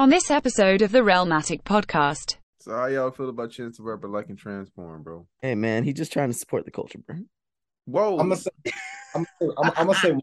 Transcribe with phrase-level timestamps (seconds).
[0.00, 4.08] On this episode of the Realmatic podcast, So how y'all feel about Chance the Rapper
[4.08, 5.26] liking trans porn, bro?
[5.42, 7.16] Hey man, he just trying to support the culture, bro.
[7.86, 8.12] Whoa.
[8.18, 8.50] I'm gonna say,
[9.16, 10.16] I'm, I'm, I'm gonna say,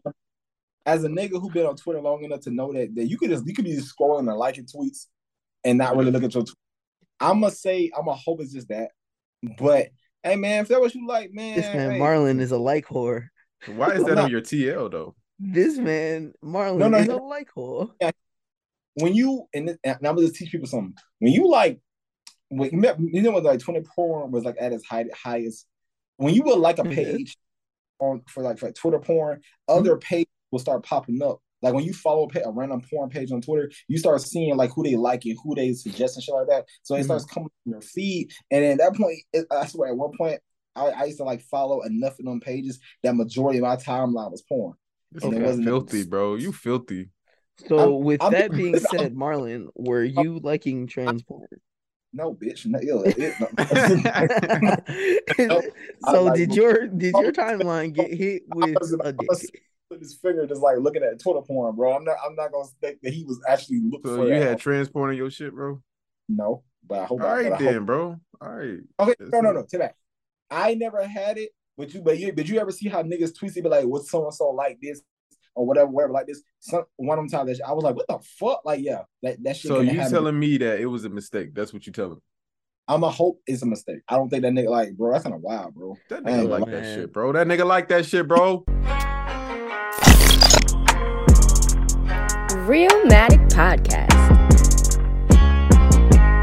[0.86, 3.28] as a nigga who been on Twitter long enough to know that that you could
[3.28, 5.08] just you could be just scrolling and liking tweets
[5.62, 6.44] and not really look at your.
[6.44, 6.56] Tweet.
[7.20, 8.92] I'm gonna say, I'm gonna hope it's just that.
[9.58, 9.88] But
[10.22, 11.98] hey, man, if that what you like, man, This man hey.
[11.98, 13.26] Marlon is a like whore.
[13.74, 15.14] Why is that on your TL though?
[15.38, 17.90] This man Marlon No, no, is he- a like whore.
[18.96, 20.94] When you and, this, and I'm gonna just teach people something.
[21.20, 21.80] When you like,
[22.48, 25.66] when you, met- you know when like Twitter porn was like at its high, highest.
[26.16, 26.94] When you would like a Mhm.
[26.94, 27.36] page
[27.98, 31.40] on for like for Twitter porn, other pages will start popping up.
[31.62, 34.70] Like when you follow a, a random porn page on Twitter, you start seeing like
[34.74, 36.64] who they like and who they suggest and shit like that.
[36.82, 37.04] So it Mhm.
[37.04, 40.40] starts coming in your feed, and at that point, it, I swear, at one point,
[40.74, 44.30] I, I used to like follow enough of them pages that majority of my timeline
[44.30, 44.74] was porn.
[45.12, 46.34] This And it wasn't- filthy, bro.
[46.36, 47.10] You filthy.
[47.68, 51.46] So I'm- with I'm- that being I'm- said, Marlon, were you liking trans porn?
[52.12, 53.34] No, bitch, no, ew, it,
[55.38, 55.62] no.
[56.04, 59.28] I so like- did your did your timeline get hit with was- I a dick?
[59.28, 59.50] was-
[59.90, 61.94] with his finger just like looking at Twitter porn, bro.
[61.94, 64.42] I'm not I'm not gonna think that he was actually looking So for you that.
[64.48, 65.80] had trans porn in your shit, bro?
[66.28, 68.16] no, but I hope All I, right but I then, hope- bro.
[68.40, 68.78] All right.
[69.00, 69.64] Okay, That's no, no, no.
[69.70, 69.94] To that.
[70.50, 73.54] I never had it, but you but you but you ever see how niggas tweet
[73.54, 75.00] be like, what's so and so like this
[75.56, 76.42] or whatever, whatever like this.
[76.60, 78.62] Some one of them times that I was like, what the fuck?
[78.64, 79.68] Like, yeah, that, that shit.
[79.68, 80.12] So you happen.
[80.12, 81.54] telling me that it was a mistake?
[81.54, 82.14] That's what you telling?
[82.14, 82.20] Me.
[82.88, 84.02] I'm a hope it's a mistake.
[84.08, 85.96] I don't think that nigga like, bro, that's kind a wild, bro.
[86.08, 87.32] That nigga ain't like gonna- that shit, bro.
[87.32, 88.64] That nigga like that shit, bro.
[92.66, 94.12] Realmatic Podcast.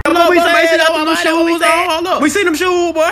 [0.08, 1.90] Look, we say shit up on them shoes on.
[1.90, 2.22] Hold up.
[2.22, 3.12] We see them shoes, boy.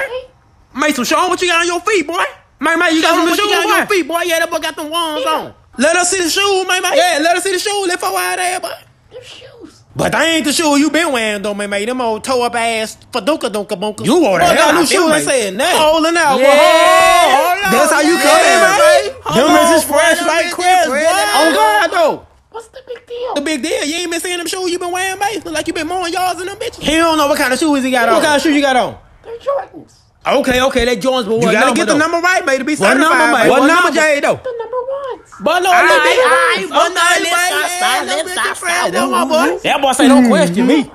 [0.75, 2.23] Make some show what you got on your feet, boy.
[2.59, 4.21] Man, man, you got some shoes on your feet, boy.
[4.21, 5.53] Yeah, that boy got them ones on.
[5.77, 6.93] Let us see the shoes, man, man.
[6.95, 7.87] Yeah, let us see the shoes.
[7.87, 8.69] Let for out there, boy.
[9.11, 9.83] Them shoes.
[9.95, 11.85] But they ain't the shoes you been wearing, though, man, man.
[11.85, 14.05] Them old toe up ass faduka dunka bunka.
[14.05, 14.57] You wore that.
[14.57, 15.75] got new I feel shoes like- and saying that.
[15.75, 16.43] Holding out, boy.
[16.43, 17.35] Yeah.
[17.35, 17.71] Hold on.
[17.71, 18.79] That's how you Yeah, come in, man.
[18.79, 19.03] man.
[19.35, 20.25] Them Hold is on, fresh boy.
[20.27, 20.99] like Them crabs, bitches boy.
[21.01, 21.35] fresh.
[21.35, 22.27] On God, though.
[22.51, 23.33] What's the big deal?
[23.35, 23.83] The big deal.
[23.85, 25.43] You ain't been seeing them shoes you been wearing, mate.
[25.45, 26.83] Look like you been mowing yards in them bitches.
[26.83, 28.15] He don't know what kind of shoes he got on.
[28.15, 28.97] What kind of shoes you got on?
[29.23, 29.93] They're Jordans.
[30.25, 31.97] Okay, okay, they Jones, but what You gotta number, get the though?
[31.99, 33.01] number right, mate, to be What certified.
[33.09, 33.49] number, mate?
[33.49, 34.35] What What, number, number, Jay, though?
[34.37, 35.29] The number ones.
[35.41, 36.19] But no, Aye, little bit.
[36.21, 38.91] aye, but no, let's man, stop, yeah, stop, little let's bit stop, different, stop.
[38.91, 39.53] though, my Woo, boy.
[39.53, 39.59] woo.
[39.65, 40.91] That boy say don't question me.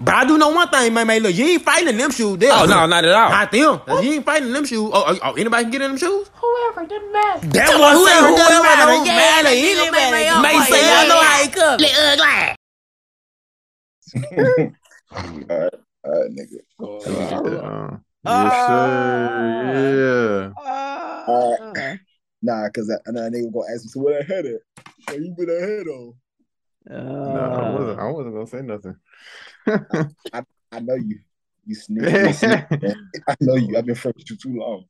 [0.00, 1.22] But I do know one thing, man, man.
[1.22, 2.36] Look, you ain't fighting in them shoes.
[2.36, 2.52] There.
[2.52, 3.30] Oh, no, not at all.
[3.30, 3.80] Not them.
[4.04, 4.90] You ain't fighting in them shoes.
[4.92, 6.28] Oh, oh, oh, anybody can get in them shoes?
[6.34, 7.46] Whoever, didn't matter.
[7.48, 8.86] That Come boy on, say whoever, whoever doesn't matter.
[8.92, 9.48] don't Yeah, matter.
[9.48, 10.92] that nigga Anybody may- can may get say, in.
[10.92, 11.78] I know how he come.
[11.80, 12.56] Look ugly.
[15.16, 15.72] all right,
[16.04, 16.58] all right, nigga.
[16.82, 17.98] Uh, Ah.
[18.24, 18.66] Yes, ah.
[19.72, 20.44] sir.
[20.44, 20.52] Yeah.
[20.58, 21.24] Ah.
[21.26, 21.96] Uh,
[22.42, 24.60] nah, cause that, and that nigga gonna ask me, so what I had it?
[25.06, 26.14] What you been ahead on?
[26.86, 28.00] No, I wasn't.
[28.00, 28.96] I wasn't gonna say nothing.
[30.72, 31.18] I know you.
[31.64, 32.10] You sneak.
[32.10, 33.10] You sneak man.
[33.28, 33.76] I know you.
[33.76, 34.84] I've been friends with you too long.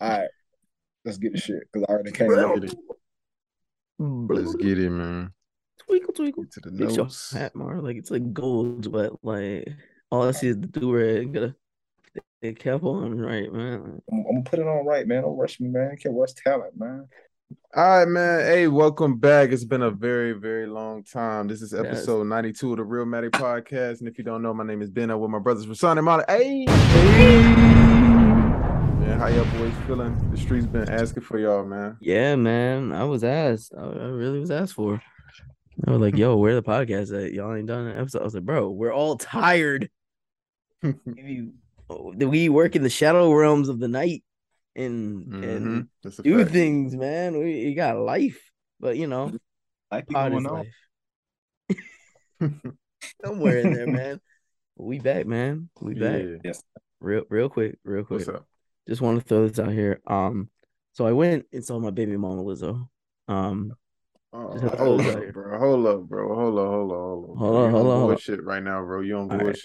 [0.00, 0.28] All right,
[1.04, 2.30] let's get the shit because I already came.
[2.30, 2.78] Let's get it.
[3.98, 5.32] Let's get it, man.
[5.86, 6.44] Twinkle twinkle.
[6.44, 7.30] Get to the Fix your nose.
[7.32, 7.80] hat, Mar.
[7.80, 9.68] Like it's like gold, but like
[10.10, 11.32] all I see is the do rag.
[11.32, 11.54] Gotta
[12.42, 14.00] they kept on right, man.
[14.10, 15.22] I'm, I'm gonna put it on right, man.
[15.22, 15.96] Don't rush me, man.
[15.96, 17.08] Can't rush talent, man.
[17.74, 18.40] All right, man.
[18.40, 19.50] Hey, welcome back.
[19.50, 21.48] It's been a very, very long time.
[21.48, 21.84] This is Yes.
[21.84, 24.00] episode 92 of the Realmatic Podcast.
[24.00, 25.10] And if you don't know, my name is Ben.
[25.10, 26.24] I'm with my brothers from Son and Molly.
[26.28, 26.64] Hey.
[26.66, 27.48] Man,
[29.18, 30.30] how y'all boys feeling?
[30.30, 31.96] The streets been asking for y'all, man.
[32.00, 32.92] Yeah, man.
[32.92, 33.72] I was asked.
[33.76, 35.00] I, I really was asked for.
[35.86, 37.32] I was like, "Yo, where the podcast at?
[37.32, 39.88] Y'all ain't done an episode." I was like, "Bro, we're all tired.
[41.88, 44.22] we, we work in the shadow realms of the night
[44.76, 45.88] and and Mhm.
[46.02, 46.52] That's a do fact.
[46.52, 47.34] things, man.
[47.38, 48.40] We, we got life,
[48.80, 49.32] but you know,
[49.90, 50.66] Like pod is life.
[53.24, 54.20] Somewhere in there, man.
[54.76, 55.70] We back, man.
[55.80, 56.22] We back.
[56.22, 56.36] Yeah.
[56.44, 56.62] Yes.
[57.00, 58.26] Real, real quick, real quick.
[58.26, 58.46] What's up?
[58.88, 60.00] Just want to throw this out here.
[60.06, 60.50] Um,
[60.92, 62.88] so I went and saw my baby mama Lizzo.
[63.28, 63.72] Um,
[64.30, 65.58] Oh, Just have to hold throw this out up, bro.
[65.58, 66.34] Hold up, bro.
[66.34, 67.36] Hold up, hold up, hold up.
[67.38, 67.64] Hold bro.
[67.64, 68.08] on, hold on, hold on.
[68.08, 69.00] Bullshit right now, bro.
[69.00, 69.56] You on All right.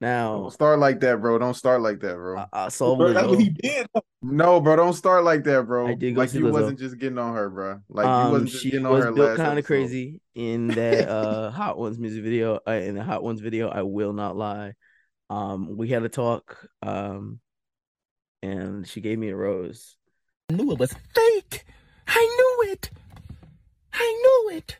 [0.00, 0.10] Bullshit.
[0.12, 1.38] now Don't start like that, bro.
[1.38, 2.38] Don't start like that, bro.
[2.38, 3.86] I, I saw Bro, that's what he did.
[4.22, 5.88] No, bro, don't start like that, bro.
[5.88, 6.52] I did go like see you Lizzo.
[6.52, 7.80] wasn't just getting on her, bro.
[7.88, 10.20] Like you Um, wasn't just she getting on was her built last kind of crazy
[10.34, 12.60] in that uh Hot Ones music video.
[12.66, 14.74] Uh, in the Hot Ones video, I will not lie.
[15.30, 16.66] Um, we had a talk.
[16.82, 17.40] Um,
[18.42, 19.96] and she gave me a rose.
[20.50, 21.64] I knew it was fake.
[22.06, 22.20] I
[22.64, 22.90] knew it.
[23.92, 24.20] I
[24.50, 24.78] knew it.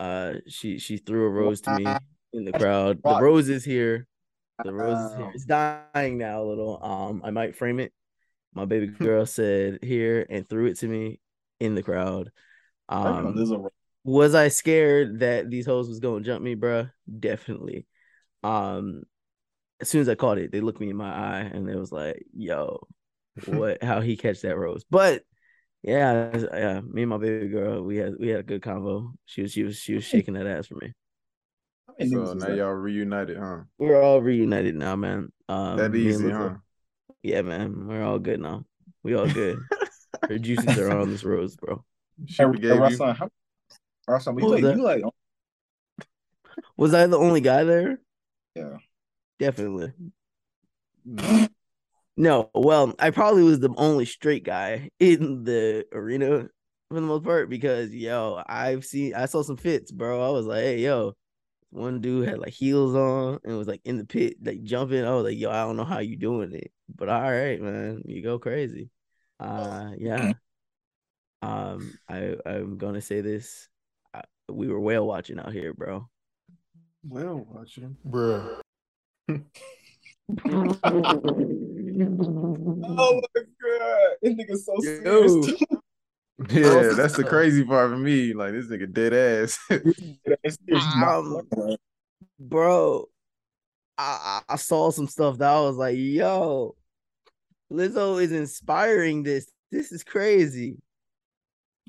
[0.00, 1.86] Uh, she she threw a rose to me
[2.32, 3.00] in the crowd.
[3.04, 4.06] The rose is here.
[4.62, 5.16] The rose is.
[5.18, 5.30] Wow.
[5.34, 6.78] It's dying now a little.
[6.82, 7.92] Um, I might frame it.
[8.54, 11.20] My baby girl said here and threw it to me
[11.60, 12.30] in the crowd.
[12.88, 13.68] Um, Um, Lizzo,
[14.04, 16.90] Was I scared that these hoes was gonna jump me, bruh?
[17.18, 17.86] Definitely.
[18.42, 19.02] Um,
[19.80, 21.90] as soon as I caught it, they looked me in my eye and they was
[21.92, 22.86] like, "Yo,
[23.46, 23.82] what?
[23.82, 25.24] how he catch that rose?" But
[25.82, 29.12] yeah, yeah, me and my baby girl, we had we had a good convo.
[29.26, 30.92] She was she was she was shaking that ass for me.
[31.98, 32.56] How So now that?
[32.56, 33.60] y'all reunited, huh?
[33.78, 35.32] We're all reunited now, man.
[35.48, 36.56] Um, That easy, Lizzo- huh?
[37.22, 38.64] Yeah, man, we're all good now.
[39.02, 39.60] We all good.
[40.28, 41.84] Her juices are on this rose, bro.
[42.26, 42.98] She Hey, forgave you.
[42.98, 43.28] How
[44.08, 45.02] Rassan, What was you like
[46.76, 47.98] Was I the only guy there?
[48.54, 48.76] Yeah.
[49.38, 49.92] Definitely.
[52.16, 56.48] No, well, I probably was the only straight guy in the arena
[56.88, 60.24] for the most part because yo, I've seen I saw some fits, bro.
[60.24, 61.14] I was like, hey, yo,
[61.74, 65.04] one dude had like heels on and was like in the pit, like jumping.
[65.04, 68.02] I was like, yo, I don't know how you doing it, but all right, man,
[68.06, 68.90] you go crazy.
[69.40, 70.34] Uh, yeah.
[71.42, 73.68] Um, I I'm gonna say this,
[74.14, 76.08] I, we were whale watching out here, bro.
[77.02, 77.96] Whale watching.
[78.08, 78.60] Bruh.
[82.86, 85.42] Oh my god, this nigga so Yo.
[85.42, 85.62] serious.
[86.50, 88.32] Yeah, that's the crazy part for me.
[88.32, 89.58] Like this nigga dead ass.
[90.42, 90.86] It's serious.
[90.86, 91.76] He's not Um,
[92.38, 93.08] bro.
[93.96, 96.74] I, I I saw some stuff that I was like, yo,
[97.70, 99.50] Lizzo is inspiring this.
[99.70, 100.76] This is crazy.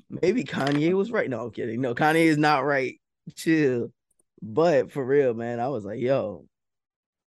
[0.08, 1.28] Maybe Kanye was right.
[1.28, 1.80] No, I'm kidding.
[1.80, 3.00] No, Kanye is not right.
[3.34, 3.92] Chill.
[4.40, 6.46] But for real, man, I was like, yo,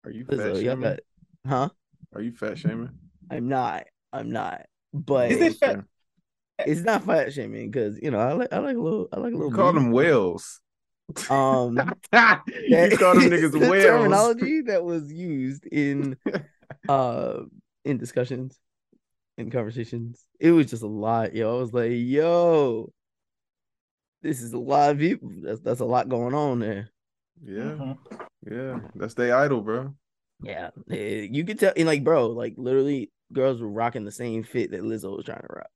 [0.06, 0.82] Are you fat Lizzo, y'all shaming?
[0.82, 1.00] got,
[1.46, 1.70] huh?
[2.16, 2.92] Are you fat shaming?
[3.30, 3.86] I'm not.
[4.14, 4.66] I'm not.
[4.94, 5.72] But Is it fat?
[5.72, 5.82] Okay.
[6.66, 9.34] It's not fat shaming because you know I like I like a little I like
[9.34, 10.60] a little You call them whales.
[11.30, 13.84] um you that call them niggas the whales.
[13.84, 16.18] terminology that was used in
[16.90, 17.42] uh
[17.86, 18.60] in discussions
[19.38, 22.92] in conversations it was just a lot yo i was like yo
[24.22, 26.90] this is a lot of people that's that's a lot going on there
[27.44, 27.98] Yeah, Mhm.
[28.50, 28.80] yeah.
[28.96, 29.96] That's their idol, bro.
[30.44, 34.44] yeah eh, you could tell and like bro like literally girls were rocking the same
[34.44, 35.70] fit that lizzo was trying to rock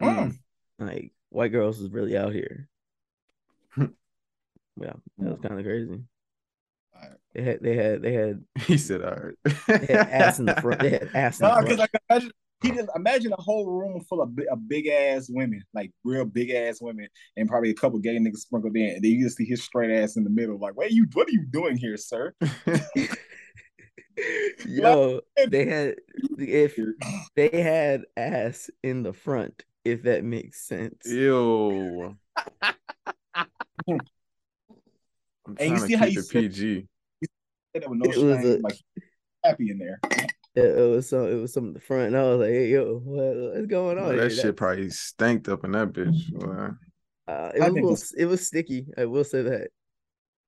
[0.00, 0.38] Mm.
[0.78, 2.68] like white girls is really out here
[3.76, 3.86] yeah
[4.76, 6.00] that was kind of crazy
[7.34, 9.34] they had they had they had He said, "All right."
[9.66, 12.32] they had ass in the front they had ass in the because front like imagine
[12.62, 16.50] he just imagine a whole room full of, of big ass women, like real big
[16.50, 17.06] ass women,
[17.36, 18.96] and probably a couple gay niggas sprinkled in.
[18.96, 20.58] And then you just see his straight ass in the middle.
[20.58, 21.06] Like, what are you?
[21.12, 22.34] What are you doing here, sir?
[24.66, 25.96] Yo, they had
[26.36, 26.76] if
[27.36, 31.06] they had ass in the front, if that makes sense.
[31.06, 32.16] Ew.
[33.86, 36.86] I'm And you see how you it said- PG.
[37.74, 38.78] That with no It was shame, a- like
[39.44, 40.00] happy in there.
[40.54, 42.08] It, it was some it was some in the front.
[42.08, 44.14] And I was like, hey yo, what, what's going on?
[44.14, 44.22] Here?
[44.24, 46.32] that shit That's- probably stanked up in that bitch.
[46.32, 46.70] boy.
[47.32, 48.86] uh, it I was little, it's- it was sticky.
[48.96, 49.68] I will say that.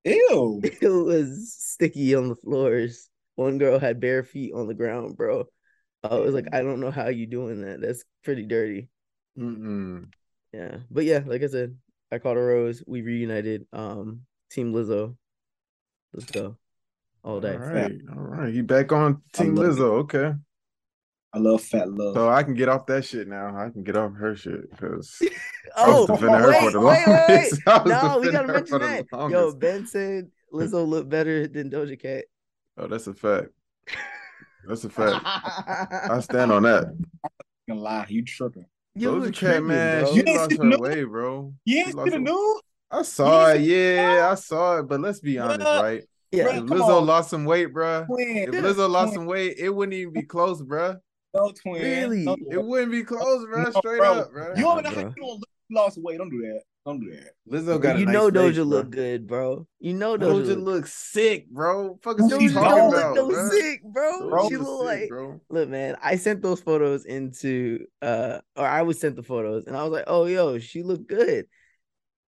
[0.04, 0.60] Ew.
[0.80, 3.08] It was sticky on the floors.
[3.36, 5.44] One girl had bare feet on the ground, bro.
[6.02, 7.80] I was like, I don't know how you doing that.
[7.80, 8.88] That's pretty dirty.
[9.38, 10.08] Mm-mm.
[10.52, 10.78] Yeah.
[10.90, 11.76] But yeah, like I said,
[12.10, 12.82] I caught a rose.
[12.86, 13.66] We reunited.
[13.72, 15.16] Um, Team Lizzo.
[16.12, 16.56] Let's go.
[17.22, 17.56] All All day.
[17.56, 18.52] right, all right.
[18.52, 19.68] He back on Team love it.
[19.70, 19.90] Lizzo.
[20.00, 20.32] Okay,
[21.32, 22.14] I love fat love.
[22.16, 23.56] so I can get off that shit now.
[23.56, 25.16] I can get off her shit because
[25.76, 27.28] I Oh, was defending her for wait, the wait, wait, wait.
[27.28, 27.62] longest.
[27.68, 29.06] I was No, we gotta mention for the that.
[29.12, 29.58] Yo, longest.
[29.60, 32.24] Ben said Lizzo looked better than Doja Cat.
[32.76, 33.48] Oh, that's a fact.
[34.66, 35.20] That's a fact.
[35.24, 36.84] I stand on that.
[36.84, 37.30] I'm
[37.68, 38.66] gonna lie, you tripping.
[38.94, 40.10] You were Doja Cat, man, bro.
[40.10, 41.54] she You didn't lost see her the way, bro.
[41.64, 42.60] You ain't lost see the news?
[42.90, 43.60] I saw it.
[43.60, 44.82] Yeah, I saw it.
[44.88, 45.82] But let's be honest, Bruh.
[45.82, 46.04] right?
[46.32, 46.56] Yeah, Bruh.
[46.58, 47.06] If Lizzo on.
[47.06, 48.06] lost some weight, bruh.
[48.06, 48.36] Twin.
[48.36, 49.20] If Lizzo lost Twin.
[49.20, 50.98] some weight, it wouldn't even be close, bruh.
[51.32, 51.82] No twin.
[51.82, 52.24] Really?
[52.24, 53.72] No, It wouldn't be close, bruh.
[53.72, 54.12] No, Straight bro.
[54.20, 54.56] up, bruh.
[54.56, 55.12] You don't know how bro.
[55.16, 56.18] you don't look lost weight.
[56.18, 56.62] Don't do that.
[56.90, 57.34] Don't do that.
[57.48, 58.66] Lizzo got you nice know face, Doja bruh.
[58.66, 59.66] look good, bro.
[59.78, 61.98] You know Doja, Doja look looks sick, bro.
[62.02, 64.12] Fuck is Doja you talking don't gone, look about, no sick, bro.
[64.28, 65.40] Doja She look sick, like bro.
[65.50, 65.96] look, man.
[66.02, 69.92] I sent those photos into uh, or I was sent the photos, and I was
[69.92, 71.46] like, oh, yo, she looked good.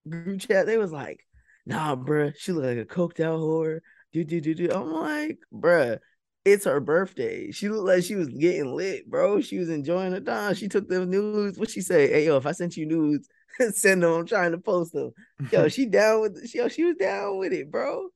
[0.09, 1.19] Group chat, they was like,
[1.67, 3.81] nah, bruh, she look like a coked out whore.
[4.11, 4.71] Do do do do.
[4.71, 5.99] I'm like, bruh,
[6.45, 7.51] it's her birthday.
[7.51, 9.41] She looked like she was getting lit, bro.
[9.41, 10.55] She was enjoying her time.
[10.55, 11.59] She took them news.
[11.59, 12.09] What she say?
[12.09, 13.27] Hey, yo, if I sent you nudes,
[13.71, 14.11] send them.
[14.11, 15.11] I'm trying to post them.
[15.51, 18.09] Yo, she down with yo, she was down with it, bro.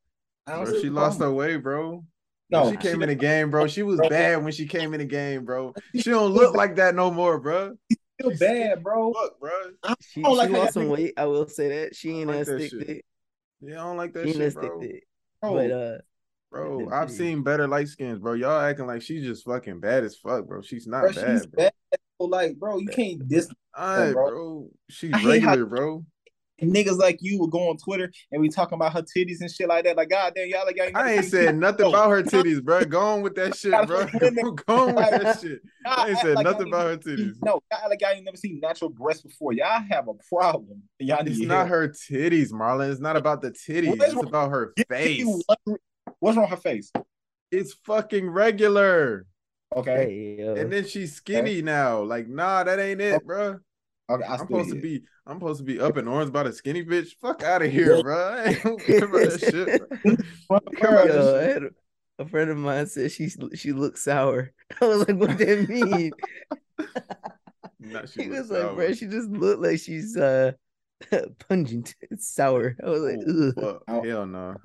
[0.46, 2.04] Bro, she lost her way, bro.
[2.50, 3.68] No, When she came in the game, bro.
[3.68, 4.10] She was Bro.
[4.10, 5.74] bad when she came in the game, bro.
[5.96, 7.76] She don't look like that no more, bro.
[8.20, 9.12] Still bad, bro.
[9.12, 9.52] Look, bro.
[10.02, 11.14] She, don't she like how lost y'all some weight.
[11.16, 12.88] I will say that she ain't like as that thick shit.
[12.88, 13.06] thick.
[13.62, 14.82] Yeah, I don't like that She shit, bro.
[14.82, 15.04] thick.
[15.42, 15.98] Bro, But uh,
[16.52, 18.34] Bro, I've seen better light skins, bro.
[18.34, 20.62] Y'all acting like she's just fucking bad as fuck, bro.
[20.62, 21.64] She's not bro, bad, she's bro.
[21.64, 21.72] bad.
[22.30, 23.50] Like, bro, you can't dis.
[23.78, 24.30] Alright, bro.
[24.30, 24.70] bro.
[24.90, 26.06] She's hate how- regular, bro.
[26.62, 29.68] Niggas like you would go on Twitter and we talking about her titties and shit
[29.68, 29.98] like that.
[29.98, 32.86] Like, God damn, y'all like y'all I ain't said nothing about her titties, bro.
[32.86, 34.06] Go on with that shit, bro.
[34.68, 35.60] Go on with that shit.
[35.88, 37.34] I ain't said nothing about her titties.
[37.44, 39.54] No, y'all like y'all ain't never seen natural breasts before.
[39.54, 40.84] Y'all have a problem.
[41.00, 41.70] Y'all It's not help.
[41.70, 42.92] her titties, Marlon.
[42.92, 43.88] It's not about the titties.
[43.88, 45.26] What is It's wrong- about her face.
[46.20, 46.92] What's wrong with her face?
[47.52, 49.26] It's fucking regular.
[49.76, 50.36] Okay.
[50.38, 50.56] Hey, yo.
[50.56, 52.02] And then she's skinny now.
[52.02, 53.60] Like, nah, that ain't it, bro.
[54.10, 56.44] Okay, I I'm still supposed to be I'm supposed to be up in orange by
[56.44, 57.16] the skinny bitch.
[57.22, 58.44] Fuck out of here, bro.
[58.46, 59.90] I don't care about that shit.
[60.04, 60.16] Bro.
[60.50, 61.00] Fuck Come her.
[61.02, 61.64] on, Yo, I shit.
[61.64, 61.70] a,
[62.24, 64.52] a friend of mine said she she looks sour.
[64.82, 66.12] I was like, what that mean?
[68.14, 70.52] She was like, bro, she just looked like she's uh
[71.48, 72.76] pungent, sour.
[72.86, 73.82] I was like, Oh, Ugh.
[73.88, 74.06] fuck.
[74.06, 74.56] Hell no.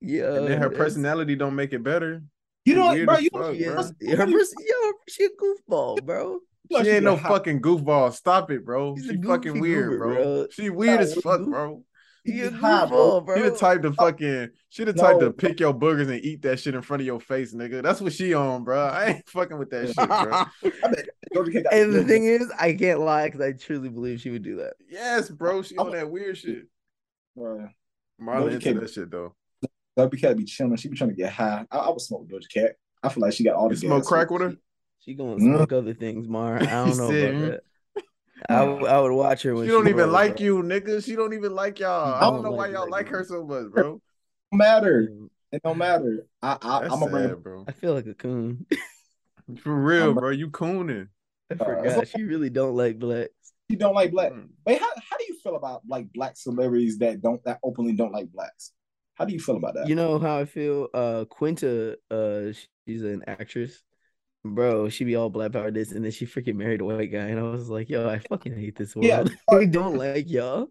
[0.00, 0.34] yeah.
[0.34, 2.22] And then her personality don't make it better.
[2.64, 3.78] You know, Weird bro, you fuck, She, bro.
[3.80, 6.40] is, her yo, she a goofball, bro.
[6.70, 7.32] Like she ain't no hot.
[7.32, 8.12] fucking goofball.
[8.12, 8.94] Stop it, bro.
[8.96, 10.14] She's a she fucking weird, goober, bro.
[10.14, 10.46] bro.
[10.50, 11.82] She weird as fuck, bro.
[12.24, 13.36] You a She goofball, bro.
[13.36, 15.20] She the type to fucking she the type No.
[15.28, 17.82] to pick your boogers and eat that shit in front of your face, nigga.
[17.82, 18.78] That's what she on, bro.
[18.78, 20.70] I ain't fucking with that shit, bro.
[20.84, 23.88] I bet Doja Cat got and the thing is, I can't lie because I truly
[23.88, 24.74] believe she would do that.
[24.88, 25.62] Yes, bro.
[25.62, 26.66] She I'm- on that weird shit.
[27.34, 27.68] bro.
[28.20, 29.34] Marlon Doja into that shit though.
[29.98, 30.76] Doja Cat be chilling.
[30.76, 31.66] She be trying to get high.
[31.70, 32.76] I, I would smoke Doja Cat.
[33.02, 34.56] I feel like she got all the You smoke crack with her?
[35.00, 35.56] She gonna Mm.
[35.56, 36.56] smoke other things, Mar.
[36.56, 37.50] I don't know said, about mm.
[37.50, 37.60] that.
[38.48, 40.44] I would, I would watch her when She don't even rolls, like bro.
[40.46, 41.04] you, nigga.
[41.04, 42.14] She don't even like y'all.
[42.14, 43.80] I I don't don't know why y'all black like her so much, bro.
[43.80, 44.00] It
[44.52, 45.08] don't matter.
[45.12, 46.26] Mm, It don't matter.
[46.42, 47.42] I, I I'm gonna bring it.
[47.42, 47.64] bro.
[47.68, 48.66] I feel like a coon.
[49.62, 50.30] For real, bro.
[50.30, 51.08] You cooning.
[51.50, 53.30] I Uh, forgot she really don't like blacks.
[53.68, 54.32] You don't like black.
[54.32, 54.48] Mm.
[54.66, 58.12] Wait, how, how do you feel about like black celebrities that don't that openly don't
[58.12, 58.72] like blacks?
[59.20, 59.86] How do you feel about that?
[59.86, 60.88] You know how I feel?
[60.94, 62.52] Uh, Quinta, uh,
[62.88, 63.82] she's an actress,
[64.46, 64.88] bro.
[64.88, 67.38] She be all black power this, and then she freaking married a white guy, and
[67.38, 69.06] I was like, yo, I fucking hate this world.
[69.06, 69.24] Yeah.
[69.50, 70.68] I don't like y'all.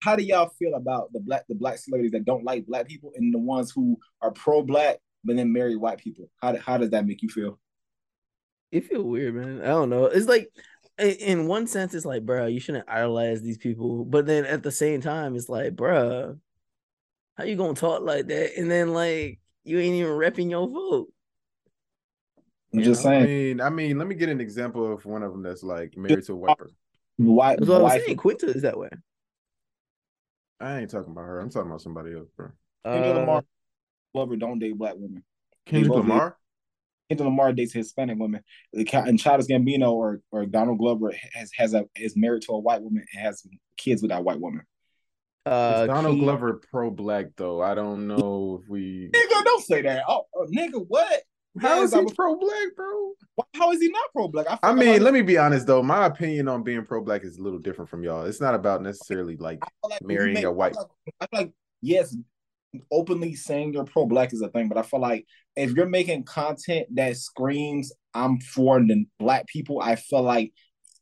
[0.00, 3.12] how do y'all feel about the black the black celebrities that don't like black people
[3.16, 6.30] and the ones who are pro black but then marry white people?
[6.42, 7.58] How how does that make you feel?
[8.72, 9.62] It feel weird, man.
[9.62, 10.04] I don't know.
[10.04, 10.50] It's like,
[10.98, 14.70] in one sense, it's like, bro, you shouldn't idolize these people, but then at the
[14.70, 16.36] same time, it's like, bro,
[17.40, 18.58] how you gonna talk like that?
[18.58, 21.08] And then like, you ain't even repping your vote.
[22.72, 23.10] I'm You just know?
[23.10, 25.62] I saying, mean, I mean, let me get an example of one of them that's
[25.62, 26.76] like married to a white person.
[27.16, 28.16] white That's what I was saying.
[28.16, 28.90] Quinta is that way.
[30.60, 31.40] I ain't talking about her.
[31.40, 32.50] I'm talking about somebody else, bro.
[32.84, 33.42] Kendrick Uh, Lamar
[34.14, 35.24] Glover don't date black women.
[35.64, 36.36] Kendrick both Lamar.
[37.08, 38.42] Kendrick Lamar dates Hispanic women.
[38.74, 42.82] And Childish Gambino or or Donald Glover has has a is married to a white
[42.82, 43.42] woman and has
[43.78, 44.62] kids with that white woman.
[45.50, 47.60] Uh, Donald Key- Glover pro black though?
[47.62, 49.10] I don't know if we.
[49.14, 50.04] Nigga, don't say that.
[50.08, 51.22] Oh, oh, nigga, what?
[51.60, 53.12] How is he pro black, bro?
[53.54, 54.46] How is he not pro black?
[54.48, 55.82] I I mean, let me be honest though.
[55.82, 58.24] My opinion on being pro black is a little different from y'all.
[58.24, 61.44] It's not about necessarily like like marrying make- a white- I feel like, I feel
[61.46, 61.52] like
[61.82, 62.16] yes,
[62.92, 65.26] openly saying you're pro black is a thing, but I feel like
[65.56, 70.52] if you're making content that screams I'm for the black people, I feel like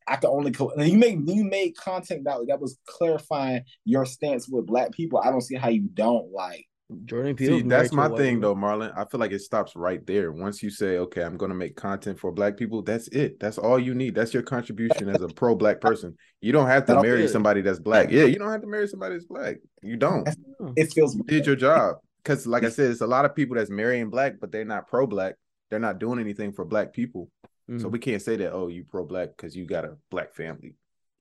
[0.09, 4.07] I can only co- and you make you made content that that was clarifying your
[4.07, 5.19] stance with black people.
[5.19, 6.67] I don't see how you don't like.
[7.05, 7.59] Jordan Peele.
[7.59, 8.97] See, that's my thing though, Marlon.
[8.97, 10.33] I feel like it stops right there.
[10.33, 13.39] Once you say, okay, I'm gonna make content for black people, that's it.
[13.39, 14.15] That's all you need.
[14.15, 16.17] That's your contribution as a pro black person.
[16.41, 18.11] You don't have to That's marry somebody that's black.
[18.11, 19.57] Yeah, you don't have to marry somebody that's black.
[19.83, 20.29] You don't.
[20.77, 21.97] It feels You did your job.
[22.23, 24.89] Because like I said, it's a lot of people that's marrying black, but they're not
[24.89, 25.35] pro black.
[25.71, 27.29] They're not doing anything for black people.
[27.71, 27.81] Mm.
[27.81, 30.75] So we can't say that, oh, you pro black because you got a black family.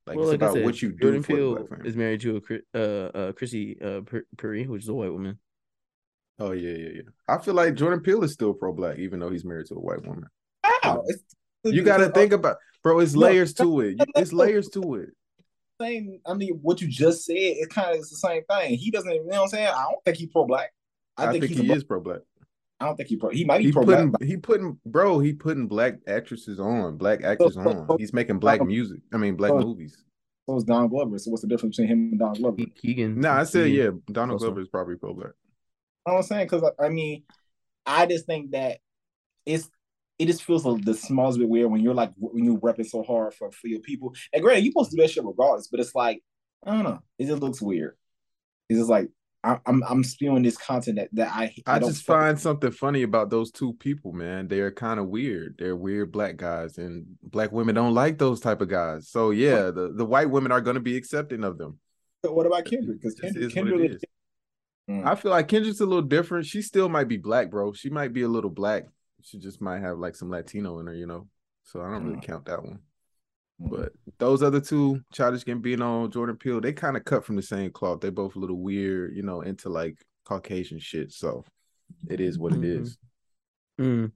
[0.06, 1.90] Like well, it's like about said, what you do Jordan for the Peele black family.
[1.90, 2.42] is married to
[2.74, 5.38] a uh, uh Chrissy uh Per- Perry, which is a white woman.
[6.40, 7.02] Oh yeah, yeah, yeah.
[7.28, 9.80] I feel like Jordan Peele is still pro black, even though he's married to a
[9.80, 10.28] white woman.
[10.84, 11.04] wow.
[11.08, 11.24] It's,
[11.64, 13.00] You got to think about, bro.
[13.00, 13.98] It's layers to it.
[14.16, 15.10] It's layers to it.
[15.82, 16.22] same.
[16.26, 18.78] I mean, what you just said, it kind of is the same thing.
[18.78, 19.68] He doesn't, you know what I'm saying?
[19.68, 20.72] I don't think he pro black.
[21.18, 22.22] I, think, he's he is pro black.
[22.80, 23.30] I don't think he pro.
[23.30, 24.24] He might be He pro putting, black.
[24.24, 25.20] he putting, bro.
[25.20, 27.98] He putting black actresses on, black actors so- on.
[28.00, 29.00] He's making black music.
[29.14, 30.04] I mean, black so- movies.
[30.48, 31.18] So is Don Glover.
[31.18, 32.58] So what's the difference between him and Don Glover?
[32.76, 33.20] Keegan.
[33.20, 33.86] No, I said yeah.
[33.86, 34.04] Keegan.
[34.12, 34.46] Donald Also.
[34.46, 35.32] Glover is probably pro black.
[36.06, 36.46] You know I'm saying?
[36.46, 37.24] Because I mean,
[37.86, 38.78] I just think that
[39.46, 39.70] it's
[40.20, 43.04] it just feels a, the smallest bit weird when you're like when you're repping so
[43.04, 44.14] hard for, for your people.
[44.32, 46.24] And granted, you supposed to do that shit regardless, but it's like
[46.66, 47.00] I don't know.
[47.20, 47.98] It just looks weird.
[48.70, 49.10] It's just like
[49.48, 53.04] I, I'm I'm spewing this content that that I I, don't just find something funny
[53.04, 54.50] about those two people, man.
[54.50, 55.56] They're kind of weird.
[55.58, 59.08] They're weird black guys, and black women don't like those type of guys.
[59.10, 61.80] So yeah, the, the white women are going to be accepting of them.
[62.22, 63.02] But what about Kendrick?
[63.02, 64.02] Because Kendrick, is Kendrick is.
[64.90, 65.06] Mm.
[65.06, 66.46] I feel like Kendrick's a little different.
[66.46, 67.72] She still might be black, bro.
[67.72, 68.86] She might be a little black.
[69.22, 71.28] She just might have like some Latino in her, you know.
[71.64, 72.24] So I don't really Mm.
[72.24, 72.80] count that one.
[73.60, 77.72] But those other two, Childish Gambino, Jordan Peele, they kind of cut from the same
[77.72, 78.02] cloth.
[78.02, 81.12] They both a little weird, you know, into like Caucasian shit.
[81.12, 81.44] So
[82.10, 82.82] it is what it Mhm.
[82.82, 82.98] is.
[83.80, 84.12] Mm.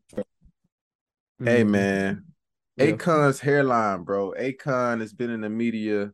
[1.43, 1.69] Hey Mhm.
[1.69, 2.25] man,
[2.77, 2.91] Yeah.
[2.91, 4.33] Akon's hairline, bro.
[4.37, 6.13] Akon has been in the media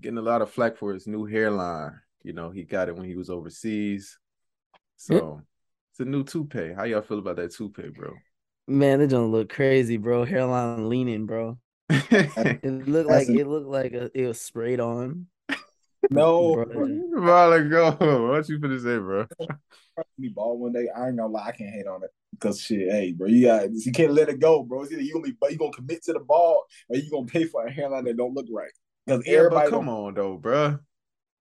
[0.00, 2.00] getting a lot of flack for his new hairline.
[2.22, 4.18] You know, he got it when he was overseas.
[4.96, 5.42] So
[5.92, 6.72] it's a new toupee.
[6.72, 8.14] How y'all feel about that toupee, bro?
[8.66, 10.24] Man, they don't look crazy, bro.
[10.24, 11.58] Hairline leaning, bro.
[11.90, 15.26] It looked like a- it looked like a, it was sprayed on.
[16.10, 16.86] No, Bro, bro,
[17.16, 18.28] Marlon, go.
[18.28, 19.26] What you finna say, bro?
[20.18, 20.88] me ball one day.
[20.94, 23.70] I ain't gonna lie, I can't hate on it because shit, hey, bro, you got
[23.72, 24.82] you can't let it go, bro.
[24.82, 27.44] It's either you gonna be you gonna commit to the ball or you gonna pay
[27.46, 28.70] for a hairline that don't look right.
[29.06, 30.78] Because Yeah, everybody, but come don't- on though, bro.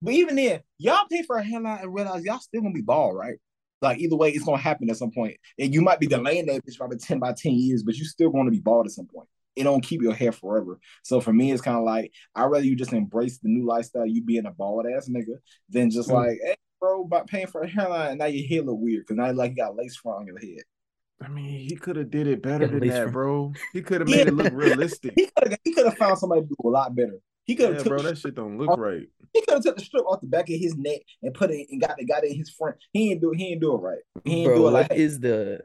[0.00, 3.16] but even then, y'all pay for a hairline and realize y'all still gonna be bald,
[3.16, 3.38] right?
[3.80, 6.64] Like either way, it's gonna happen at some point, and you might be delaying that
[6.64, 8.92] bitch by about ten by ten years, but you still going to be bald at
[8.92, 9.28] some point.
[9.56, 10.78] It don't keep your hair forever.
[11.02, 14.06] So for me, it's kind of like I'd rather you just embrace the new lifestyle,
[14.06, 15.36] you being a bald ass nigga,
[15.68, 16.14] than just Mm.
[16.14, 19.16] like, hey, bro, by paying for a hairline, and now your hair look weird because
[19.16, 20.62] now like you got lace front on your head.
[21.20, 23.12] I mean, he could have did it better than that, front.
[23.12, 23.52] bro.
[23.72, 25.14] He could have made it look realistic.
[25.64, 27.18] He could have he found somebody to do a lot better.
[27.44, 29.06] He could have Yeah, bro, that shit don't look right.
[29.32, 31.66] he could have took the strip off the back of his neck and put it
[31.70, 32.76] and got it got it in his front.
[32.92, 33.98] He ain't do he ain't do it right.
[34.24, 35.60] He ain't Bro, do it like is the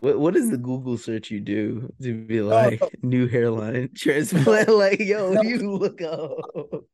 [0.00, 4.68] what what is the Google search you do to be oh, like new hairline transplant?
[4.74, 5.42] like, yo, No.
[5.42, 6.32] you look up.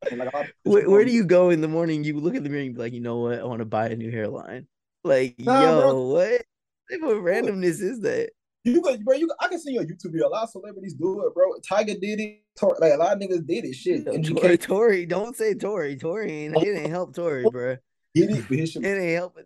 [0.64, 2.04] Where, where do you go in the morning?
[2.04, 3.38] You look at the mirror and be like, you know what?
[3.40, 4.66] I want to buy a new hairline.
[5.02, 6.02] Like, Nah, yo, bro.
[6.08, 6.42] what
[6.90, 8.30] type of randomness is that?
[8.64, 9.16] You could, bro.
[9.16, 10.28] You, I can see your YouTube video.
[10.28, 11.52] A lot of celebrities do it, bro.
[11.68, 12.42] Tiger did it.
[12.58, 13.74] Tor- Like a lot of niggas did it.
[13.74, 15.96] Shit, Yo, MGK Tory, Tory, don't say Tory.
[15.96, 17.76] Tory ain't it ain't help Tory, bro.
[18.14, 18.84] it, but his shit.
[18.84, 19.44] It ain't helping.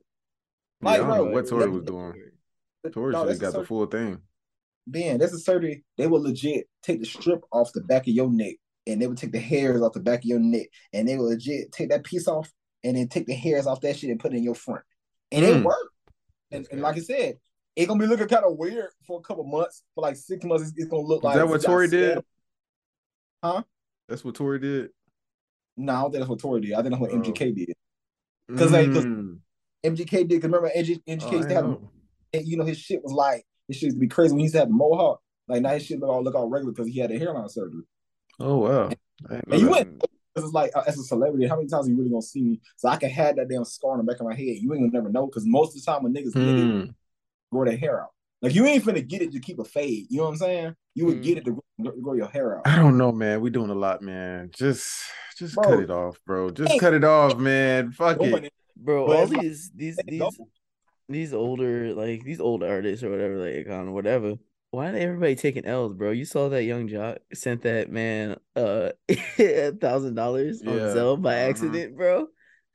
[0.82, 2.27] Yeah, I don't bro, know what Tory that- was doing.
[2.92, 4.18] Tory No, should that's have a got the full thing.
[4.86, 5.84] Ben, that's a surgery.
[5.96, 8.56] They will legit take the strip off the back of your neck,
[8.86, 11.26] and they would take the hairs off the back of your neck, and they will
[11.28, 12.50] legit take that piece off,
[12.84, 14.82] and then take the hairs off that shit and put it in your front,
[15.32, 15.64] and it Mm.
[15.64, 15.94] worked.
[16.50, 17.38] And, and like I said,
[17.76, 19.82] it gonna be looking kind of weird for a couple months.
[19.94, 21.88] For like six months, it's, it's gonna look Is like that what you got Tory
[21.88, 22.18] did?
[23.44, 23.62] Huh?
[24.08, 24.90] That's what Tory did.
[25.76, 26.72] No, I don't think that's what Tory did.
[26.72, 27.16] I think that's what Oh.
[27.20, 27.74] MGK did.
[28.56, 29.40] 'Cause, like, 'cause- Mm.
[29.84, 30.40] MGK did.
[30.40, 31.60] Cause remember, MG, Oh, MGK I
[32.32, 32.40] used to have, didn't know.
[32.40, 34.44] and, you know, his shit was like his shit used to be crazy when he
[34.44, 35.20] used to have the mohawk.
[35.48, 37.82] Like now his shit look all look all regular because he had a hairline surgery.
[38.40, 38.86] Oh wow.
[39.28, 41.86] I didn't And you went Cause it's like uh, as a celebrity, how many times
[41.86, 42.60] are you really gonna see me?
[42.76, 44.58] So I can have that damn scar on the back of my head.
[44.60, 46.90] You ain't gonna never know because most of the time when niggas get it, Hmm.
[47.50, 48.10] grow their hair out.
[48.40, 50.06] Like you ain't finna get it to keep a fade.
[50.10, 50.76] You know what I'm saying?
[50.94, 51.22] You would Mm.
[51.22, 52.68] get it to grow, grow your hair out.
[52.68, 53.40] I don't know, man.
[53.40, 54.50] We doing a lot, man.
[54.54, 55.02] Just
[55.36, 55.64] just Bro.
[55.64, 56.50] cut it off, bro.
[56.50, 57.90] Just cut it off, man.
[57.90, 58.52] Fuck it.
[58.76, 60.26] Bro, all these these let it go.
[60.30, 60.38] these
[61.08, 64.34] these older like these old artists or whatever like or whatever.
[64.70, 66.10] Why did everybody taking L's, bro?
[66.10, 71.34] You saw that Yung Joc sent that man uh a thousand dollars on Zelle by
[71.36, 71.50] uh-huh.
[71.50, 72.26] accident, bro.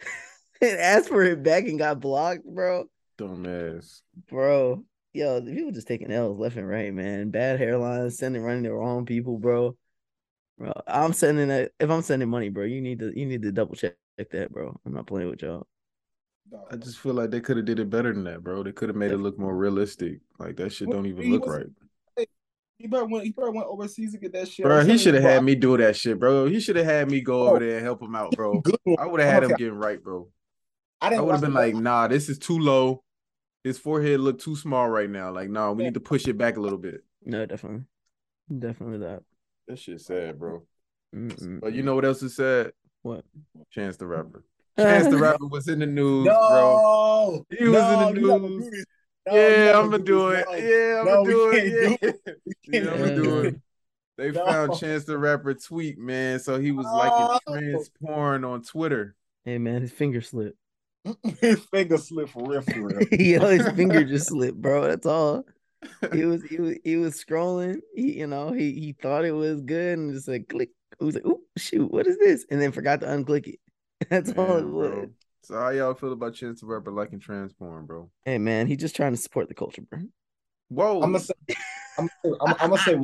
[0.61, 2.85] and asked for it back and got blocked, bro.
[3.19, 4.01] Dumbass.
[4.27, 7.29] Bro, yo, the people just taking L's left and right, man.
[7.29, 9.77] Bad hairlines, sending running the wrong people, bro.
[10.57, 11.71] Bro, I'm sending that.
[11.79, 14.79] If I'm sending money, bro, you need to you need to double check that, bro.
[14.85, 15.67] I'm not playing with y'all.
[16.71, 18.63] I just feel like they could have did it better than that, bro.
[18.63, 20.19] They could have made it look more realistic.
[20.39, 21.67] Like that shit don't even look right.
[22.77, 23.25] He probably went.
[23.25, 24.65] He probably went overseas to get that shit.
[24.65, 26.47] Bro, he should have had me do that shit, bro.
[26.47, 27.59] He should have had me go over oh.
[27.59, 28.61] there and help him out, bro.
[28.99, 30.27] I would have had I'm him getting right, bro.
[30.99, 33.03] I I didn't would have been like, nah, this is too low.
[33.63, 35.31] His forehead look too small right now.
[35.31, 35.89] Like, nah, we Yeah.
[35.89, 37.05] need to push it back a little bit.
[37.23, 37.85] No, definitely,
[38.59, 39.23] definitely that.
[39.67, 40.63] That shit's sad, bro.
[41.15, 41.61] Mm-mm.
[41.61, 42.73] But you know what else is sad?
[43.03, 43.23] what?
[43.71, 44.43] Chance the Rapper.
[44.77, 46.81] Chance the uh, Rapper was in the news, bro.
[46.81, 48.85] no, He was in the no, you not gonna news.
[49.25, 50.45] No, yeah, not I'm gonna do it.
[50.49, 50.55] No.
[50.55, 51.67] Yeah, I'm gonna we do can't
[52.03, 52.19] it.
[52.67, 53.47] Yeah, yeah I'm gonna do do it.
[53.47, 53.61] it.
[54.17, 54.45] They No.
[54.45, 56.39] found Chance the Rapper tweet, man.
[56.39, 56.93] So he was No.
[56.93, 57.39] liking oh.
[57.47, 59.15] trans porn on Twitter.
[59.45, 60.57] Hey man, his finger slipped.
[61.41, 63.01] His finger slipped for real, for real.
[63.11, 64.87] Yo, his finger just slipped, bro.
[64.87, 65.43] That's all.
[66.13, 67.81] He was he was he was scrolling.
[67.93, 70.69] He you know he he thought it was good and just like click.
[70.99, 73.59] He was like, "Ooh, shoot, what is this?" And then forgot to unclick it.
[74.09, 74.89] That's all it Man, was.
[74.89, 75.09] bro.
[75.43, 78.09] So how y'all feel about Chance the Rapper liking trans porn, bro?
[78.25, 79.99] Hey man, he just trying to support the culture, bro.
[80.69, 81.01] Whoa.
[81.01, 81.33] I'm gonna say,
[81.97, 82.97] I'm, gonna- I'm, I'm gonna say,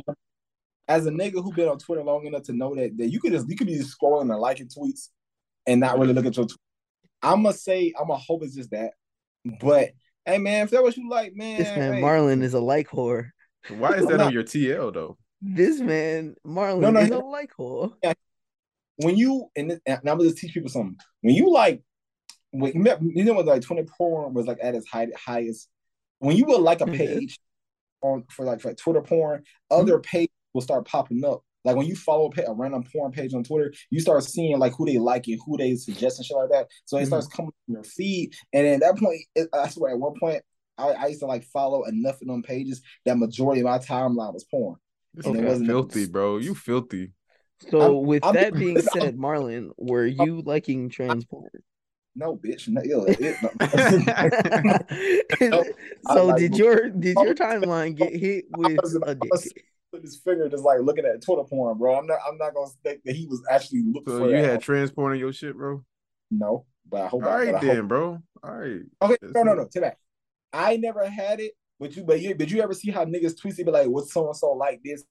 [0.88, 3.32] as a nigga who been on Twitter long enough to know that that you could
[3.32, 5.08] just you could be just scrolling and liking tweets
[5.66, 6.46] and not really look at your.
[6.46, 6.58] Tweet.
[7.22, 8.92] I'm gonna say, I'm gonna hope it's just that.
[9.60, 9.90] But
[10.24, 12.88] hey, man, if that what you like, man, This man hey, Marlon is a like
[12.88, 13.28] whore.
[13.68, 15.18] Why is that on your TL though?
[15.42, 17.92] This man Marlon No, no, is he- a like whore.
[19.02, 20.96] When you and, this, and I'm gonna just teach people something.
[21.22, 21.82] When you like,
[22.50, 25.68] when you, met, you know when like Twitter porn was like at its high, highest.
[26.18, 26.96] When you would like a Mhm.
[26.96, 27.38] page
[28.02, 31.94] on for like for Twitter porn, other pages will start popping up Like when you
[31.94, 35.26] follow a, a random porn page on Twitter, you start seeing like who they like
[35.28, 36.68] and who they suggest and shit like that.
[36.86, 37.06] So it Mhm.
[37.08, 40.18] starts coming in your feed, and then at that point, it, I swear, at one
[40.18, 40.42] point,
[40.78, 44.32] I, I used to like follow enough of them pages that majority of my timeline
[44.32, 44.76] was porn.
[45.12, 46.38] This And it wasn't filthy, bro.
[46.38, 47.12] You filthy.
[47.68, 51.50] So I'm- with I'm- that being I'm- said, Marlon, were you liking trans porn?
[52.16, 53.50] No, bitch, no, ew, it- no.
[56.08, 59.30] I so like- did your did your timeline get hit with was- a I dick?
[59.30, 59.52] was-
[59.92, 61.98] With his finger, just like looking at Twitter porn, bro.
[61.98, 62.18] I'm not.
[62.26, 64.50] I'm not gonna think that he was actually looking So for you that.
[64.50, 65.84] had transport in your shit, bro.
[66.30, 67.22] no, but I hope.
[67.24, 68.22] All I, right but hope- then, bro.
[68.42, 68.80] All right.
[69.02, 69.56] Okay, That's no, no, it.
[69.56, 69.68] no.
[69.72, 69.98] Take back.
[70.52, 73.56] I never had it, but you, but you, did you ever see how niggas tweet
[73.56, 75.04] be like, "What's so and so like this?"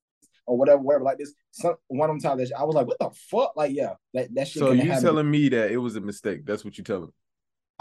[0.49, 1.33] Or whatever, whatever like this.
[1.51, 4.33] Some one of them times that I was like, "What the fuck?" Like, yeah, that
[4.35, 4.59] that shit.
[4.59, 5.03] So you happen.
[5.03, 6.45] telling me that it was a mistake?
[6.45, 7.05] That's what you telling?
[7.05, 7.11] Me.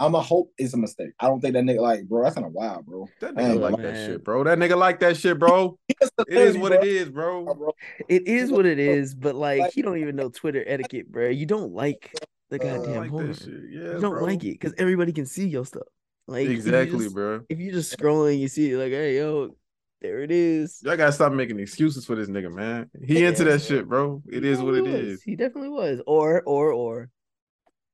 [0.01, 1.11] I'm a hope it's a mistake.
[1.19, 2.23] I don't think that nigga like, bro.
[2.23, 3.05] That's kind a wild, bro.
[3.19, 4.43] That nigga like gonna- that shit, bro.
[4.45, 5.77] That nigga like that shit, bro.
[5.89, 6.81] It's the It is what bro.
[6.81, 7.43] it is, bro.
[7.53, 7.71] Bro,
[8.07, 11.27] It is what it is, but like Like- he don't even know Twitter etiquette, bro.
[11.27, 12.13] You don't like
[12.49, 13.33] the Uh, goddamn like porn.
[13.33, 13.47] shit.
[13.49, 14.23] Yeah, You don't bro.
[14.23, 15.83] like it because everybody can see your stuff.
[16.27, 17.41] Like if Exactly, just- bro.
[17.49, 19.53] If you just scrolling, you see like, hey yo,
[20.01, 20.79] there it is.
[20.83, 22.89] Y'all gotta stop making excuses for this nigga, man.
[23.05, 23.51] He into Yeah.
[23.51, 24.21] that shit, bro.
[24.31, 24.93] It He is what it was.
[24.93, 25.23] is.
[25.23, 26.01] He definitely was.
[26.07, 27.09] Or or or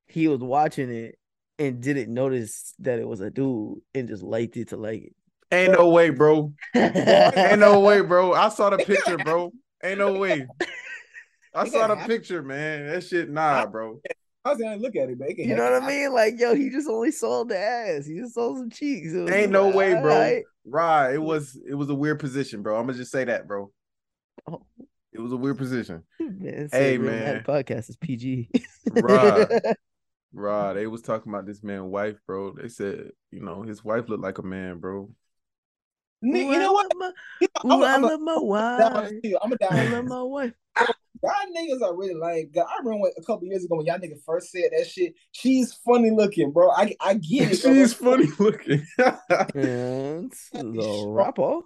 [0.07, 1.17] he was watching it
[1.57, 5.15] and didn't notice that it was a dude and just liked it to like it.
[5.51, 6.53] Ain't no way, bro.
[6.75, 8.33] Ain't no way, bro.
[8.45, 9.51] I saw the picture, bro.
[9.83, 10.45] Ain't no way.
[11.53, 12.87] I saw the picture, man.
[12.87, 14.01] That shit, nah, bro.
[14.45, 16.13] I was gonna look at it, but it You know what I mean?
[16.13, 18.05] Like, yo, he just only sold the ass.
[18.05, 19.11] He just sold some cheeks.
[19.13, 20.13] It Ain't just no like, way, bro.
[20.13, 20.43] alright.
[20.65, 21.13] Right.
[21.15, 22.77] It was it was a weird position, bro.
[22.77, 23.71] I'm gonna just say that, bro.
[24.47, 24.61] Oh.
[25.11, 26.03] It was a weird position.
[26.19, 27.43] Man, Hey, hey man, man.
[27.43, 28.49] podcast is PG.
[28.91, 29.47] Right.
[30.33, 30.73] Right.
[30.73, 32.51] They was talking about this man's wife, bro.
[32.53, 35.09] They said, you know, his wife looked like a man, bro.
[36.23, 36.95] Ooh, You know I what?
[36.97, 38.81] love You my- know, Ooh, I I'm a- love my wife.
[38.83, 39.11] I'm a wife.
[39.41, 40.53] I'm a I love my wife.
[41.25, 42.49] Y'all niggas are really lame.
[42.53, 45.13] God, I remember a couple years ago when y'all niggas first said that shit.
[45.31, 46.69] She's funny looking, bro.
[46.71, 47.61] I I get it.
[47.63, 47.73] bro.
[47.73, 48.85] She's funny looking.
[49.55, 51.09] And the strong.
[51.09, 51.59] rapper.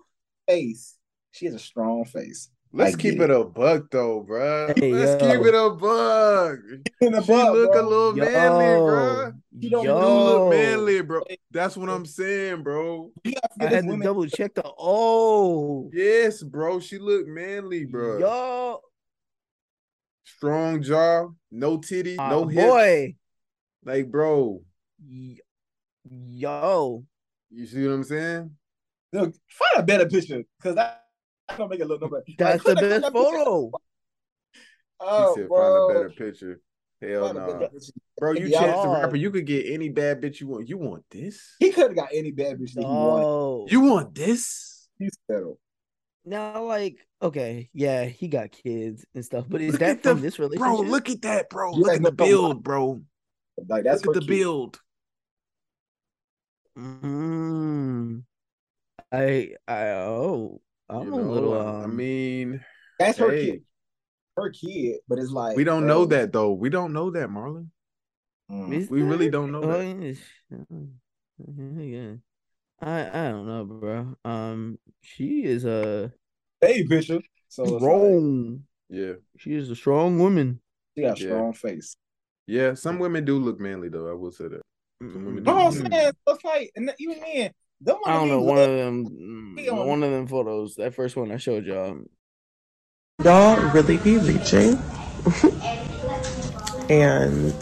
[0.47, 0.95] face.
[1.31, 2.49] She has a strong face.
[2.71, 4.73] Let's I keep get it a buck though, bro.
[4.75, 5.31] Hey, Let's yo.
[5.37, 6.59] keep it a buck.
[7.01, 7.81] She butt, look bro.
[7.81, 9.31] a little manly, bro.
[9.57, 11.21] You don't She do do look manly, bro.
[11.51, 13.11] That's what I'm saying, bro.
[13.23, 16.79] You gotta I had to women- double check the oh Yes, bro.
[16.79, 18.19] She look manly, bro.
[18.19, 18.81] yo
[20.39, 22.65] Strong jaw, no titty, uh, no hips.
[22.65, 23.15] boy
[23.83, 24.61] Like, bro,
[26.09, 27.03] yo
[27.51, 28.51] you see what I'm saying?
[29.11, 31.03] Look, find a better picture because that
[31.49, 32.23] I don't make it look no better.
[32.37, 33.71] that's the click best that photo.
[35.01, 35.57] Oh, he said, bro.
[35.57, 36.61] find a better picture.
[37.01, 37.39] Hell no.
[37.47, 37.91] better picture.
[38.17, 40.69] Bro, you Yeah, chance the rapper, you could get any bad bitch you want.
[40.69, 41.55] You want this?
[41.59, 43.25] He could have got any bad bitch that he wanted.
[43.25, 44.87] Oh, You want this?
[44.99, 45.57] He's settled.
[46.23, 50.09] now like okay, yeah, he got kids and stuff, but is Look that at the-
[50.11, 50.59] from this relationship?
[50.65, 51.73] Bro, look at that, bro.
[51.75, 53.01] You Look at the know- build, bro.
[53.67, 54.39] Like that's Look at the kid.
[54.39, 54.79] build.
[56.77, 58.23] Mm,
[59.11, 62.63] I I oh I'm You a know, little I um, mean,
[62.99, 63.61] That's her hey, kid.
[64.37, 66.53] Her kid, but it's like we don't bro, know that though.
[66.53, 67.67] We don't know that, Marlon.
[68.49, 68.89] mm.
[68.89, 70.17] We really don't know oh, that.
[71.37, 72.13] yeah, yeah.
[72.81, 74.15] I I don't know, bro.
[74.23, 76.13] Um, she is a
[76.61, 77.19] baby picture.
[77.47, 78.63] So it's like, strong.
[78.89, 79.13] Yeah.
[79.37, 80.59] She is a strong woman.
[80.97, 81.29] she got a Yeah.
[81.29, 81.95] strong face.
[82.47, 82.73] Yeah.
[82.73, 84.09] Some women do look manly though.
[84.09, 84.61] I will say that.
[85.01, 85.89] Some women do No, I'm manly.
[85.89, 88.41] saying so it's like, and even then, them I don't know.
[88.41, 90.75] One look- of them, mm, He on- one of them photos.
[90.75, 91.97] That first one I showed y'all.
[93.23, 94.77] Y'all really be reaching.
[96.89, 97.53] and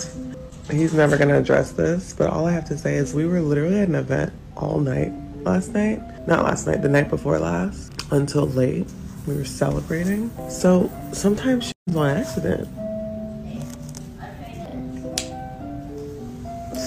[0.72, 3.42] he's never going to address this, but all I have to say is we were
[3.42, 5.12] literally at an event all night
[5.44, 6.02] last night.
[6.28, 8.88] Not last night, the night before last, until late.
[9.26, 10.32] We were celebrating.
[10.50, 12.68] So sometimes she's on accident.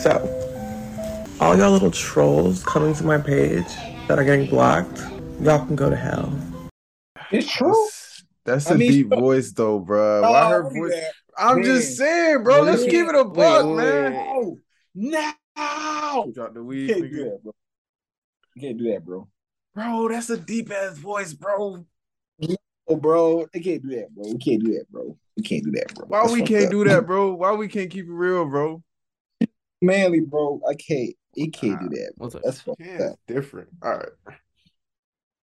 [0.02, 0.16] So,
[1.40, 3.66] all y'all little trolls coming to my page
[4.09, 4.98] that are getting blocked,
[5.42, 6.33] y'all can go to hell.
[7.30, 7.68] It's true.
[7.68, 10.22] That's, that's I a mean, deep she- voice though, bro.
[10.24, 10.90] Oh, Why Oh, her voice?
[10.92, 11.12] that.
[11.37, 12.62] I'm just saying, bro.
[12.62, 14.12] Let's Wait, keep it a wait, buck, wait, man.
[14.94, 16.33] No, no.
[16.35, 17.54] Drop the weed, can't do that, bro.
[18.54, 19.28] You can't do that, bro.
[19.74, 20.09] Bro.
[20.09, 21.85] That's a deep ass voice, bro.
[22.88, 24.24] Oh, bro, they can't do that, bro.
[24.33, 25.16] We can't do that, bro.
[25.37, 26.06] We can't do that, bro.
[26.09, 26.70] Why That's we can't up.
[26.72, 27.35] do that, bro?
[27.35, 28.83] Why we can't keep it real, bro?
[29.83, 30.61] manly, bro?
[30.68, 31.14] I can't.
[31.35, 32.12] He can't do that.
[32.16, 32.35] What's?
[32.42, 33.16] That's fucked up.
[33.28, 33.68] different.
[33.83, 34.09] All right.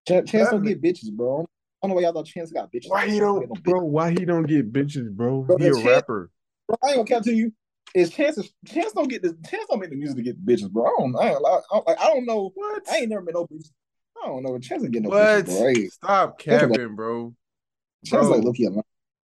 [0.06, 1.40] Ch- Chance don't That- get bitches, bro.
[1.82, 2.88] I don't know why y'all thought Chance got bitches.
[2.90, 3.62] Why he don't, no bitches.
[3.62, 3.80] bro?
[3.84, 5.42] Why he don't get bitches, bro?
[5.42, 6.30] Bro, He a Chance- rapper.
[6.68, 7.52] Bro, I ain't gonna count to you.
[7.94, 10.84] Is Chance Chance don't get this Chance don't make the music to get bitches, bro.
[10.86, 12.52] I don't I don't, I don't, I don't know.
[12.54, 12.82] What?
[12.90, 13.70] I ain't never met no bitches.
[14.22, 14.58] I don't know.
[14.58, 15.44] Chance ain't getting no what?
[15.46, 15.68] bitches, bro.
[15.68, 17.34] Ain't- Stop Chance like- capping, bro.
[18.04, 18.36] Chance Bro.
[18.36, 18.64] like Loki.
[18.66, 18.82] alone.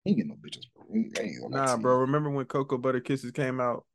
[0.04, 0.86] He ain't getting no bitches, bro.
[0.94, 1.82] He, he ain't Nah, team.
[1.82, 1.98] bro.
[1.98, 3.86] Remember when Cocoa Butter Kisses came out?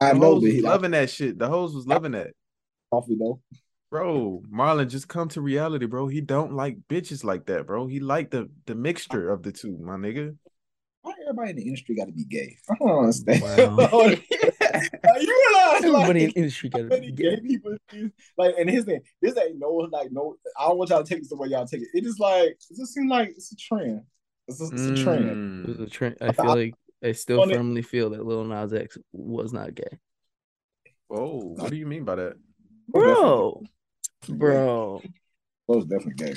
[0.00, 1.38] I know, was he loving that shit.
[1.38, 2.28] The hoes was loving that.
[2.90, 3.40] coffee though.
[3.90, 6.08] Bro, Marlon, just come to reality, bro.
[6.08, 7.86] He don't like bitches like that, bro.
[7.86, 10.34] He like the the mixture of the two, my nigga.
[11.02, 12.56] Why everybody in the industry got to be gay?
[12.70, 13.42] I don't understand.
[13.76, 14.14] Wow.
[15.04, 17.40] Like, you realize, Everybody in like, the industry got how many gay gay.
[17.40, 17.76] people
[18.38, 20.36] like, and his thing, this ain't no like no.
[20.58, 21.88] I don't want y'all to take this the way y'all take it.
[21.94, 24.02] It is just like it just seems like it's a trend.
[24.48, 25.24] It's a, it's a trend.
[25.30, 25.62] Mm.
[25.64, 26.16] It was a trend.
[26.20, 29.74] I feel like I still On it- firmly feel that Lil Nas X was not
[29.74, 29.98] gay,
[31.10, 32.34] Oh, what do you mean by that?
[32.88, 33.62] bro.
[34.28, 35.02] Bro,
[35.66, 36.34] Bro, it's definitely gay.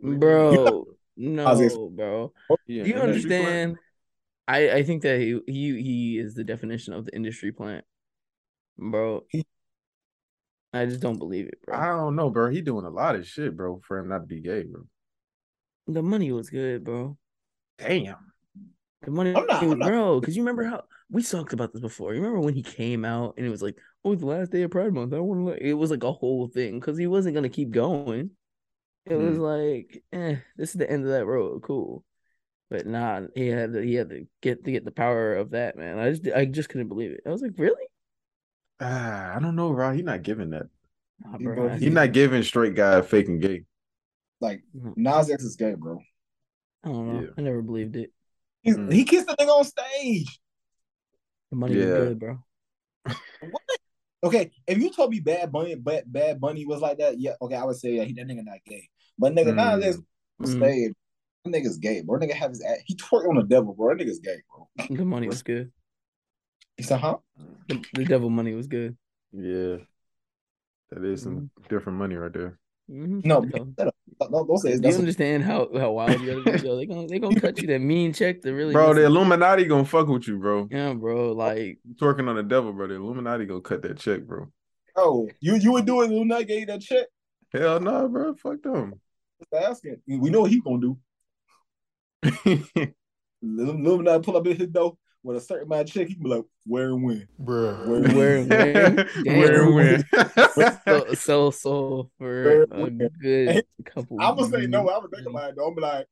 [0.00, 0.86] bro,
[1.16, 2.32] Nas X- no, bro.
[2.66, 3.46] Yeah, Do you industry plant?
[3.46, 3.76] understand?
[4.48, 7.84] I I think that he he he is the definition of the industry plant,
[8.78, 9.24] bro.
[9.28, 9.46] He-
[10.72, 11.76] I just don't believe it, bro.
[11.76, 12.50] I don't know, bro.
[12.50, 14.82] He doing a lot of shit, bro, for him not to be gay, bro.
[15.86, 17.16] The money was good, bro.
[17.78, 18.16] Damn.
[19.02, 20.20] The money, I'm not- I'm bro.
[20.20, 22.12] Because you remember how we talked about this before.
[22.14, 24.62] You remember when he came out and it was like, "Oh, it's the last day
[24.62, 25.66] of Pride Month." I want to.
[25.66, 28.30] It was like a whole thing because he wasn't gonna keep going.
[29.06, 29.42] It was Hmm.
[29.42, 31.62] like, eh, this is the end of that road.
[31.62, 32.04] Cool,
[32.70, 35.76] but nah, he had to, he had to get to get the power of that
[35.76, 35.98] man.
[35.98, 37.20] I just I just couldn't believe it.
[37.26, 37.84] I was like, really?
[38.80, 39.92] Ah, I don't know, bro.
[39.92, 40.66] He not giving that.
[41.24, 43.64] Nah, He bro, broke I his- He think- not giving straight guy faking gay.
[44.40, 44.96] Like Mhm.
[44.96, 45.98] Nas X is gay, bro.
[46.84, 47.20] I don't know.
[47.22, 47.28] Yeah.
[47.36, 48.12] I never believed it.
[48.62, 48.92] He's, Mm.
[48.92, 50.40] He kissed the nigga on stage.
[51.50, 52.38] The money was good, bro.
[53.04, 53.62] what?
[54.22, 57.54] Okay, if you told me Bad Bunny, Bad, Bad Bunny was like that, yeah, okay,
[57.54, 58.88] I would say yeah, he that nigga not gay.
[59.18, 59.96] But nigga, Nas X
[60.40, 60.56] on Mm.
[60.58, 60.96] stage, that
[61.52, 62.18] nigga's gay, bro.
[62.18, 63.94] That nigga have his ass, he twerk on the devil, bro.
[63.96, 64.68] That nigga's gay, bro.
[64.96, 65.70] The money was good.
[66.76, 67.16] He said, huh?
[67.68, 68.96] The, the devil money was good.
[69.32, 69.78] Yeah.
[70.90, 72.58] That is some different money right there.
[72.90, 73.24] Mhm.
[73.24, 73.92] No, So-
[74.30, 76.66] Don't, don't say it's Do you that's understand how how wild you gotta be?
[76.66, 79.64] Yo, they gonna they gonna cut you that mean check to really Bro, the Illuminati
[79.66, 80.66] gonna fuck with you, bro.
[80.70, 81.32] yeah, bro.
[81.32, 82.88] Like You twerking on the devil, bro.
[82.88, 84.50] The Illuminati gonna cut that check, bro.
[84.96, 87.06] Oh, you you would do it when I gave you that check?
[87.52, 88.34] Hell no, bro.
[88.34, 88.94] Fuck them.
[89.38, 89.96] Just asking.
[90.08, 90.98] We know what he gonna do.
[92.22, 96.22] Little Illuminati pull up in his door with a certain amount of check, he can
[96.22, 97.28] be like, where and when?
[97.40, 97.86] Bruh.
[97.86, 98.96] Where and where when?
[98.96, 100.04] where Where and when?
[100.84, 104.16] so, so so for Where- a good couple.
[104.20, 104.80] I'm gonna say no.
[104.80, 105.56] I'm gonna think about it.
[105.56, 105.68] Though.
[105.68, 106.06] I'm be like,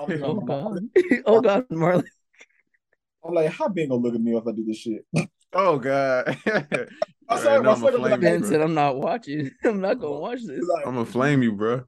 [0.00, 0.78] I'm, be like, Oh, oh god,
[1.26, 2.04] oh god, Marlon.
[3.24, 5.04] I'm like, how Ben gonna look at me if I do this shit?
[5.52, 6.36] oh God.
[6.46, 6.86] I
[7.28, 9.50] I said- know I I'm said- gonna flame you, said, "I'm not watching.
[9.64, 11.82] I'm not gonna watch this." I'm gonna flame you, bro.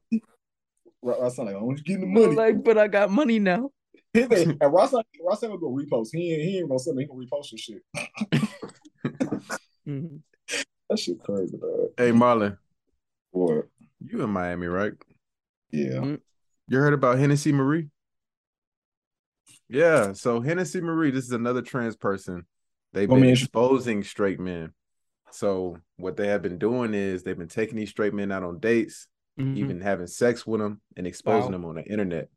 [1.04, 2.34] Ross like, I want you getting the money.
[2.34, 3.70] like, but I got money now.
[4.12, 6.08] His and Ross, like, Ross ain't gonna go repost.
[6.12, 7.04] He ain't, he ain't gonna send me.
[7.04, 7.82] He gonna repost your shit.
[9.86, 10.20] Mhm.
[10.88, 11.90] That shit crazy, dog.
[11.96, 12.56] Hey, Marlon,
[13.32, 13.66] What?
[14.00, 14.92] you in Miami, right?
[15.70, 16.16] Yeah.
[16.68, 17.88] You heard about Hennessy Marie?
[19.68, 22.46] Yeah, so Hennessy Marie, this is another trans person.
[22.92, 24.72] They've been me exposing straight men.
[25.32, 28.60] So what they have been doing is they've been taking these straight men out on
[28.60, 29.56] dates, Mhm.
[29.56, 31.58] even having sex with them and exposing Wow.
[31.58, 32.28] them on the internet.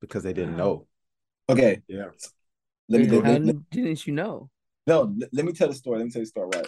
[0.00, 0.58] Because they didn't Wow.
[0.58, 0.86] know.
[1.50, 1.82] Okay.
[1.88, 2.10] Yeah.
[2.88, 4.50] Let me Yeah, let, How let- did- didn't you know?
[4.86, 5.12] no.
[5.16, 5.98] Let, let me tell the story.
[5.98, 6.48] Let me tell you the story.
[6.54, 6.66] Right.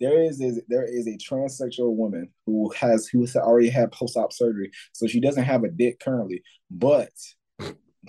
[0.00, 4.16] There is, is there is a transsexual woman who has who has already had post
[4.16, 7.10] op surgery, so she doesn't have a dick currently, but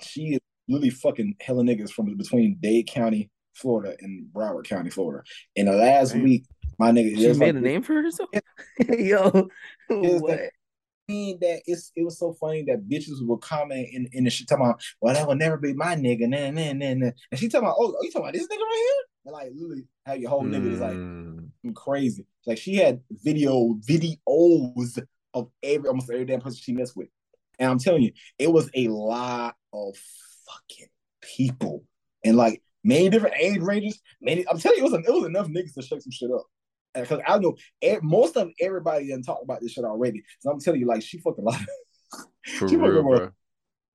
[0.02, 5.22] she is literally fucking hella niggas from between Dade County, Florida, and Broward County, Florida.
[5.54, 6.24] In the last Damn.
[6.24, 6.44] week,
[6.78, 8.30] my nigga, She made like- a name for herself.
[8.98, 9.48] Yo,
[9.88, 10.40] what?
[11.08, 14.48] thing that it's it was so funny that bitches would comment in, in the shit
[14.48, 17.10] talking about, well, that will never be my nigga, nah, nah, nah, nah.
[17.30, 19.02] And she talking about, oh, are you talking about this nigga right here?
[19.26, 21.45] And like literally how your whole nigga is like Mm.
[21.74, 22.26] Crazy.
[22.46, 25.02] Like she had video videos
[25.34, 27.08] of every almost every damn person she messed with.
[27.58, 29.96] And I'm telling you, it was a lot of
[30.46, 30.88] fucking
[31.20, 31.84] people.
[32.24, 34.00] And like many different age ranges.
[34.20, 36.44] Many I'm telling you, it was, it was enough niggas to shake some shit up.
[36.94, 37.56] Because I know
[38.02, 40.22] most of everybody done talked about this shit already.
[40.40, 41.60] So I'm telling you, like she fucking lot.
[42.58, 43.32] For She real.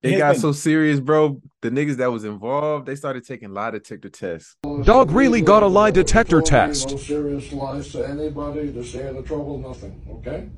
[0.02, 1.40] It got so serious, bro.
[1.60, 4.56] The niggas that was involved, they started taking lie detector tests.
[4.82, 6.90] Dog really got a lie detector test.
[6.90, 10.48] No serious lies to anybody to stay out of trouble, nothing, okay?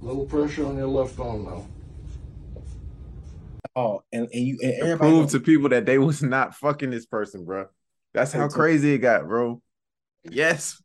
[0.00, 1.66] Little pressure on your left arm now.
[3.76, 6.54] Oh, and, and you and To everybody prove knows- to people that they was not
[6.54, 7.66] fucking this person, bro.
[8.14, 9.60] That's how crazy it got, bro.
[10.24, 10.82] Yes.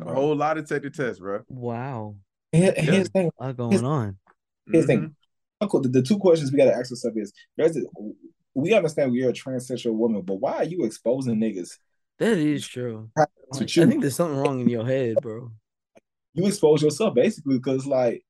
[0.00, 1.42] A whole lot of take the test, bro.
[1.48, 2.14] Wow.
[2.52, 3.30] Here- Here's the thing.
[3.38, 4.18] A lot going Here's- on.
[4.70, 5.02] Here's the Mm-hmm.
[5.04, 5.14] thing.
[5.60, 7.82] Uncle, The, the two questions we got to ask ourselves is: There's a,
[8.54, 11.70] we understand you're a transsexual woman, but why are you exposing niggas?
[12.18, 13.10] That is true.
[13.18, 15.50] I think there's something wrong in your head, bro.
[16.34, 18.24] you expose yourself basically because like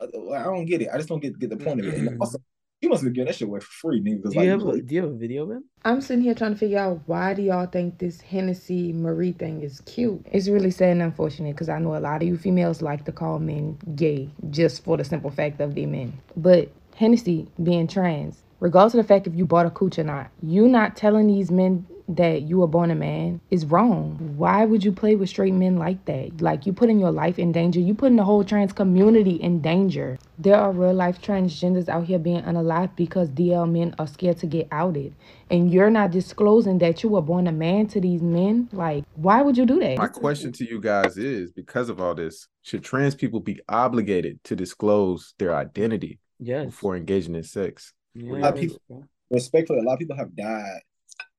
[0.00, 0.88] uh, I don't get it.
[0.92, 1.94] I just don't get get the point of it.
[1.94, 2.08] Mm-hmm.
[2.08, 2.38] And also,
[2.84, 4.22] you must be giving that shit away for free, nigga.
[4.22, 5.64] 'cause, Do you like, have you- a, do you have a video, man?
[5.84, 9.62] I'm sitting here trying to figure out why do y'all think this Hennessy Marie thing
[9.62, 10.24] is cute?
[10.32, 13.12] It's really sad and unfortunate because I know a lot of you females like to
[13.12, 16.12] call men gay just for the simple fact of they men.
[16.36, 20.30] But Hennessy being trans, regardless of the fact if you bought a cooch or not,
[20.42, 24.34] you not telling these men that you were born a man is wrong.
[24.38, 26.40] Why would you play with straight men like that?
[26.40, 27.78] Like you putting your life in danger.
[27.78, 30.18] You putting the whole trans community in danger.
[30.38, 34.46] There are real life transgenders out here being unalived because DL men are scared to
[34.46, 35.14] get outed.
[35.50, 38.70] And you're not disclosing that you were born a man to these men.
[38.72, 39.98] Like, why would you do that?
[39.98, 44.42] My question to you guys is because of all this, should trans people be obligated
[44.44, 46.66] to disclose their identity Yes.
[46.66, 47.92] before engaging in sex?
[48.16, 50.80] A lot of people, respectfully, a lot of people have died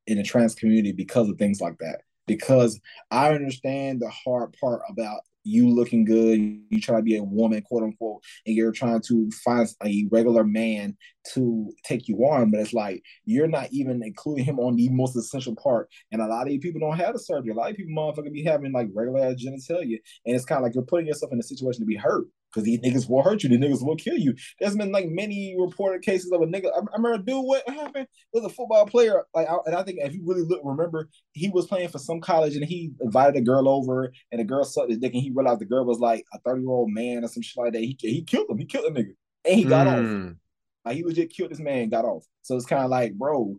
[0.07, 2.01] in the trans community because of things like that.
[2.27, 2.79] Because
[3.11, 7.61] I understand the hard part about you looking good, you try to be a woman,
[7.61, 10.97] quote unquote, and you're trying to find a regular man
[11.33, 15.15] to take you on, but it's like you're not even including him on the most
[15.15, 15.87] essential part.
[16.11, 17.51] And a lot of you people don't have the surgery.
[17.51, 20.73] A lot of people motherfucker be having like regular genitalia, and it's kind of like
[20.73, 22.25] you're putting yourself in a situation to be hurt.
[22.55, 24.33] Because these niggas will hurt you, these niggas will kill you.
[24.59, 26.67] There's been like many reported cases of a nigga.
[26.67, 28.07] I, I remember a dude, what happened?
[28.07, 29.23] It was a football player.
[29.33, 32.21] Like, I, and I think if you really look, remember, he was playing for some
[32.21, 35.31] college and he invited a girl over, and the girl sucked his dick, and he
[35.35, 37.79] realized the girl was like a 30 year old man or some shit like that.
[37.79, 38.57] He he killed him.
[38.57, 39.99] He killed the nigga, and he got off.
[39.99, 40.37] Mm.
[40.85, 42.23] Like he legit killed this man, got off.
[42.43, 43.57] So it's kind of like, bro,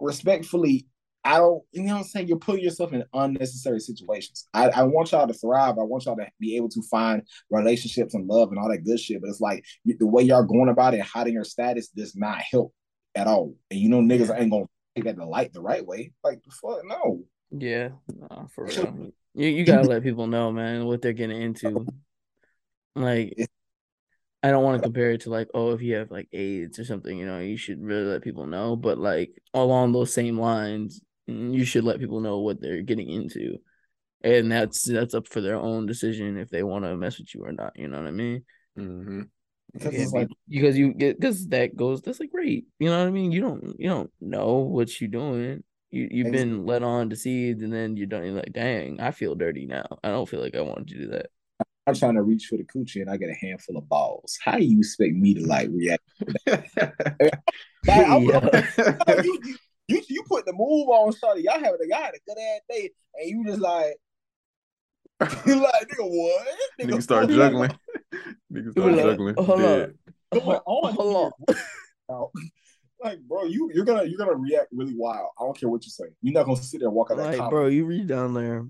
[0.00, 0.86] respectfully,
[1.24, 2.28] I don't, you know what I'm saying?
[2.28, 4.48] You're putting yourself in unnecessary situations.
[4.52, 5.78] I, I want y'all to thrive.
[5.78, 8.98] I want y'all to be able to find relationships and love and all that good
[8.98, 9.20] shit.
[9.20, 12.74] But it's like the way y'all going about it, hiding your status does not help
[13.14, 13.54] at all.
[13.70, 16.12] And you know, niggas ain't gonna take that to light the right way.
[16.24, 17.22] Like, the fuck, no.
[17.50, 19.12] Yeah, nah, for real.
[19.34, 21.86] You you gotta let people know, man, what they're getting into.
[22.94, 23.34] Like,
[24.42, 26.84] I don't want to compare it to like, oh, if you have like AIDS or
[26.84, 28.76] something, you know, you should really let people know.
[28.76, 33.58] But like along those same lines, you should let people know what they're getting into,
[34.22, 37.44] and that's that's up for their own decision if they want to mess with you
[37.44, 37.72] or not.
[37.76, 38.44] You know what I mean?
[38.78, 39.22] Mm-hmm.
[39.72, 42.66] Because like, because you get because that goes that's like great.
[42.78, 43.32] You know what I mean?
[43.32, 45.62] You don't you don't know what you're doing.
[45.90, 48.24] You you've Ex- been led on deceived, and then you're done.
[48.24, 49.86] You're like, dang, I feel dirty now.
[50.02, 51.26] I don't feel like I wanted to do that.
[51.86, 54.38] I'm trying to reach for the coochie and I get a handful of balls.
[54.44, 56.02] How do you expect me to like react?
[56.46, 56.70] Like,
[57.88, 59.22] I'm- Yeah.
[59.24, 59.56] you,
[59.92, 61.42] you, you, you put the move on, Shawty.
[61.44, 63.94] Y'all having a guy had a good ass day, and you just like,
[65.46, 66.46] you like, nigga, what?
[66.80, 67.70] Niggas start what juggling.
[68.52, 69.34] Niggas You start were like, juggling.
[69.36, 69.66] hold Yeah.
[69.66, 69.90] up,
[70.32, 70.94] going on?
[70.94, 71.32] hold
[72.08, 72.26] on.
[73.02, 75.30] Like, bro, you you're gonna you're gonna react really wild.
[75.38, 76.04] I don't care what you say.
[76.22, 78.64] You're not gonna sit there and walk out that Like, bro, you read down there,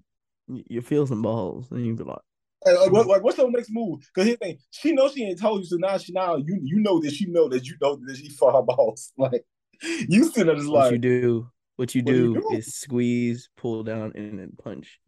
[0.49, 2.19] you, you feel some balls, and you be like,
[2.65, 4.01] Like, like, what- like, what's your next move?
[4.01, 6.59] Because here's the thing, she knows she ain't told you, so now she now you
[6.63, 9.13] you know that she know that you know that she for her balls.
[9.19, 9.45] Like
[9.83, 12.57] you sitting there just what like you do, what you What do you do do?
[12.57, 15.01] is squeeze, pull down, and then punch,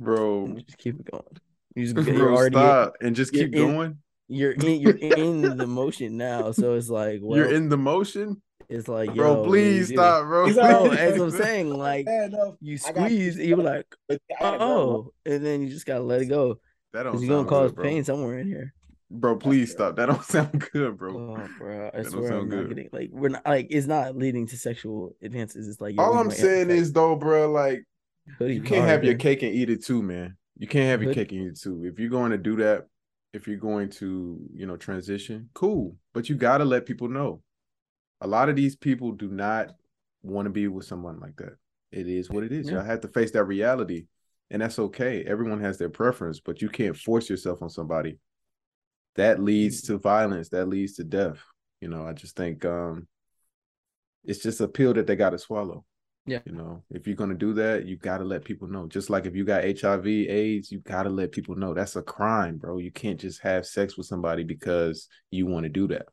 [0.00, 1.24] Bro, and just keep it going.
[1.74, 3.98] You just, you're bro, already stop and just you're keep in- going.
[4.28, 8.40] you're in you're in the motion now, so it's like, well, You're in the motion,
[8.68, 9.42] it's like, bro.
[9.42, 10.46] yo, please what do stop, bro.
[10.46, 12.06] He's No, as I'm saying, like
[12.60, 16.22] you squeeze, and you're like, But I got oh, and then you just gotta let
[16.22, 16.58] it go
[16.92, 18.74] That don't you're gonna cause good, pain somewhere in here.
[19.10, 19.96] Bro, please stop.
[19.96, 21.36] That don't sound good, bro.
[21.36, 24.16] Oh, bro, I That swear I'm sound not getting like we're not like it's not
[24.16, 25.66] leading to sexual advances.
[25.68, 27.84] It's like All I'm saying is though, bro, like.
[28.38, 30.36] Hoodie you can't have your cake and eat it too, man.
[30.58, 31.84] You can't have your Hood- cake and eat it too.
[31.84, 32.86] If you're going to do that,
[33.32, 35.96] if you're going to, you know, transition, cool.
[36.12, 37.42] But you gotta let people know.
[38.20, 39.68] A lot of these people do not
[40.22, 41.56] want to be with someone like that.
[41.92, 42.66] It is what it is.
[42.66, 42.74] Yeah.
[42.74, 44.04] Y'all have to face that reality.
[44.50, 45.24] And that's okay.
[45.24, 48.18] Everyone has their preference, but you can't force yourself on somebody.
[49.18, 51.42] That leads to violence, that leads to death.
[51.80, 53.08] You know, I just think um
[54.24, 55.84] it's just a pill that they gotta swallow.
[56.24, 56.38] Yeah.
[56.44, 58.86] You know, if you're gonna do that, you gotta let people know.
[58.86, 61.74] Just like if you got HIV, AIDS, you gotta let people know.
[61.74, 62.78] That's a crime, bro.
[62.78, 66.06] You can't just have sex with somebody because you want to do that.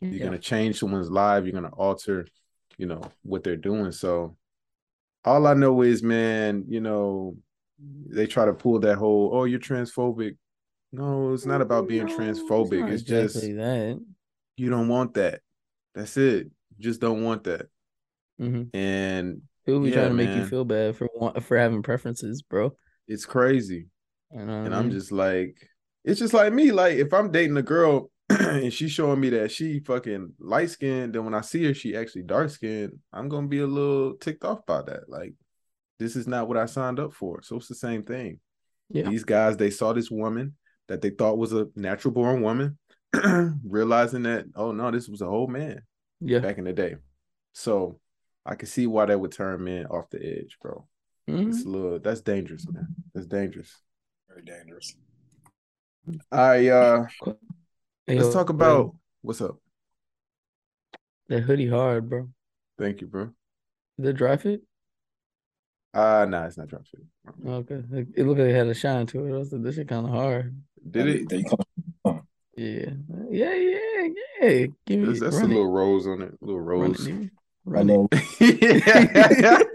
[0.00, 0.24] You're Yeah.
[0.24, 1.44] gonna change someone's life.
[1.44, 2.26] You're gonna alter,
[2.78, 3.92] you know, what they're doing.
[3.92, 4.38] So,
[5.22, 7.36] all I know is, man, you know,
[7.78, 10.38] they try to pull that whole, "Oh, you're transphobic."
[10.92, 12.90] No, it's not about being No, transphobic.
[12.90, 14.04] It's just exactly that.
[14.56, 15.40] you don't want that.
[15.94, 16.46] That's it.
[16.76, 17.68] You just don't want that.
[18.40, 18.70] Mhm.
[18.74, 21.08] And People be Yeah, trying to make you feel bad for
[21.40, 22.76] for having preferences, bro.
[23.06, 23.88] it's crazy.
[24.32, 25.56] Know what And I'm just like,
[26.04, 26.72] it's just like me.
[26.72, 31.14] Like if I'm dating a girl and she's showing me that she fucking light skinned,
[31.14, 34.44] then when I see her, she actually dark skinned, I'm gonna be a little ticked
[34.44, 35.08] off by that.
[35.08, 35.34] Like,
[35.98, 37.40] this is not what I signed up for.
[37.42, 38.40] So it's the same thing.
[38.88, 39.08] Yeah.
[39.08, 40.56] These guys, they saw this woman
[40.92, 42.78] that they thought was a natural born woman,
[43.64, 45.80] realizing that, oh no, this was a whole man
[46.20, 46.38] yeah.
[46.38, 46.96] back in the day.
[47.54, 47.98] So
[48.44, 50.86] I can see why that would turn men off the edge, bro.
[51.30, 51.48] Mhm.
[51.48, 52.88] It's a little that's dangerous, man.
[53.14, 53.74] That's dangerous.
[54.28, 54.94] Very dangerous.
[56.30, 57.04] I uh
[58.06, 59.56] Hey, let's yo, talk bro, about what's up.
[61.28, 62.28] that hoodie hard, bro.
[62.78, 63.30] Thank you, bro.
[63.96, 64.60] The dry fit?
[65.94, 67.00] Uh nah, it's not dry fit.
[67.46, 67.82] Okay.
[67.92, 69.32] It it looked like it had a shine to it.
[69.34, 70.54] I was like, this shit kind of hard.
[70.90, 71.28] Did it?
[71.28, 71.58] They come
[72.56, 72.90] Yeah.
[73.30, 74.08] Yeah, yeah,
[74.40, 74.66] yeah.
[74.86, 76.34] Give me That's, that's a little rose on it.
[76.40, 77.06] little Run rose.
[77.06, 77.30] it,
[77.64, 77.98] Run it.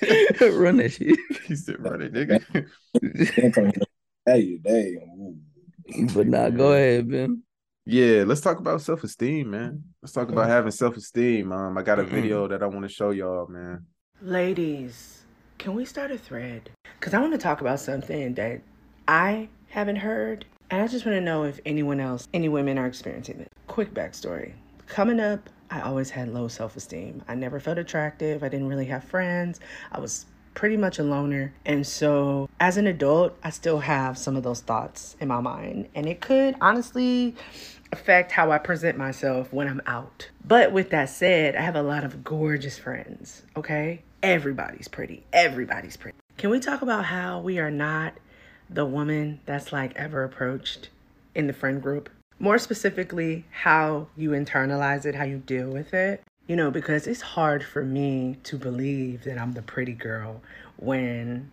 [0.40, 1.18] Run that shit.
[1.46, 2.66] he said run it, nigga.
[3.00, 3.50] they
[4.26, 4.96] Hey, they.
[5.18, 5.36] ooh.
[6.14, 7.42] But nah, go ahead, Ben.
[7.86, 9.82] Yeah, let's talk about self-esteem, man.
[10.02, 11.50] Let's talk about having self-esteem.
[11.50, 13.84] Um, I got a video that I want to show y'all, man.
[14.22, 15.22] Ladies,
[15.58, 16.70] can we start a thread?
[16.98, 18.60] Because I want to talk about something that
[19.08, 20.44] I haven't heard.
[20.70, 23.50] And I just want to know if anyone else, any women are experiencing it.
[23.66, 24.52] Quick backstory.
[24.86, 27.22] Coming up, I always had low self esteem.
[27.28, 28.42] I never felt attractive.
[28.42, 29.60] I didn't really have friends.
[29.90, 31.52] I was pretty much a loner.
[31.64, 35.88] And so, as an adult, I still have some of those thoughts in my mind.
[35.94, 37.36] And it could honestly
[37.92, 40.28] affect how I present myself when I'm out.
[40.44, 44.02] But with that said, I have a lot of gorgeous friends, okay?
[44.22, 45.24] Everybody's pretty.
[45.32, 46.16] Everybody's pretty.
[46.36, 48.14] Can we talk about how we are not
[48.72, 50.90] the woman that's like ever approached
[51.34, 52.08] in the friend group?
[52.38, 56.22] More specifically, how you internalize it, how you deal with it.
[56.46, 60.40] You know, because it's hard for me to believe that I'm the pretty girl
[60.76, 61.50] when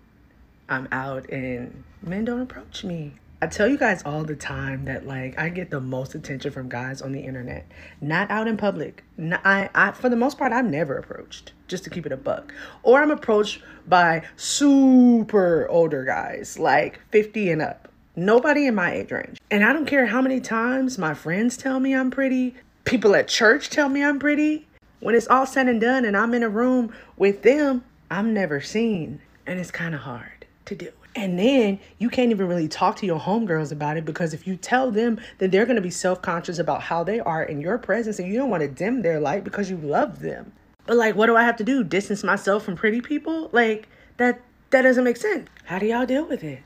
[0.70, 3.13] I'm out and men don't approach me.
[3.40, 6.70] I tell you guys all the time that like I get the most attention from
[6.70, 7.72] guys on the internet,
[8.02, 9.04] not out in public.
[9.20, 12.52] I, I for the most part I'm never approached, just to keep it a buck.
[12.82, 17.92] Or I'm approached by super older guys, like 50 and up.
[18.16, 19.38] Nobody in my age range.
[19.52, 23.28] And I don't care how many times my friends tell me I'm pretty, people at
[23.28, 24.66] church tell me I'm pretty.
[25.00, 28.62] When it's all said and done and I'm in a room with them, I'm never
[28.62, 29.22] seen.
[29.46, 30.90] And it's kind of hard to do.
[31.18, 34.55] And then you can't even really talk to your homegirls about it because if you
[34.55, 37.80] tell them, then they're going to be self conscious about how they are in your
[37.80, 40.51] presence and you don't want to dim their light because you love them.
[40.86, 41.84] But like, what do I have to do?
[41.84, 43.49] Distance myself from pretty people?
[43.51, 45.49] Like, that that doesn't make sense.
[45.63, 46.59] How do y'all deal with it?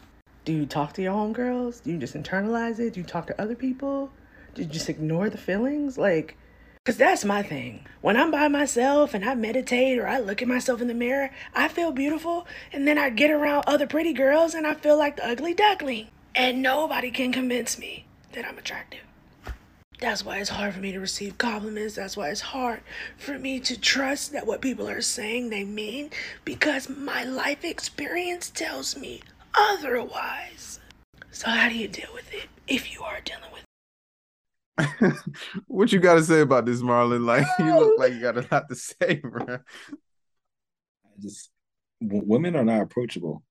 [0.43, 1.81] Do you talk to your homegirls?
[1.81, 2.95] Do you just internalize it?
[2.95, 4.11] Do you talk to other people?
[4.53, 5.97] Do you just ignore the feelings?
[5.97, 6.37] Like,
[6.84, 7.86] because that's my thing.
[8.01, 11.29] When I'm by myself and I meditate or I look at myself in the mirror,
[11.53, 12.47] I feel beautiful.
[12.73, 16.07] And then I get around other pretty girls and I feel like the ugly duckling.
[16.34, 19.01] And nobody can convince me that I'm attractive.
[19.99, 21.93] That's why it's hard for me to receive compliments.
[21.93, 22.82] That's why it's hard
[23.15, 26.09] for me to trust that what people are saying they mean
[26.43, 29.21] because my life experience tells me
[29.53, 30.79] otherwise.
[31.29, 33.61] So, how do you deal with it if you are dealing with
[35.67, 37.25] what you got to say about this, Marlon?
[37.25, 39.59] Like you look like you got a lot to say, bro.
[41.19, 41.49] Just
[42.01, 43.43] w- women are not approachable.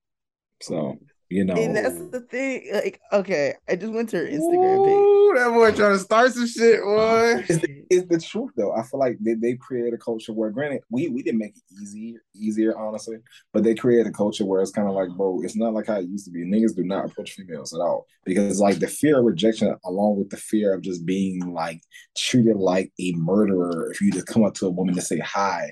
[0.61, 0.99] So,
[1.31, 1.55] you know.
[1.55, 2.69] And that's the thing.
[2.73, 5.41] Like, okay, I just went to her Instagram page.
[5.41, 7.45] That boy trying to start some shit, oh, boy.
[7.47, 8.73] It's the, it's the truth though.
[8.73, 11.63] I feel like they, they create a culture where granted we we didn't make it
[11.81, 13.17] easy easier, honestly,
[13.53, 15.99] but they create a culture where it's kind of like, bro, it's not like how
[15.99, 16.45] it used to be.
[16.45, 18.05] Niggas do not approach females at all.
[18.25, 21.81] Because like the fear of rejection along with the fear of just being like
[22.17, 25.71] treated like a murderer if you just come up to a woman to say hi.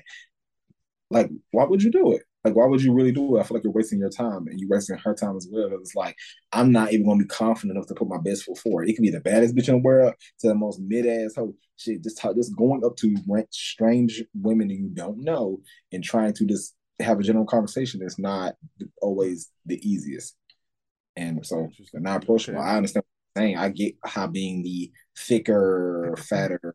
[1.10, 2.22] Like, why would you do it?
[2.44, 3.40] Like, why would you really do it?
[3.40, 5.68] I feel like you're wasting your time and you're wasting her time as well.
[5.72, 6.16] It's like,
[6.52, 8.88] I'm not even gonna be confident enough to put my best foot forward.
[8.88, 11.54] It could be the baddest bitch in the world to the most mid ass hoe.
[11.76, 13.16] Shit, just talk, just going up to
[13.50, 15.60] strange women you don't know
[15.92, 18.54] and trying to just have a general conversation is not
[19.00, 20.36] always the easiest.
[21.16, 22.60] And so not approachable.
[22.60, 23.58] I understand what you're saying.
[23.58, 26.74] I get how being the thicker, fatter,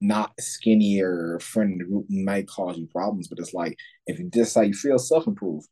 [0.00, 3.76] not skinnier friend in the group might cause you problems, but it's like
[4.06, 5.64] if you just how you feel, self improve.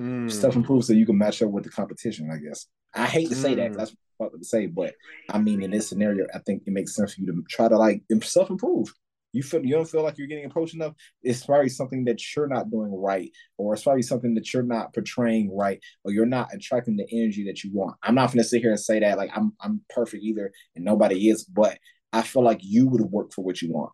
[0.00, 0.30] Mm.
[0.30, 2.66] Self improve so you can match up with the competition, I guess.
[2.94, 3.76] I hate to say that, Mm.
[3.76, 4.94] that's what I'm to say, but
[5.30, 7.76] I mean in this scenario, I think it makes sense for you to try to
[7.76, 8.92] like self improve.
[9.32, 10.94] You feel you don't feel like you're getting approached enough.
[11.22, 14.94] It's probably something that you're not doing right, or it's probably something that you're not
[14.94, 17.96] portraying right, or you're not attracting the energy that you want.
[18.02, 21.28] I'm not gonna sit here and say that like I'm I'm perfect either, and nobody
[21.28, 21.78] is, but
[22.12, 23.92] I feel like you would work for what you want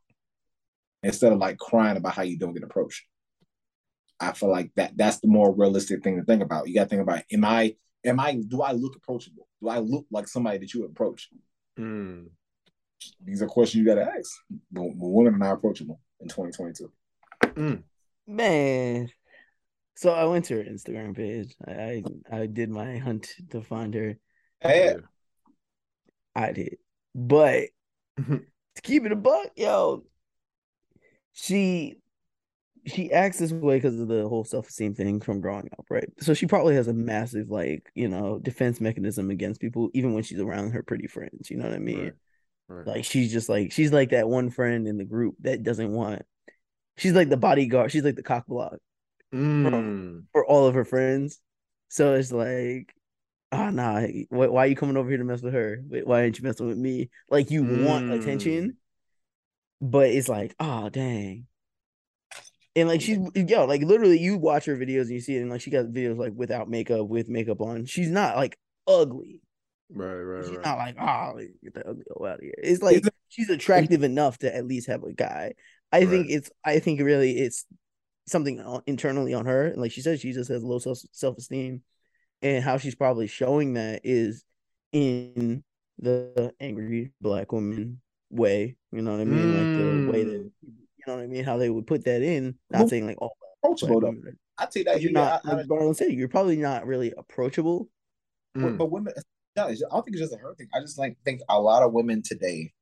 [1.03, 3.05] instead of like crying about how you don't get approached.
[4.21, 6.69] I feel like that that's the more realistic thing to think about.
[6.69, 7.75] You got to think about: Am I?
[8.05, 8.41] Am I?
[8.47, 9.49] Do I look approachable?
[9.61, 11.29] Do I look like somebody that you would approach?
[11.79, 12.29] Mm.
[13.25, 14.31] These are questions you got to ask.
[14.71, 16.93] But, but women are not approachable in 2022.
[17.55, 17.83] Mm.
[18.29, 19.09] Man.
[19.95, 21.55] So I went to her Instagram page.
[21.67, 24.17] I I, I did my hunt to find her.
[24.61, 24.95] Hey,
[26.35, 26.77] I did.
[27.15, 27.69] But
[28.19, 30.05] to keep it a buck, yo,
[31.33, 31.97] she
[32.85, 36.09] she acts this way because of the whole self-esteem thing from growing up, right?
[36.19, 40.25] So she probably has a massive like, you know, defense mechanism against people, even when
[40.25, 41.49] she's around her pretty friends.
[41.49, 42.05] You know what I mean?
[42.05, 42.13] Right.
[42.69, 42.87] Right.
[42.87, 46.23] Like she's just like she's like that one friend in the group that doesn't want
[46.97, 48.79] she's like the bodyguard, she's like the cock block
[49.33, 50.25] Mm.
[50.33, 51.41] for all of her friends.
[51.89, 52.95] So it's like,
[53.53, 55.83] oh nah, why, why are you coming over here to mess with her?
[56.05, 57.11] Why aren't you messing with me?
[57.31, 58.15] Like you want Mm.
[58.15, 58.77] attention,
[59.81, 61.47] but it's like, oh dang.
[62.75, 65.51] And like she's yo, like literally you watch her videos and you see it, and
[65.51, 67.85] like she got videos like without makeup, with makeup on.
[67.85, 69.43] She's not like ugly.
[69.91, 70.65] Right, right, She's right.
[70.65, 72.55] not like, oh, get that ugly girl out of here.
[72.59, 75.53] It's like she's attractive enough to at least have a guy.
[75.93, 77.67] I think it's I think really it's
[78.27, 79.67] something internally on her.
[79.67, 81.83] And like she says, she just has low self self esteem.
[82.43, 84.45] And how she's probably showing that is
[84.93, 85.63] in
[85.99, 88.77] the angry black woman way.
[88.91, 89.53] You know what I mean?
[89.53, 92.57] Like the way that you know what I mean, how they would put that in.
[92.71, 94.09] Not Who- saying like all approachable though.
[94.09, 94.27] women
[94.59, 95.01] are- I take that.
[95.01, 97.89] you're not I- I- like Barlow said, you're probably not really approachable.
[98.55, 99.15] But, but women,
[99.57, 100.69] no, I don't think it's just a her thing.
[100.75, 102.73] I just like think a lot of women today,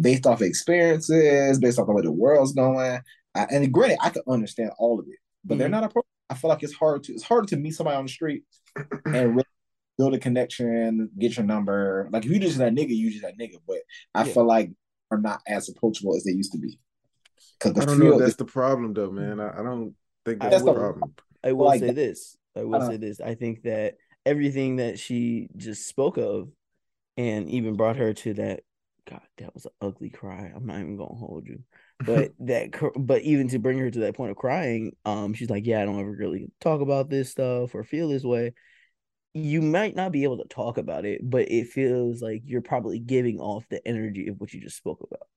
[0.00, 3.00] based off experiences, based off the way the world's going,
[3.34, 5.72] I, and granted, I can understand all of it, but they're Mhm.
[5.72, 6.06] not approachable.
[6.28, 8.44] I feel like it's hard to it's hard to meet somebody on the street
[9.04, 9.44] and really
[9.98, 12.08] build a connection, get your number.
[12.12, 13.56] Like if you just that nigga, you just that nigga.
[13.66, 13.78] But
[14.14, 14.32] I Yeah.
[14.34, 14.72] feel like
[15.10, 16.78] are not as approachable as they used to be.
[17.58, 18.04] Because the I don't know.
[18.06, 19.40] feel if That's is the problem, though, man.
[19.40, 21.14] I, I don't think I that's the will- problem.
[21.44, 22.36] I will like say this.
[22.56, 23.20] I will Uh, say this.
[23.20, 26.50] I think that everything that she just spoke of
[27.16, 28.60] and even brought her to that
[29.08, 30.50] God, that was an ugly cry.
[30.54, 31.60] I'm not even gonna hold you.
[32.00, 35.66] But that but even to bring her to that point of crying, um, she's like,
[35.66, 38.52] Yeah, I don't ever really talk about this stuff or feel this way.
[39.34, 42.98] You might not be able to talk about it, but it feels like you're probably
[43.00, 45.28] giving off the energy of what you just spoke about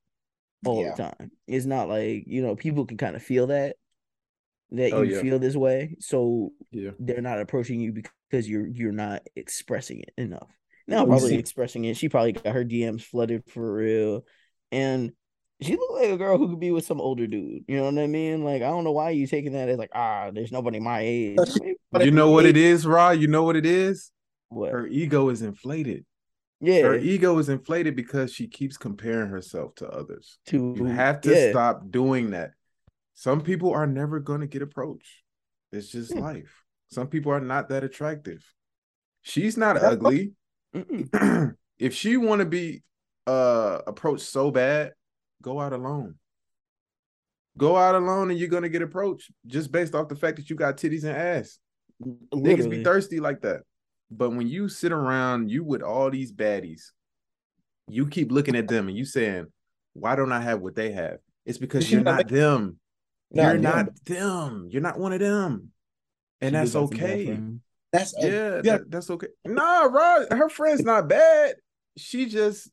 [0.66, 0.91] all Yeah.
[0.91, 1.32] the time.
[1.47, 3.78] It's not like, you know, people can kind of feel that
[4.72, 5.22] that Oh, you yeah.
[5.22, 5.95] feel this way.
[5.99, 6.91] So Yeah.
[6.99, 10.49] they're not approaching you because you're you're not expressing it enough.
[10.88, 11.97] Now probably expressing it.
[11.97, 14.26] She probably got her DMs flooded for real.
[14.72, 15.14] And
[15.62, 17.64] she looked like a girl who could be with some older dude.
[17.68, 18.43] You know what I mean?
[18.43, 21.38] Like, I don't know why you taking that as like, ah, there's nobody my age.
[21.99, 23.12] You know what it is, Ra?
[23.12, 24.12] You know what it is?
[24.49, 24.72] What?
[24.72, 26.05] Her ego is inflated.
[26.62, 26.82] Yeah.
[26.84, 30.38] Her ego is inflated because she keeps comparing herself to others.
[30.47, 31.51] To You have to yeah.
[31.51, 32.51] stop doing that.
[33.14, 35.24] Some people are never going to get approached.
[35.72, 36.22] It's just Yeah.
[36.22, 36.64] life.
[36.89, 38.43] Some people are not that attractive.
[39.22, 40.34] She's not ugly.
[41.80, 42.84] If she want to be
[43.26, 44.91] uh approached so bad,
[45.41, 46.15] go out alone.
[47.57, 50.55] Go out alone and you're gonna get approached just based off the fact that you
[50.55, 51.59] got titties and ass.
[52.33, 53.61] Niggas be thirsty like that.
[54.11, 56.91] But when you sit around, you with all these baddies,
[57.87, 59.47] you keep looking at them and you saying,
[59.93, 61.17] Why don't I have what they have?
[61.45, 62.79] It's because you're not not them.
[63.31, 63.61] Not You're them.
[63.61, 64.67] not them.
[64.71, 65.71] You're not one of them.
[66.41, 67.41] And She that's do got some bad okay.
[67.91, 68.61] That's Yeah, yeah.
[68.61, 69.27] that- that's okay.
[69.45, 71.55] Nah, Rod, her friend's not bad.
[71.97, 72.69] She just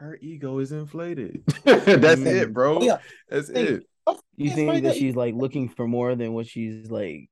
[0.00, 1.42] her ego is inflated.
[1.64, 2.78] that's it, bro.
[2.78, 2.98] Oh, yeah.
[3.28, 3.86] That's Think- it.
[4.34, 7.28] You think that she's like looking for more than what she's like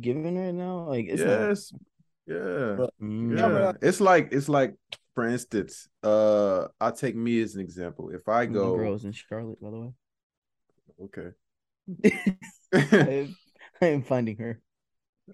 [0.00, 0.88] giving right now?
[0.88, 1.72] Like it's not- Yes.
[2.26, 2.86] Yeah.
[3.02, 3.38] Mm.
[3.38, 3.72] Yeah.
[3.80, 4.74] It's like it's like
[5.14, 8.10] for instance, uh I'll take me as an example.
[8.10, 9.92] If I The go girls in Charlotte, by the way.
[11.04, 11.30] okay.
[12.74, 13.36] I am,
[13.80, 14.60] I am finding her.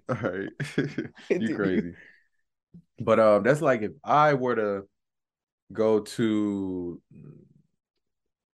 [0.09, 0.49] All right.
[1.29, 1.95] you crazy.
[3.01, 4.83] But um that's like if I were to
[5.73, 7.01] go to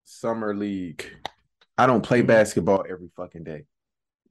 [0.03, 1.05] summer league.
[1.77, 2.27] I don't play Mhm.
[2.27, 3.65] basketball every fucking day.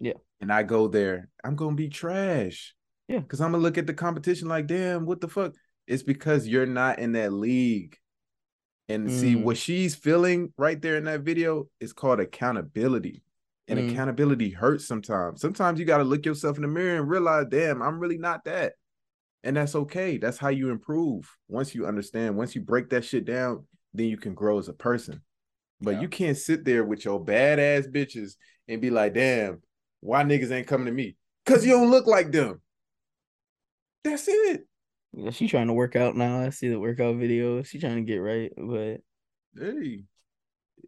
[0.00, 0.14] Yeah.
[0.40, 2.74] And I go there, I'm gonna be trash.
[3.08, 3.20] Yeah.
[3.22, 5.54] Cause I'm gonna look at the competition like, damn, what the fuck?
[5.86, 7.96] It's because you're not in that league.
[8.88, 9.44] And see Mm.
[9.44, 13.22] what she's feeling right there in that video is called accountability.
[13.66, 13.90] And Mm.
[13.92, 15.40] accountability hurts sometimes.
[15.40, 18.44] Sometimes you got to look yourself in the mirror and realize, damn, I'm really not
[18.44, 18.74] that.
[19.44, 20.16] And that's okay.
[20.16, 21.30] That's how you improve.
[21.48, 24.72] Once you understand, once you break that shit down, then you can grow as a
[24.72, 25.20] person.
[25.80, 26.00] But Yeah.
[26.00, 28.36] you can't sit there with your badass bitches
[28.68, 29.62] and be like, damn,
[30.00, 31.16] why niggas ain't coming to me?
[31.44, 32.62] Because you don't look like them.
[34.02, 34.66] That's it.
[35.12, 36.40] Yeah, she trying to work out now.
[36.40, 37.62] I see the workout video.
[37.62, 38.98] She trying to get right, but
[39.56, 40.04] Hey.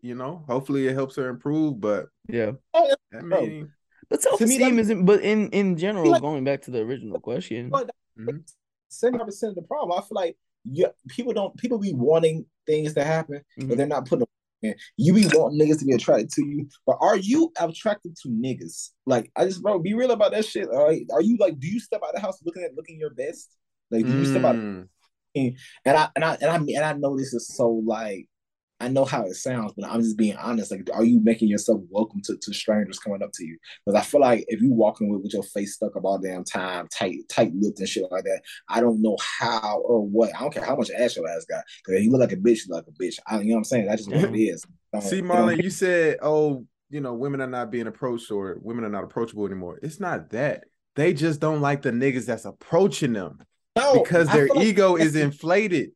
[0.02, 1.80] You know, hopefully it helps her improve.
[1.80, 3.72] But yeah, Oh, I Bro, mean,
[4.08, 5.04] but To self me, esteem that- isn't.
[5.04, 8.42] But in in general, like- going back to the original question, But Mhm.
[8.88, 9.96] seventy percent of the problem.
[9.98, 13.68] I feel like yeah, people don't people be wanting things to happen, Mhm.
[13.68, 14.20] but they're not putting.
[14.20, 14.28] them
[14.62, 14.74] in.
[14.96, 18.90] You be wanting niggas to be attracted to you, but are you attracted to niggas?
[19.04, 20.68] Like, I just bro, be real about that shit.
[20.68, 22.98] All right, are you like, do you step out of the house looking at looking
[22.98, 23.50] your best?
[23.90, 24.56] Like, do you step out?
[24.56, 24.88] mm,
[25.36, 25.56] And
[25.96, 28.26] I and I and I and I know this is so like
[28.78, 30.70] I know how it sounds, but I'm just being honest.
[30.70, 33.56] Like, are you making yourself welcome to, to strangers coming up to you?
[33.84, 36.44] Because I feel like if you walking with, with your face stuck up all damn
[36.44, 40.34] time, tight, tight lipped and shit like that, I don't know how or what.
[40.34, 41.64] I don't care how much ass your ass got.
[41.84, 43.18] Because you look like a bitch, you look like a bitch.
[43.26, 43.86] I, you know what I'm saying?
[43.86, 44.54] That's just what it mm-hmm.
[44.54, 44.64] is.
[44.92, 48.84] Don't- see, Marlon, you said, oh, you know, women are not being approached or women
[48.84, 49.78] are not approachable anymore.
[49.82, 50.64] It's not that.
[50.96, 53.38] They just don't like the niggas that's approaching them
[53.74, 55.92] no, because I their feel like- ego is inflated.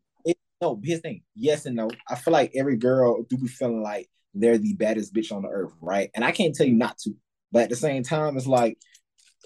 [0.61, 1.23] No, here's the thing.
[1.35, 1.91] Yes and no.
[2.09, 5.49] I feel like every girl do be feeling like they're the baddest bitch on the
[5.49, 6.11] earth, right?
[6.15, 7.15] And I can't tell you not to.
[7.51, 8.79] But at the same time, it's like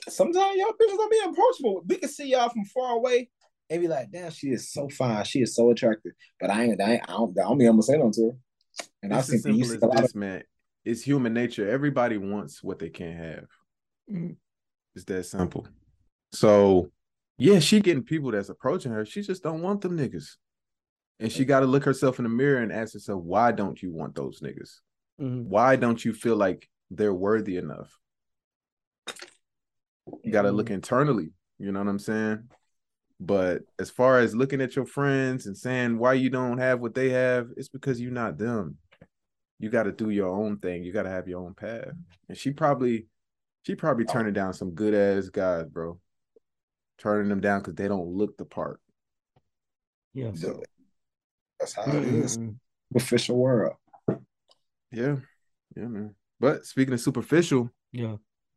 [0.09, 1.83] sometimes y'all bitches are being approachable.
[1.87, 3.31] We can see y'all from far away
[3.71, 5.25] and be like, damn, she is so fine.
[5.25, 6.13] She is so attractive.
[6.41, 8.23] But I ain't, I, ain't, I don't, I don't be able to say no to
[8.31, 8.37] her.
[9.03, 10.43] And I've It's seen as you simple see as a lot this, of man.
[10.85, 11.71] It's human nature.
[11.71, 13.47] Everybody wants what they can't have.
[14.13, 14.37] Mhm.
[14.95, 15.67] It's that simple.
[16.33, 16.91] So,
[17.39, 19.05] yeah, she getting people that's approaching her.
[19.07, 20.37] She just don't want them niggas.
[21.21, 23.93] And she got to look herself in the mirror and ask herself, why don't you
[23.93, 24.81] want those niggas?
[25.21, 25.45] Mhm.
[25.45, 27.97] Why don't you feel like they're worthy enough?
[30.23, 31.31] You got to look internally.
[31.59, 32.49] You know what I'm saying?
[33.21, 36.95] But as far as looking at your friends and saying why you don't have what
[36.95, 38.77] they have, it's because you're not them.
[39.61, 40.83] You got to do your own thing.
[40.83, 41.93] You got to have your own path.
[42.29, 43.07] And she probably,
[43.63, 45.99] she probably turning down some good ass guys, bro.
[46.99, 48.81] Turning them down because they don't look the part.
[50.13, 50.33] yeah.
[50.35, 50.63] So,
[51.59, 52.39] that's how it is.
[52.95, 53.75] Official world.
[54.93, 55.17] Yeah,
[55.77, 56.15] yeah, man.
[56.39, 58.17] But speaking of superficial, Yeah.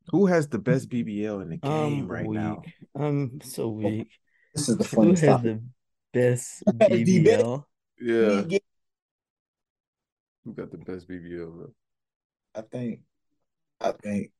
[0.09, 2.39] who has the best BBL in the game I'm right weak.
[2.39, 2.61] now?
[2.95, 4.09] I'm so oh, weak.
[4.53, 5.57] This is the Who funniest has topic.
[5.57, 5.63] the
[6.13, 7.63] best BBL?
[7.99, 8.57] Yeah,
[10.43, 11.73] who got the best BBL, bro?
[12.55, 13.01] I think,
[13.81, 14.31] I think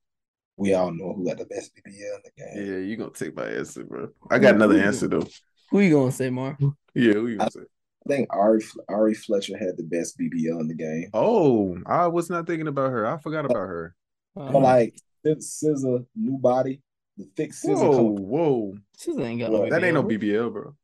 [0.56, 2.56] we all know who got the best BBL in the game.
[2.74, 4.10] Yeah, you're gonna take my answer, bro.
[4.30, 5.26] I got another answer though.
[5.72, 6.58] Who you gonna say, Mar?
[6.94, 7.62] Yeah, who you gonna say?
[8.08, 11.10] I think Ari Ari Fletcher had the best BBL in the game.
[11.14, 13.06] Oh, I was not thinking about her.
[13.06, 13.96] I forgot about her.
[14.36, 14.96] Uh, But like
[15.26, 16.82] SZA, new body,
[17.18, 17.76] the thick SZA.
[17.76, 18.22] Whoa, color.
[18.22, 20.20] whoa, SZA ain't got no that ain't no BBL.
[20.22, 20.76] BBL, bro.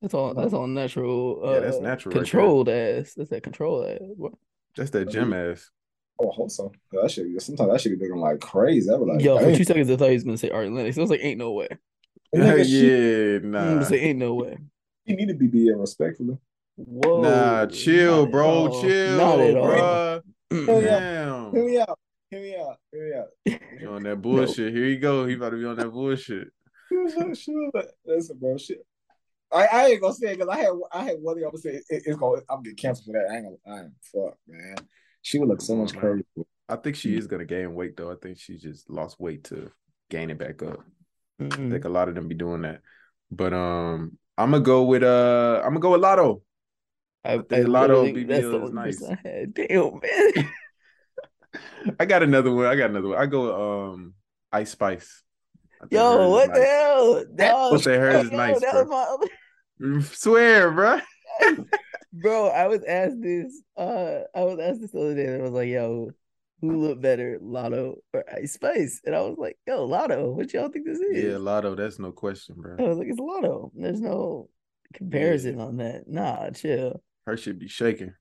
[0.00, 0.34] That's all.
[0.34, 1.40] That's all natural.
[1.44, 2.24] Uh, Yeah, that's natural right there.
[2.24, 3.14] Controlled ass.
[3.16, 3.98] That's that controlled ass.
[4.00, 4.32] What?
[4.76, 5.70] That's that gym ass.
[6.18, 6.70] Oh, hold on.
[6.92, 7.40] That shit.
[7.40, 8.90] Sometimes that should be looking like crazy.
[8.90, 10.98] I was like, Yo, for two seconds I thought he was gonna say Ari Lennox.
[10.98, 11.68] I was like, ain't no way.
[12.34, 14.58] Nigga, she- yeah, I'm nah, gonna say, ain't no way.
[15.04, 16.38] He need a BBL respectfully.
[16.76, 17.22] Whoa.
[17.22, 17.66] nah.
[17.66, 18.48] Chill, not bro.
[18.48, 18.80] all.
[18.82, 19.66] Chill, Not at all.
[19.66, 20.20] bro.
[20.50, 21.00] Yeah.
[21.00, 21.52] Damn.
[21.54, 21.98] Hear me out.
[22.30, 22.76] Hear me out.
[22.92, 23.14] Hear me
[23.54, 23.60] out.
[23.80, 24.74] You on that bullshit.
[24.74, 25.26] Here you go.
[25.26, 26.48] He about to be on that bullshit.
[26.88, 27.70] Sure, sure.
[28.04, 28.56] Listen, bro.
[28.56, 28.84] Shit.
[29.50, 31.60] I, I ain't gonna say it because I had I had one thing I would
[31.60, 33.30] say it, it's gonna I'm gonna get canceled for that.
[33.30, 34.76] I ain't gonna I ain't fuck, man.
[35.20, 36.24] She would look so much crazy.
[36.68, 38.10] I think she is gonna gain weight though.
[38.10, 39.70] I think she just lost weight to
[40.10, 40.80] gain it back up.
[41.38, 41.70] I Mm-mm.
[41.70, 42.80] think a lot of them be doing that.
[43.30, 46.40] But um, I'm gonna go with uh, I'm gonna go with Latto.
[47.24, 49.02] I, I Latto the BBL is nice.
[49.02, 49.54] I had.
[49.54, 50.50] Damn, man.
[52.00, 52.66] I got another one.
[52.66, 53.18] I got another one.
[53.18, 54.14] I go um,
[54.52, 55.22] Ice Spice.
[55.80, 57.24] I think hers Yo, what the hell?
[57.34, 58.82] Dog, I'll say hers is yo, nice, that bro.
[58.82, 61.00] was my other Swear, bro.
[62.12, 63.62] Bro, I was asked this.
[63.76, 65.26] Uh, I was asked this the other day.
[65.26, 66.10] And I was like, "Yo,
[66.60, 70.34] who look better, Latto or Ice Spice?" And I was like, "Yo, Latto.
[70.34, 71.76] What y'all think this is?" Yeah, Latto.
[71.76, 72.76] That's no question, bro.
[72.78, 73.70] I was like, "It's Latto.
[73.74, 74.50] There's no
[74.92, 76.06] comparison on that.
[76.06, 77.02] Nah, chill.
[77.26, 78.14] Her should be shaking.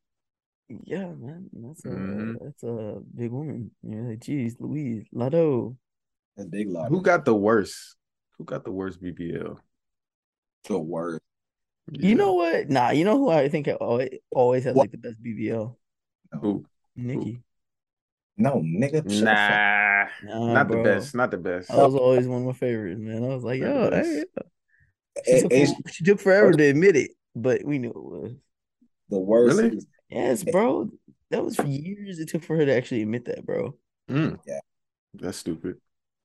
[0.86, 1.50] Yeah, man.
[1.54, 2.36] That's a Mhm.
[2.42, 3.72] that's a big woman.
[3.84, 5.76] You're like, geez, Louise, Latto.
[6.38, 6.90] That's big lot.
[6.90, 7.98] Who got the worst?
[8.38, 9.58] Who got the worst BBL?
[10.70, 11.20] the word?
[11.92, 12.70] You know what?
[12.70, 14.84] Nah, you know who I think always always has What?
[14.84, 15.76] like the best BBL.
[16.40, 16.64] Who?
[16.96, 17.42] Nicki.
[18.38, 18.94] No, nigga.
[18.94, 20.78] shut the fuck- Nah, Nah, not bro.
[20.78, 21.16] the best.
[21.16, 21.68] Not the best.
[21.70, 23.24] That was always one of my favorites, man.
[23.24, 24.48] I was like, Not yo, the hey, best.
[25.26, 25.42] She
[25.74, 28.32] took, she took forever to admit it, but we knew it was.
[29.12, 29.78] The worst Really?
[29.78, 30.90] is Yes, bro.
[31.30, 33.76] That was for years it took for her to actually admit that, bro.
[34.10, 34.38] Mm.
[34.46, 34.60] Yeah.
[35.14, 35.78] That's stupid.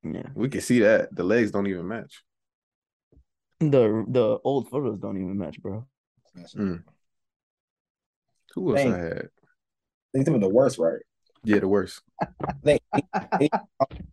[0.03, 0.27] Yeah.
[0.35, 1.15] We can see that.
[1.15, 2.23] The legs don't even match.
[3.61, 5.87] The the old photos don't even match, bro.
[6.57, 6.83] Mm.
[8.55, 8.95] Who else Dang.
[8.95, 9.29] I had?
[10.13, 11.01] they think the worst, right?
[11.45, 12.03] Yeah, the worst.
[12.65, 12.83] think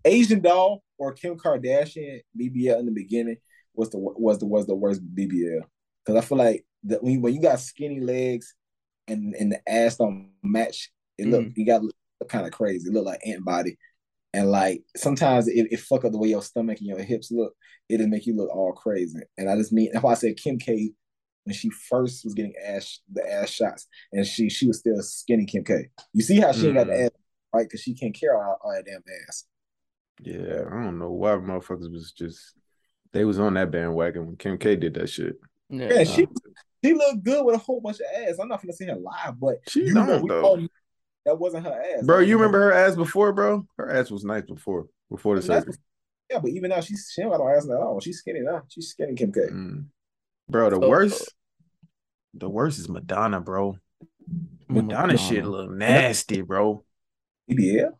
[0.05, 3.37] Asian doll or Kim Kardashian BBL in the beginning
[3.73, 5.61] was the was the was the worst BBL
[6.05, 8.53] because I feel like that when you, when you got skinny legs
[9.07, 11.95] and and the ass don't match It look you got look
[12.29, 12.89] kind of crazy.
[12.89, 13.77] It look like ant body.
[14.33, 17.53] And like sometimes it, it fuck up the way your stomach and your hips look.
[17.89, 19.19] It'll make you look all crazy.
[19.37, 20.91] And I just mean that's why I said Kim K
[21.43, 25.45] when she first was getting ass the ass shots and she she was still skinny
[25.45, 25.89] Kim K.
[26.13, 27.05] You see how she ain't got the Mm.
[27.05, 27.11] ass
[27.53, 29.45] right because she can't carry all, all that damn ass.
[30.21, 32.55] Yeah, I don't know why motherfuckers was just
[33.11, 35.35] they was on that bandwagon when Kim K did that shit.
[35.79, 36.27] Yeah, she
[36.83, 38.37] she looked good with a whole bunch of ass.
[38.39, 40.67] I'm not gonna see her live, but She you know, don't, we though.
[41.25, 42.05] that wasn't her ass.
[42.05, 43.65] Bro, you wasn't remember her ass before, bro?
[43.77, 45.77] Her ass was nice before before the her- that's- surgery.
[46.29, 47.99] Yeah, but even now she's she don't got no ass at all.
[47.99, 48.63] She's skinny now.
[48.67, 49.41] She's skinny Kim K.
[49.41, 49.85] Mm.
[50.49, 51.33] Bro, the So- worst,
[52.33, 53.77] the worst is Madonna, bro.
[54.69, 56.83] Madonna, shit look nasty, bro.
[57.49, 57.91] BBL?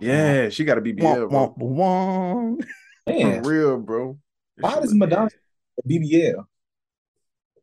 [0.00, 1.54] Yeah, she got a BBL, bro.
[1.56, 2.64] Womp, womp.
[3.06, 4.18] Man, For real, bro.
[4.58, 5.36] Why does Madonna nasty.
[5.76, 6.44] have a BBL?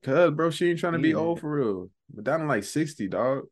[0.04, 1.16] Cause, bro, she ain't trying to be Yeah.
[1.16, 1.89] old for real.
[2.14, 3.45] Madonna like sixty, dog.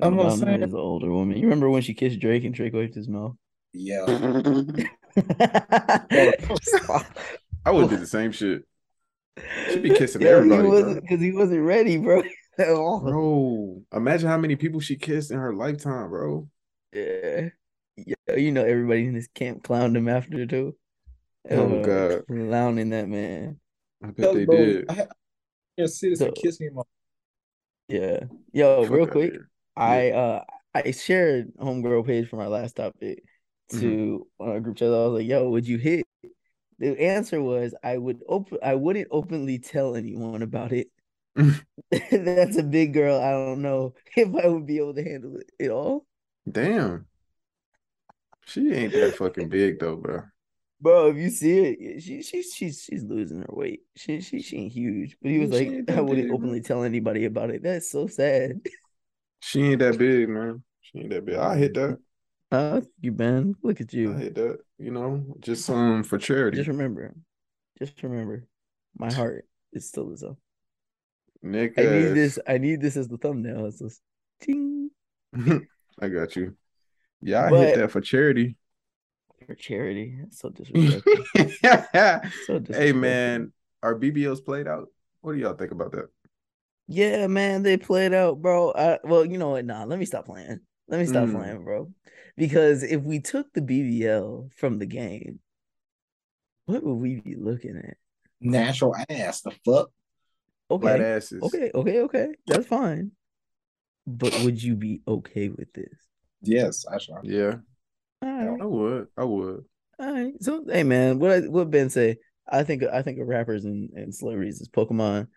[0.00, 1.36] I'm not Madonna saying- is an older woman.
[1.36, 3.34] You remember when she kissed Drake and Drake wiped his mouth?
[3.72, 4.04] Yeah.
[7.64, 8.62] I would do the same shit.
[9.70, 10.94] She'd be kissing Yo, everybody, he bro.
[11.00, 12.22] because he wasn't ready, bro.
[12.58, 13.00] At all.
[13.00, 16.48] Bro, imagine how many people she kissed in her lifetime, bro.
[16.92, 17.48] Yeah.
[17.96, 20.76] Yeah, you know everybody in this camp clowned him after too.
[21.50, 22.26] Oh, Uh, God.
[22.26, 23.58] clowning that man.
[24.04, 24.84] I bet they Bro, did.
[24.90, 25.06] I
[25.78, 26.82] a So- kiss me my
[27.88, 28.24] Yeah.
[28.52, 29.34] Yo, Fuck real quick.
[29.76, 30.44] I uh
[30.74, 33.24] I shared homegirl page from our last topic
[33.72, 33.80] Mm-hmm.
[33.80, 34.88] to on our group chat.
[34.88, 36.04] I was like, "Yo, would you hit?"
[36.78, 38.58] The answer was, "I would open.
[38.62, 40.88] I wouldn't openly tell anyone about it."
[42.10, 43.18] That's a big girl.
[43.18, 46.04] I don't know if I would be able to handle it at all,
[46.50, 47.06] Damn.
[48.46, 50.22] She ain't that fucking big though, bro.
[50.82, 51.08] Bro.
[51.08, 53.80] If you see it, she she's she's she's losing her weight.
[53.96, 56.82] She she she ain't huge, but he was She like, "I wouldn't big, openly tell
[56.82, 58.60] anybody about it." That's so sad.
[59.44, 60.62] She ain't that big, man.
[60.82, 61.34] She ain't that big.
[61.34, 61.98] I hit that.
[62.52, 64.14] Uh, you man, look at you.
[64.14, 64.58] I hit that.
[64.78, 66.58] You know, just um for charity.
[66.58, 67.12] Just remember,
[67.76, 68.46] just remember,
[68.96, 70.36] my heart is still as up.
[71.42, 72.38] Nick, I need this.
[72.46, 73.66] I need this as the thumbnail.
[73.66, 74.00] It's just
[74.40, 74.90] ting
[76.00, 76.56] I got you.
[77.20, 78.56] Yeah, I But- hit that for charity.
[79.46, 80.16] For charity.
[80.20, 81.24] That's so disrespectful.
[81.34, 82.74] so disrespectful.
[82.74, 84.88] hey man, are BBLs played out?
[85.20, 86.08] What do y'all think about that?
[86.88, 88.72] Yeah, man, they played out, bro.
[88.72, 89.64] I, well, you know what?
[89.64, 90.60] Nah, let me stop playing.
[90.88, 91.32] Let me stop Mm.
[91.32, 91.90] playing, bro.
[92.36, 95.40] Because if we took the BBL from the game,
[96.66, 97.96] what would we be looking at?
[98.40, 99.40] natural ass.
[99.42, 99.90] The fuck?
[100.80, 101.42] Flat Okay, asses.
[101.42, 102.28] okay, okay, okay.
[102.46, 103.12] That's fine.
[104.06, 106.08] But would you be okay with this?
[106.42, 107.20] Yes, I sure.
[107.22, 107.58] Yeah,
[108.22, 108.64] All I right.
[108.64, 109.06] would.
[109.16, 109.64] I would.
[109.98, 110.32] All right.
[110.40, 112.16] So hey man, what I, what Ben say?
[112.50, 115.28] I think I think of rappers and, and celebrities is Pokemon.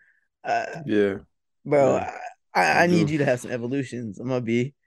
[0.44, 1.16] Uh, Yeah.
[1.64, 2.10] bro, Yeah.
[2.54, 4.18] I, I, I need you to have some evolutions.
[4.18, 4.74] I'm gonna be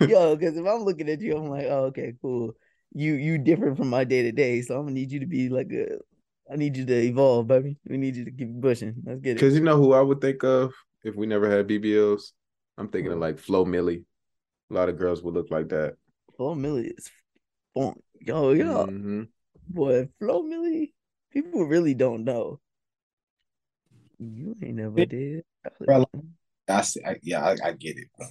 [0.00, 2.54] yo, because if I'm looking at you, I'm like, oh, okay, cool.
[2.94, 5.48] You you different from my day to day, so I'm gonna need you to be
[5.48, 5.98] like a.
[6.52, 7.78] I need you to evolve, baby.
[7.88, 8.94] We need you to keep pushing.
[9.04, 9.34] Let's get it.
[9.36, 12.32] Because you know who I would think of if we never had BBLs?
[12.76, 14.04] I'm thinking of like Flo Milli.
[14.70, 15.96] A lot of girls would look like that.
[16.36, 17.10] Flo Milli is
[17.74, 17.94] fun.
[18.20, 19.28] Yo, yo, Mhm.
[19.68, 20.92] boy, Flo Milli.
[21.30, 22.60] People really don't know.
[24.18, 25.44] You ain't never did.
[25.80, 26.06] Bro,
[26.68, 27.04] I see.
[27.04, 28.08] I, yeah, I, I get it.
[28.16, 28.26] Flo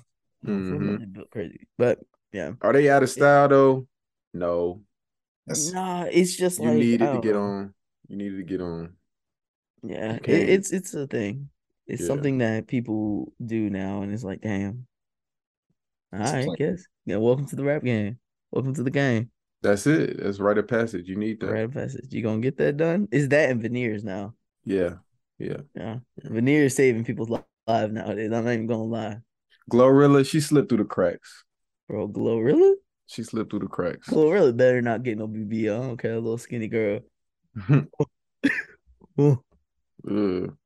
[0.46, 1.30] Mhm.
[1.30, 2.00] Crazy, but
[2.32, 2.54] yeah.
[2.62, 3.88] Are they out of style though?
[4.34, 4.82] No.
[5.46, 7.74] That's, Nah, it's just You like needed to get on.
[8.08, 8.96] You needed to get on.
[9.84, 11.50] Yeah, it, it's it's a thing.
[11.86, 12.08] It's Yeah.
[12.08, 14.88] something that people do now, and it's like, damn.
[16.14, 16.56] All It's a right, play.
[16.58, 16.84] guess.
[17.06, 18.20] Yeah, welcome to the rap game.
[18.52, 19.32] Welcome to the game.
[19.62, 20.22] That's it.
[20.22, 21.08] That's rite of passage.
[21.08, 21.48] You need that.
[21.52, 22.06] Rite of passage.
[22.14, 23.08] You gonna get that done?
[23.12, 24.34] Is that in veneers now?
[24.66, 24.96] Yeah.
[25.40, 25.58] Yeah.
[25.76, 28.32] Yeah, veneers saving people's li- lives nowadays.
[28.32, 29.18] I'm not even gonna lie,
[29.72, 31.44] Glorilla, she slipped through the cracks.
[31.90, 32.08] bro.
[32.08, 32.76] Glorilla,
[33.08, 34.08] She slipped through the cracks.
[34.10, 35.76] Glorilla better not get no BBL.
[35.82, 37.00] I don't care, a little skinny girl.
[39.20, 39.44] Ooh.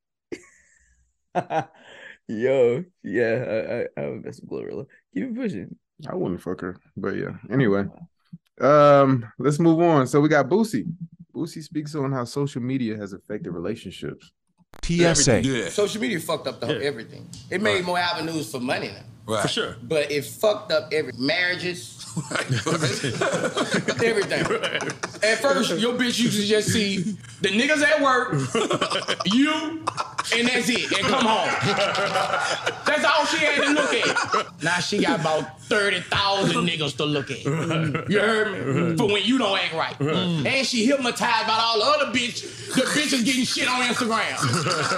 [2.29, 2.35] Ugh.
[2.35, 4.85] Yo, yeah, I, I, I would mess with Glorilla.
[5.13, 5.75] Keep it pushing.
[6.07, 6.77] I wouldn't fuck her.
[6.95, 7.37] But yeah.
[7.49, 7.85] Anyway.
[8.59, 10.07] Um, let's move on.
[10.07, 10.91] So we got Boosie.
[11.33, 14.31] Boosie speaks on how social media has affected relationships.
[14.83, 15.69] PSA.
[15.71, 17.29] Social media fucked up the whole everything.
[17.49, 19.03] It made more avenues for money now.
[19.27, 19.41] Right.
[19.41, 19.75] For sure.
[19.83, 22.05] But it fucked up every marriages,
[24.01, 24.39] everything.
[25.21, 26.99] At first, your bitch used to just see
[27.41, 28.31] the niggas at work,
[29.25, 29.51] you,
[30.35, 31.49] and that's it, and come home.
[32.85, 34.63] That's all she had to look at.
[34.63, 37.43] Now she got about 30,000 niggas to look at.
[38.09, 38.95] You heard me?
[38.97, 39.99] For when you don't act right.
[39.99, 42.43] And she hypnotized by all the other bitch,
[42.75, 44.37] the bitches getting shit on Instagram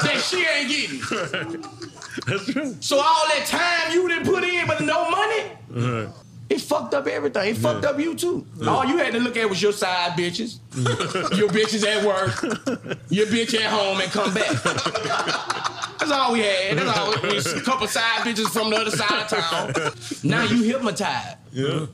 [0.04, 1.89] that she ain't getting.
[2.26, 2.76] That's true.
[2.80, 5.44] So all that time you didn't put in, but no money,
[5.76, 6.12] uh-huh.
[6.50, 7.50] it fucked up everything.
[7.50, 8.46] It fucked up you too.
[8.68, 10.60] All you had to look at was your side bitches,
[11.38, 12.42] your bitches at work,
[13.10, 14.64] your bitch at home, and come back.
[16.00, 16.78] That's all we had.
[16.78, 17.14] That's all.
[17.22, 19.94] We a couple side bitches from the other side of town.
[20.24, 21.38] Now you hypnotized.
[21.52, 21.86] Yeah.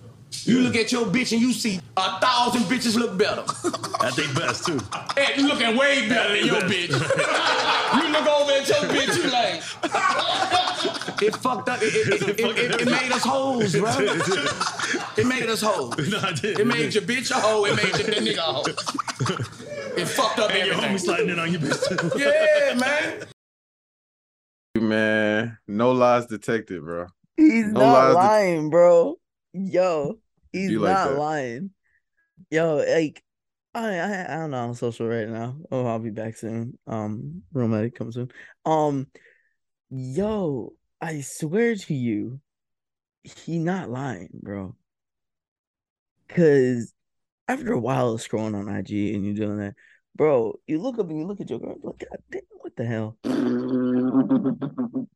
[0.44, 3.42] You look at your bitch and you see a thousand bitches look better.
[4.00, 4.80] I think best too.
[5.18, 6.90] And you looking way better than your bitch.
[8.04, 9.64] you look over at your bitch, you like.
[11.22, 11.80] It fucked up.
[11.82, 13.90] It, it, it, it, it, it made us hoes, bro.
[15.18, 15.96] It made us hoes.
[16.12, 16.60] No, I did.
[16.60, 17.64] It made your bitch a hoe.
[17.66, 18.64] It made your the nigga a hoe.
[19.98, 20.96] It fucked up And your everything.
[20.96, 22.20] homie sliding in on your bitch too.
[22.20, 23.24] Yeah, man.
[24.78, 27.08] Man, no lies detected, bro.
[27.38, 29.16] He's No not lies det- lying, bro.
[29.58, 30.18] Yo,
[30.52, 31.72] he's You not lying.
[32.52, 33.24] Yo, like
[33.74, 34.58] I, I I don't know.
[34.58, 35.56] I'm social right now.
[35.72, 36.78] Oh, I'll be back soon.
[36.88, 38.32] Um, romantic comes soon.
[38.66, 39.08] Um,
[39.90, 42.42] yo, I swear to you,
[43.24, 44.76] he not lying, bro.
[46.28, 46.94] Cause
[47.48, 49.76] after a while of scrolling on IG and you doing that,
[50.16, 52.42] bro, you look up and you look at your girl, like, God damn,
[52.76, 53.18] what the hell?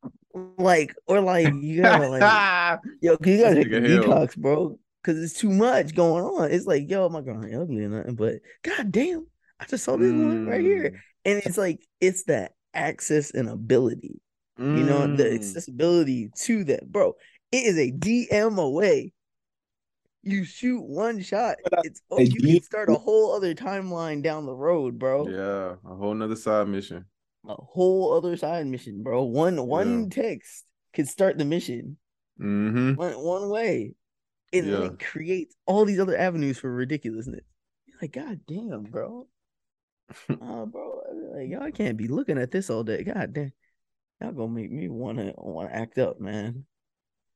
[0.58, 4.04] Like, or like you gotta like Yo, 'cause you gotta This take a nigga hell.
[4.04, 4.78] detox, bro.
[5.02, 6.50] Cause it's too much going on.
[6.52, 9.26] It's like, yo, I'm my girl ain't ugly or nothing, but god damn,
[9.58, 10.64] I just saw this one right Mm.
[10.64, 11.02] here.
[11.24, 14.20] And it's like, it's that access and ability,
[14.58, 15.34] you know, the Mm.
[15.34, 17.14] accessibility to that, bro.
[17.50, 19.12] It is a DM away.
[20.22, 24.44] You shoot one shot, it's oh, you you- can start a whole other timeline down
[24.46, 25.26] the road, bro.
[25.28, 27.06] Yeah, a whole nother side mission.
[27.48, 29.24] A whole other side mission, bro.
[29.24, 31.96] One one text could start the mission.
[32.40, 32.94] Mm-hmm.
[32.94, 33.94] one one way.
[34.52, 34.86] And then Yeah.
[34.88, 37.44] it creates all these other avenues for ridiculousness.
[37.86, 39.26] You're like, God damn, bro.
[40.28, 41.00] uh, bro,
[41.34, 43.04] like, y'all can't be looking at this all day.
[43.04, 43.52] God damn.
[44.20, 46.64] Y'all gonna make me wanna wanna act up, man.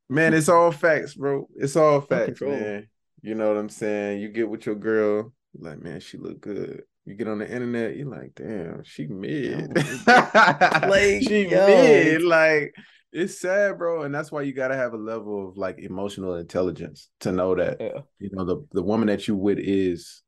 [0.09, 1.49] Man, it's all facts, bro.
[1.57, 2.89] It's all facts, man.
[3.23, 4.21] You know what I'm saying?
[4.21, 6.83] You get with your girl, like, man, she look good.
[7.07, 9.77] You get on the internet, you're like, damn, she mid.
[10.07, 11.67] Like, she yo.
[11.67, 12.23] mid.
[12.23, 12.75] Like,
[13.13, 14.03] it's sad, bro.
[14.03, 17.81] And that's why you gotta have a level of like emotional intelligence to know that
[17.81, 18.01] Yeah.
[18.19, 20.23] you know the the woman that you with is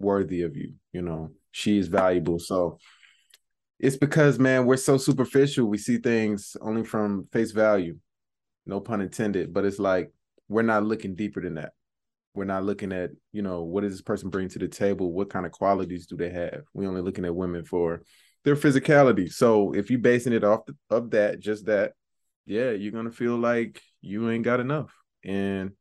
[0.00, 0.72] worthy of you.
[0.92, 2.38] You know, she is valuable.
[2.38, 2.78] So
[3.78, 5.66] it's because, man, we're so superficial.
[5.66, 7.98] We see things only from face value.
[8.66, 9.52] No pun intended.
[9.52, 10.10] But it's like
[10.48, 11.72] we're not looking deeper than that.
[12.34, 15.12] We're not looking at, you know, what does this person bring to the table?
[15.12, 16.62] What kind of qualities do they have?
[16.72, 18.02] We're only looking at women for
[18.44, 19.32] their physicality.
[19.32, 21.92] So if you're basing it off the, of that, just that,
[22.44, 24.92] yeah, you're gonna feel like you ain't got enough.
[25.24, 25.72] And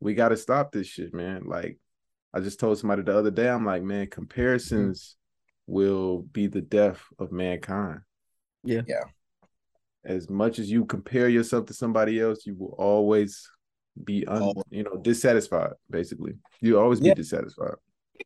[0.00, 1.44] we gotta stop this shit, man.
[1.46, 1.78] Like
[2.34, 5.16] I just told somebody the other day, I'm like, man, comparisons
[5.66, 8.00] will be the death of mankind.
[8.64, 8.82] Yeah.
[8.86, 9.02] Yeah.
[10.04, 13.48] As much as you compare yourself to somebody else, you will always
[14.04, 14.64] be un, Always.
[14.70, 16.34] you know, dissatisfied, basically.
[16.60, 17.14] You always Yeah.
[17.14, 17.74] be dissatisfied.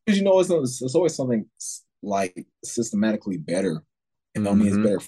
[0.04, 0.50] Because you know, it's,
[0.82, 1.46] it's always something
[2.02, 3.82] like systematically better.
[4.34, 4.82] It don't mean it's Mhm.
[4.84, 5.00] better.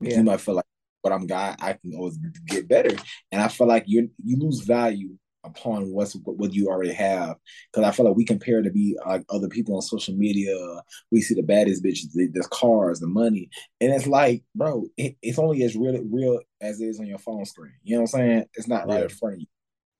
[0.00, 0.16] Yeah.
[0.18, 0.64] You might feel like,
[1.02, 2.96] but I'm guy, I can always get better,
[3.30, 7.36] and I feel like you you lose value upon what's what you already have.
[7.72, 10.56] Because I feel like we compare to be like other people on social media.
[11.10, 13.48] We see the baddest bitches, the, the cars, the money,
[13.80, 17.18] and it's like, bro, it, it's only as real real as it is on your
[17.18, 17.72] phone screen.
[17.84, 18.44] You know what I'm saying?
[18.54, 19.02] It's not right Yeah.
[19.04, 19.46] in front of you.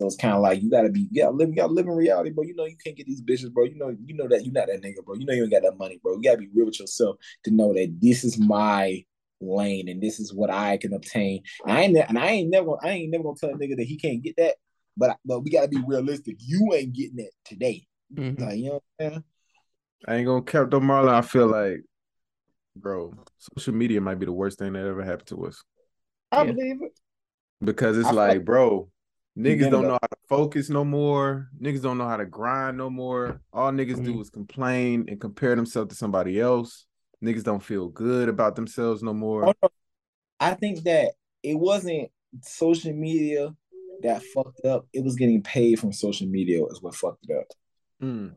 [0.03, 1.93] So it's kind of like you gotta be, you gotta live, you gotta live in
[1.93, 2.43] reality, bro.
[2.43, 3.67] You know you can't get these bitches, bro.
[3.67, 5.15] You know, you know that you're not that nigga, bro.
[5.15, 6.15] You know you ain't got that money, bro.
[6.17, 9.05] You gotta be real with yourself to know that this is my
[9.41, 11.45] lane and this is what I can obtain.
[11.65, 13.87] And I ain't, and I ain't never, I ain't never gonna tell a nigga that
[13.87, 14.57] he can't get that.
[14.97, 16.35] But but we gotta be realistic.
[16.41, 17.87] You ain't getting it today.
[18.13, 18.41] Mhm.
[18.41, 19.25] Like you know what I'm saying?
[20.09, 21.15] I ain't gonna cap though, Marlon.
[21.15, 21.85] I feel like,
[22.75, 23.15] bro,
[23.57, 25.63] social media might be the worst thing that ever happened to us.
[26.33, 26.51] I Yeah.
[26.51, 26.99] believe it.
[27.65, 28.91] Because it's I like, like- bro,
[29.39, 31.49] niggas don't know how to focus no more.
[31.61, 33.41] Niggas don't know how to grind no more.
[33.53, 36.87] All niggas do is complain and compare themselves to somebody else.
[37.25, 39.55] Niggas don't feel good about themselves no more.
[40.41, 41.13] I think that
[41.43, 42.11] it wasn't
[42.43, 43.55] social media
[44.03, 44.87] that fucked up.
[44.93, 47.47] It was getting paid from social media is what fucked it up.
[48.03, 48.35] Mm.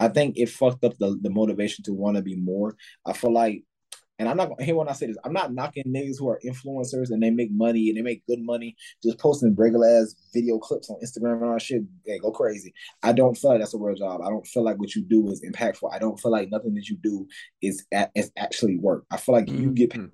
[0.00, 2.76] I think it fucked up the, the motivation to want to be more.
[3.06, 3.62] I feel like,
[4.18, 6.40] and I'm not gonna hear when I say this, I'm not knocking niggas who are
[6.44, 10.58] influencers and they make money and they make good money just posting regular ass video
[10.58, 11.82] clips on Instagram and all that shit.
[12.04, 12.72] Hey, go crazy.
[13.02, 14.20] I don't feel like that's a real job.
[14.22, 15.92] I don't feel like what you do is impactful.
[15.92, 17.26] I don't feel like nothing that you do
[17.62, 19.04] is at, is actually work.
[19.10, 19.74] I feel like you mm-hmm.
[19.74, 20.10] get paid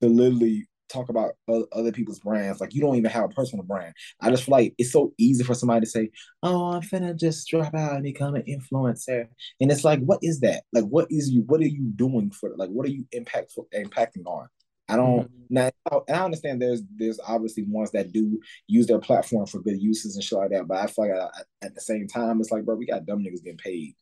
[0.00, 1.34] to literally talk about
[1.72, 2.60] other people's brands.
[2.60, 3.94] Like you don't even have a personal brand.
[4.20, 6.10] I just feel like it's so easy for somebody to say,
[6.42, 9.26] "Oh, I'm finna just drop out and become an influencer,"
[9.60, 10.64] and it's like, what is that?
[10.72, 11.42] Like, what is you?
[11.42, 12.52] What are you doing for?
[12.56, 14.48] Like, what are you impactful impacting on?
[14.88, 15.54] I don't mm-hmm.
[15.54, 15.70] now.
[16.08, 20.14] And I understand there's there's obviously ones that do use their platform for good uses
[20.14, 20.66] and shit like that.
[20.66, 23.20] But I feel like I, at the same time, it's like, bro, we got dumb
[23.20, 23.94] niggas getting paid.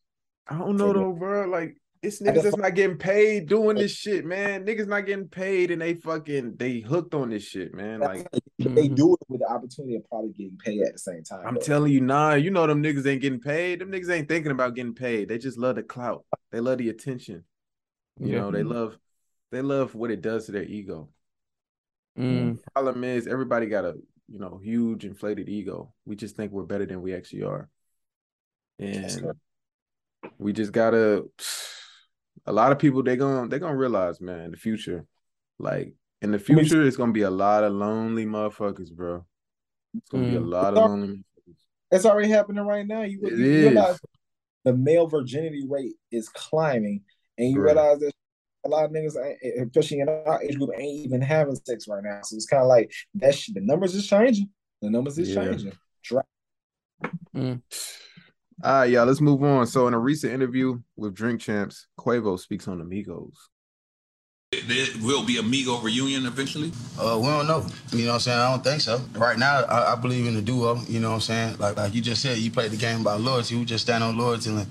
[0.49, 1.49] I don't know though, bro.
[1.49, 4.65] Like it's niggas that's not getting paid doing this shit, man.
[4.65, 8.01] Niggas not getting paid and they fucking they hooked on this shit, man.
[8.01, 8.29] Like
[8.59, 11.47] they do it with the opportunity of probably getting paid at the same time.
[11.47, 11.61] I'm though.
[11.61, 13.81] telling you, nah, you know them niggas ain't getting paid.
[13.81, 15.29] Them niggas ain't thinking about getting paid.
[15.29, 16.25] They just love the clout.
[16.53, 17.45] They love the attention.
[18.19, 18.41] You Yeah.
[18.41, 18.99] know, they love
[19.53, 21.09] they love what it does to their ego.
[22.19, 22.59] Mm.
[22.75, 23.95] Problem is everybody got a
[24.29, 25.93] you know huge inflated ego.
[26.05, 27.69] We just think we're better than we actually are.
[28.79, 29.33] And
[30.39, 31.27] we just gotta
[32.47, 35.05] a lot of people they gonna they gonna realize, man, in the future.
[35.59, 39.25] Like in the future, it's gonna be a lot of lonely motherfuckers, bro.
[39.97, 40.51] It's gonna be a Mm.
[40.51, 41.25] lot of lonely
[41.91, 43.03] It's already happening right now.
[43.03, 43.63] You, It you is.
[43.69, 43.99] realize
[44.65, 47.03] the male virginity rate is climbing,
[47.39, 47.75] and you Right.
[47.75, 48.13] realize that
[48.65, 51.87] a lot of niggas, eh, eh, especially in our age group, ain't even having sex
[51.89, 52.21] right now.
[52.23, 53.35] So it's kind of like that.
[53.35, 54.51] Shit, the numbers is changing.
[54.83, 55.45] The numbers is Yeah.
[55.45, 55.73] changing.
[56.03, 56.25] Dra-
[57.35, 57.63] mm.
[58.63, 59.67] All right, y'all, let's move on.
[59.67, 63.51] So, in a recent interview with Drink Champs, Quavo speaks on Amigos.
[64.67, 66.73] There will be Amigo reunion eventually.
[66.99, 67.67] Uh, we don't know.
[67.93, 68.39] You know what I'm saying?
[68.39, 69.01] I don't think so.
[69.15, 70.81] Right now, I, I believe in the duo.
[70.89, 71.57] You know what I'm saying?
[71.59, 73.57] Like like you just said, you played the game by loyalty.
[73.57, 74.51] We just stand on loyalty.
[74.51, 74.67] And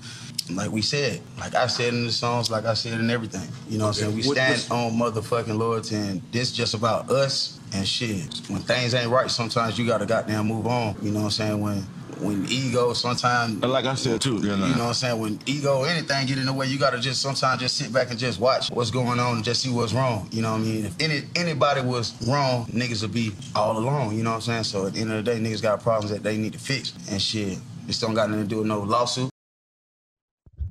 [0.56, 3.46] like we said, like I said in the songs, like I said in everything.
[3.68, 4.16] You know what I'm saying?
[4.16, 8.40] We What- stand on motherfucking loyalty, and this just about us and shit.
[8.48, 10.96] When things ain't right, sometimes you gotta goddamn move on.
[11.02, 11.60] You know what I'm saying?
[11.60, 11.86] When
[12.20, 14.66] when ego sometimes like I said too, you know.
[14.66, 15.20] you know what I'm saying?
[15.20, 18.18] When ego anything get in the way, you gotta just sometimes just sit back and
[18.18, 20.28] just watch what's going on and just see what's wrong.
[20.32, 20.84] You know what I mean?
[20.86, 24.16] If any anybody was wrong, niggas would be all alone.
[24.16, 24.64] You know what I'm saying?
[24.64, 26.92] So at the end of the day, niggas got problems that they need to fix
[27.10, 27.58] and shit.
[27.86, 29.30] This don't got nothing to do with no lawsuit.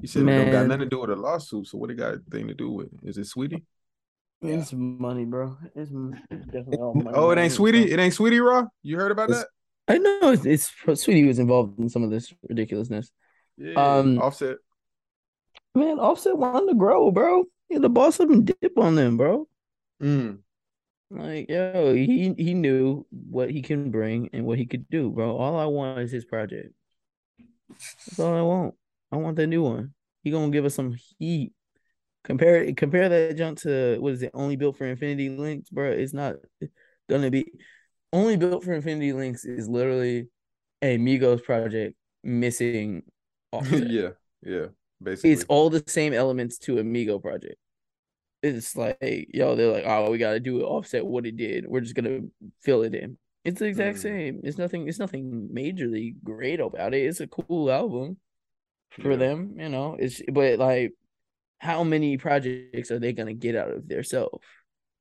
[0.01, 1.67] You said it don't got nothing to do with a lawsuit.
[1.67, 2.89] So, what it got a thing to do with?
[3.03, 3.63] Is it Saweetie?
[4.41, 5.57] It's money, bro.
[5.75, 5.91] It's,
[6.29, 7.11] it's definitely all money.
[7.17, 7.87] Oh, it ain't Saweetie.
[7.87, 8.67] It ain't Saweetie Raw.
[8.83, 9.47] You heard about that?
[9.87, 13.11] I know it's, it's Saweetie was involved in some of this ridiculousness.
[13.57, 13.73] Yeah.
[13.73, 14.57] Um, Offset.
[15.75, 17.45] Man, Offset wanted to grow, bro.
[17.69, 19.47] The boss up and dip on them, bro.
[20.01, 20.39] Mm.
[21.11, 25.37] Like, yo, he he knew what he can bring and what he could do, bro.
[25.37, 26.73] All I want is his project.
[27.69, 28.75] That's all I want.
[29.11, 29.93] I want that new one.
[30.23, 31.53] He gonna give us some heat.
[32.23, 34.31] Compare compare that junk to what is it?
[34.33, 35.91] Only built for Infinity Links, bro.
[35.91, 36.35] It's not
[37.07, 37.45] gonna be
[38.15, 40.27] only built for Infinity Links is literally
[40.81, 43.03] a Migos project missing
[43.51, 43.89] Offset.
[43.89, 44.09] yeah.
[44.43, 44.67] Yeah.
[45.01, 45.31] Basically.
[45.31, 47.55] It's all the same elements to a Migo project.
[48.43, 48.97] It's like,
[49.33, 51.65] yo, they're like, oh, we gotta do it offset what it did.
[51.67, 52.21] We're just gonna
[52.63, 53.17] fill it in.
[53.43, 54.01] It's the exact Mm.
[54.01, 54.41] same.
[54.43, 54.87] It's nothing.
[54.87, 57.05] It's nothing majorly great about it.
[57.05, 58.17] It's a cool album
[58.91, 59.17] for Yeah.
[59.17, 59.95] them, you know.
[59.99, 60.93] It's but like,
[61.59, 64.43] how many projects are they gonna get out of their self?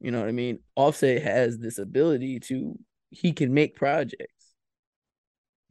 [0.01, 0.59] You know what I mean?
[0.77, 2.79] Offset has this ability to
[3.15, 4.55] he can make projects.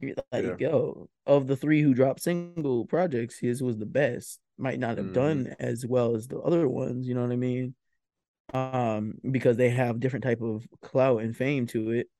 [0.00, 0.56] You're Like, Yeah.
[0.58, 4.40] yo, of the three who dropped single projects, his was the best.
[4.58, 5.12] Might not have Mhm.
[5.12, 7.74] done as well as the other ones, you know what I mean?
[8.52, 12.10] Um, because they have different type of clout and fame to it.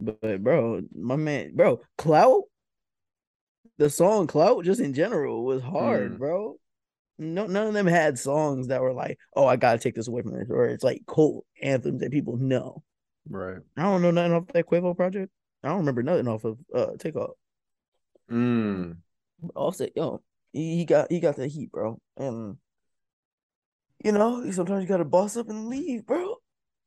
[0.00, 2.44] But, but bro, my man, bro, clout,
[3.78, 6.18] the song clout just in general was hard, Mm.
[6.18, 6.58] bro.
[7.18, 10.22] No, none of them had songs that were like, "Oh, I gotta take this away
[10.22, 12.82] from this," or it's like cult anthems that people know.
[13.28, 13.58] Right.
[13.76, 15.32] I don't know nothing off that Quavo project.
[15.62, 17.30] I don't remember nothing off of uh Takeoff.
[18.30, 18.96] Mm.
[19.54, 20.22] Offset, yo,
[20.52, 21.98] he, he got he got the heat, bro.
[22.16, 22.56] And
[24.04, 26.36] you know, sometimes you gotta boss up and leave, bro.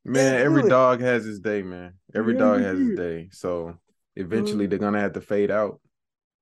[0.05, 1.93] Man, every do dog has his day, man.
[2.15, 3.29] Every Yeah, dog has his day.
[3.31, 3.77] So
[4.15, 5.81] eventually they're gonna have to fade out.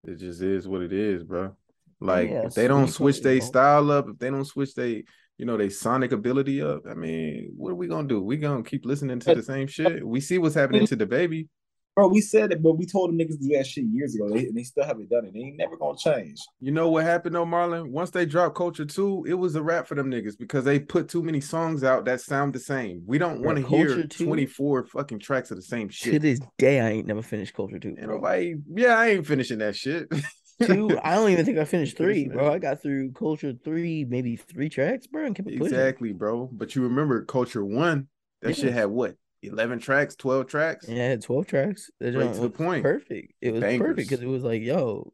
[0.05, 1.55] It just is what it is, bro.
[1.99, 5.03] Like Yeah, if they don't switch their style up, if they don't switch they,
[5.37, 8.21] you know, they sonic ability up, I mean, what are we gonna do?
[8.21, 10.05] We gonna keep listening to the same shit.
[10.05, 10.87] We see what's happening mm-hmm.
[10.87, 11.47] to the baby.
[11.95, 14.29] Bro, we said it, but we told them niggas to do that shit years ago.
[14.29, 15.33] They, and they still haven't done it.
[15.33, 16.39] They ain't never gonna change.
[16.59, 17.89] You know what happened though, Marlon?
[17.89, 21.09] Once they dropped Culture 2, it was a wrap for them niggas because they put
[21.09, 23.01] too many songs out that sound the same.
[23.07, 26.13] We don't want to hear 24 fucking tracks of the same shit.
[26.13, 27.95] To this day, I ain't never finished Culture Two.
[27.97, 30.07] And nobody, yeah, I ain't finishing that shit.
[30.61, 32.51] Two, I don't even think I finished three, bro.
[32.51, 35.63] I got through Culture Three, maybe three tracks, bro, and kept pushing.
[35.65, 36.49] Exactly, bro.
[36.51, 38.07] But you remember Culture One?
[38.41, 38.71] That shit Yeah.
[38.81, 39.15] had what?
[39.43, 40.87] Eleven tracks, twelve tracks.
[40.87, 41.91] Yeah, it had twelve tracks.
[41.99, 42.83] That joint to the point.
[42.83, 43.33] Perfect.
[43.39, 43.87] It was Bangers.
[43.87, 45.13] perfect because it was like, yo,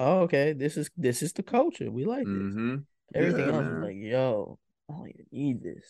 [0.00, 1.90] oh, okay, this is this is the culture.
[1.90, 2.34] We like this.
[2.34, 2.76] Mm-hmm.
[3.14, 3.74] Everything Yeah, else man.
[3.74, 4.58] was like, yo,
[4.88, 5.84] I don't even need this.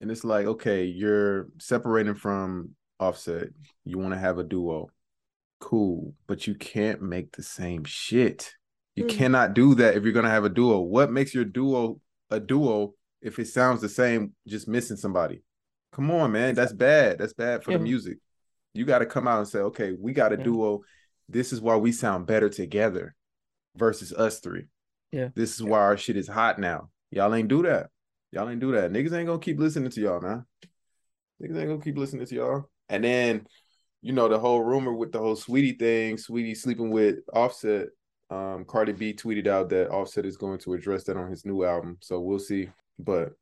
[0.00, 3.48] And it's like, okay, you're separating from Offset.
[3.84, 4.88] You want to have a duo,
[5.60, 8.54] cool, but you can't make the same shit.
[8.94, 9.08] You Mm.
[9.08, 10.80] cannot do that if you're gonna have a duo.
[10.80, 12.00] What makes your duo
[12.30, 15.42] a duo if it sounds the same, just missing somebody?
[15.92, 16.54] Come on, man.
[16.54, 17.18] That's bad.
[17.18, 17.78] That's bad for Yeah.
[17.78, 18.18] the music.
[18.74, 20.44] You got to come out and say, okay, we got a Yeah.
[20.44, 20.82] duo.
[21.28, 23.14] This is why we sound better together
[23.76, 24.66] versus us three.
[25.10, 25.30] Yeah.
[25.34, 26.90] This is why our shit is hot now.
[27.10, 27.90] Y'all ain't do that.
[28.30, 28.92] Y'all ain't do that.
[28.92, 30.44] Niggas ain't gonna keep listening to y'all, man.
[31.42, 32.70] Niggas ain't gonna keep listening to y'all.
[32.88, 33.46] And then,
[34.00, 37.88] you know, the whole rumor with the whole Saweetie thing, Saweetie sleeping with Offset.
[38.30, 41.64] Um, Cardi B tweeted out that Offset is going to address that on his new
[41.64, 41.96] album.
[42.00, 42.68] So we'll see.
[42.98, 43.32] But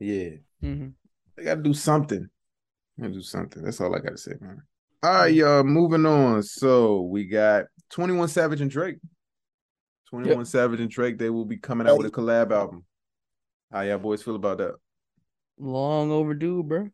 [0.00, 0.30] yeah,
[0.62, 0.88] mm-hmm.
[1.36, 2.28] they gotta do something.
[2.98, 3.62] Gotta do something.
[3.62, 4.62] That's all I gotta say, man.
[5.02, 5.62] All right, y'all.
[5.62, 6.42] Moving on.
[6.42, 8.96] So we got 21 Savage and Drake.
[10.10, 12.84] 21 Savage and Drake, they will be coming out with a collab album.
[13.72, 14.74] How y'all boys feel about that?
[15.58, 16.88] Long overdue, bro.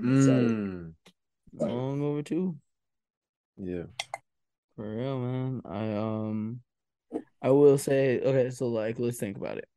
[0.00, 0.94] Mm,
[1.58, 2.56] Long overdue.
[3.56, 3.84] yeah.
[4.76, 5.62] For real, man.
[5.64, 6.60] I um
[7.40, 9.68] I will say, okay, so like let's think about it.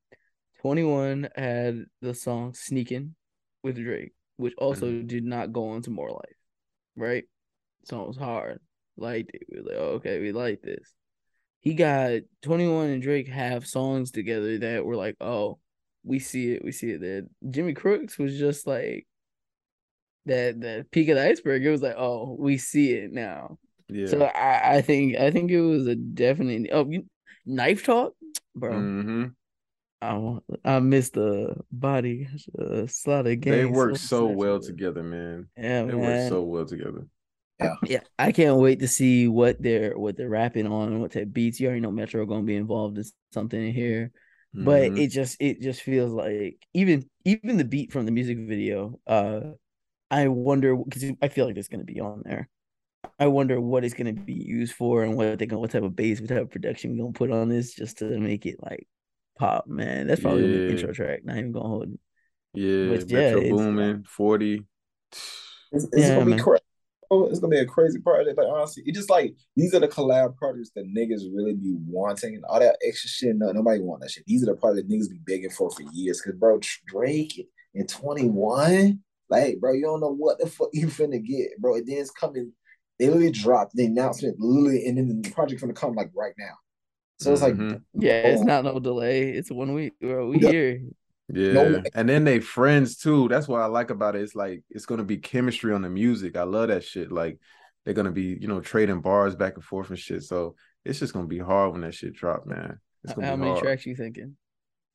[0.62, 3.16] 21 had the song Sneaking
[3.64, 6.36] with Drake, which also did not go on to More Life.
[6.96, 7.26] Right?
[7.84, 8.60] Song was hard.
[8.98, 9.44] Liked it.
[9.52, 10.94] We were like, oh, okay, we like this.
[11.60, 15.60] He got 21 and Drake have songs together that were like, oh,
[16.04, 17.24] we see it, we see it there.
[17.50, 19.06] Jimmy Cooks was just like
[20.28, 21.66] that that peak of the iceberg.
[21.66, 23.58] It was like, oh, we see it now.
[23.90, 24.08] Yeah.
[24.08, 27.06] So I, I think I think it was a definite oh you,
[27.46, 28.14] knife talk,
[28.56, 28.74] bro.
[28.74, 29.26] Mm-hmm.
[30.02, 32.28] I want- I miss the body
[32.60, 33.54] uh, slaughter gang.
[33.54, 35.48] They work so well together, man.
[35.58, 37.08] Yeah, they work so well together.
[37.60, 41.14] Yeah, yeah, I can't wait to see what they're what they're rapping on and what
[41.14, 41.60] type of beats.
[41.60, 44.12] You already know Metro gonna be involved in something in here,
[44.54, 45.00] but Mhm.
[45.00, 49.00] it just it just feels like even even the beat from the music video.
[49.08, 49.54] Uh,
[50.10, 52.50] I wonder because I feel like it's gonna be on there.
[53.20, 55.96] I wonder what it's gonna be used for and what they gonna what type of
[55.96, 58.88] bass, what type of production we're gonna put on this just to make it like
[59.38, 59.68] pop.
[59.68, 61.26] Man, that's probably gonna the intro track.
[61.26, 61.90] Not even gonna hold.
[61.94, 62.00] it.
[62.54, 64.66] Yeah, But yeah, Metro it's- Boomin, 40.
[65.12, 66.64] It's, it's Yeah, gonna be crazy.
[67.10, 68.36] Oh, it's gonna be a crazy project.
[68.36, 72.36] But honestly, it just like these are the collab projects that niggas really be wanting
[72.36, 73.36] and all that extra shit.
[73.36, 74.26] No, nobody want that shit.
[74.26, 76.22] These are the projects niggas be begging for for years.
[76.22, 79.00] Cause bro, Drake in 21,
[79.30, 81.76] like bro, you don't know what the fuck you finna get, bro.
[81.76, 82.54] And then it's coming.
[83.00, 86.54] They literally dropped the announcement, literally, and then the project gonna come like right now.
[87.20, 87.82] So it's like, Mhm.
[87.94, 89.30] Yeah, it's not no delay.
[89.32, 89.94] It's one week.
[90.00, 90.50] Bro, we Yeah.
[90.52, 90.82] here.
[91.34, 91.52] Yeah.
[91.54, 93.28] No- and then they friends too.
[93.28, 94.22] That's what I like about it.
[94.22, 96.38] It's like it's gonna be chemistry on the music.
[96.38, 97.12] I love that shit.
[97.12, 97.38] Like
[97.84, 100.24] they're gonna be, you know, trading bars back and forth and shit.
[100.24, 100.56] So
[100.86, 102.80] it's just gonna be hard when that shit drop, man.
[103.04, 103.64] It's gonna How be many hard.
[103.64, 104.38] tracks you thinking?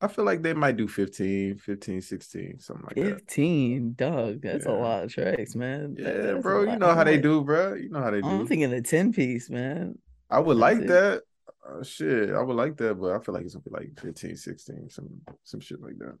[0.01, 3.19] I feel like they might do 15, 15, 16, something like that.
[3.21, 4.41] 15, dog.
[4.41, 5.95] That's a lot of tracks, man.
[5.97, 6.63] Yeah, bro.
[6.63, 7.75] You know how they do, bro.
[7.75, 8.27] You know how they do.
[8.27, 9.97] I'm thinking a 10 piece, man.
[10.29, 10.87] I would That's like it.
[10.87, 11.21] that.
[11.65, 14.35] Uh, shit, I would like that, but I feel like it's gonna be like 15,
[14.35, 15.09] 16, some
[15.43, 16.17] some shit like that.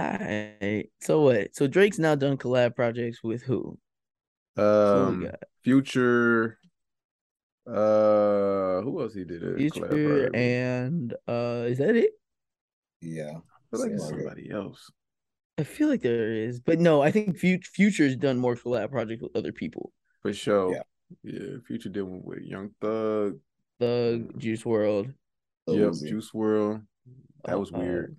[0.00, 0.90] Alright.
[1.00, 1.54] So what?
[1.56, 3.76] So Drake's now done collab projects with who?
[4.54, 5.42] Who Um, got?
[5.64, 6.58] Future.
[7.66, 9.56] Uh, who else he did it?
[9.58, 12.10] Future and uh is that it?
[13.02, 13.32] Yeah.
[13.38, 14.90] I feel like it's somebody else.
[15.58, 19.36] I feel like there is, but no, I think Future's done more collab projects with
[19.36, 19.92] other people.
[20.22, 20.72] For sure.
[20.72, 20.82] Yeah.
[21.22, 21.56] Yeah.
[21.66, 23.38] Future did one with Young Thug.
[23.78, 25.12] Thug, Juice WRLD.
[25.66, 26.08] Lil Yep.
[26.10, 26.82] Juice WRLD.
[27.44, 28.16] That was Uh, weird.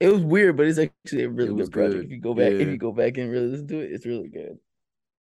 [0.00, 1.94] It was weird, but it's actually a really good project.
[1.94, 2.04] good.
[2.06, 4.28] If you go back, if you go back and really listen to it, it's really
[4.28, 4.58] good.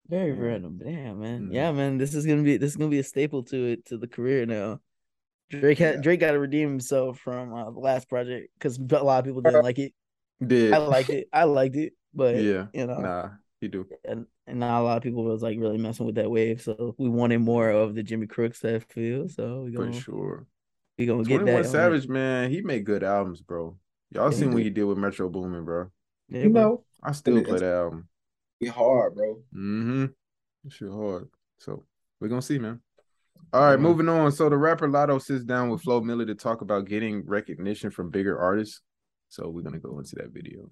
[0.09, 0.40] Very Yeah.
[0.42, 0.78] random.
[0.78, 1.48] Damn, man.
[1.48, 1.55] Mhm.
[1.55, 1.98] Yeah, man.
[1.98, 4.46] This is gonna be this is gonna be a staple to it to the career
[4.46, 4.80] now.
[5.51, 6.01] Drake had Yeah.
[6.01, 9.42] Drake got to redeem himself from uh, the last project because a lot of people
[9.42, 9.92] didn't like it.
[10.46, 11.29] Did I liked it.
[11.33, 12.66] I liked it, but yeah.
[12.72, 13.29] you know, Nah,
[13.61, 13.87] he do.
[14.04, 16.62] and, and not a lot of people was like really messing with that wave.
[16.62, 19.29] So we wanted more of the Jimmy Cooks that feel.
[19.29, 20.46] So we For gonna sure.
[20.96, 21.68] we gonna get 21 that.
[21.68, 22.11] Savage, it.
[22.11, 23.76] man, he made good albums, bro.
[24.12, 25.91] Y'all Yeah, he seen what he did with Metro Boomin, bro.
[26.30, 26.62] Yeah, You bro.
[26.62, 28.08] know, I still it- play that album.
[28.61, 29.34] be hard, bro.
[29.54, 30.07] Mm-hmm.
[30.68, 31.29] Shit hard.
[31.58, 31.84] So
[32.20, 32.80] we're gonna see, man.
[33.52, 33.76] All right, Yeah.
[33.78, 34.30] moving on.
[34.32, 38.10] So the rapper Latto sits down with Flo Milli to talk about getting recognition from
[38.10, 38.80] bigger artists.
[39.28, 40.68] So we're gonna go into that video.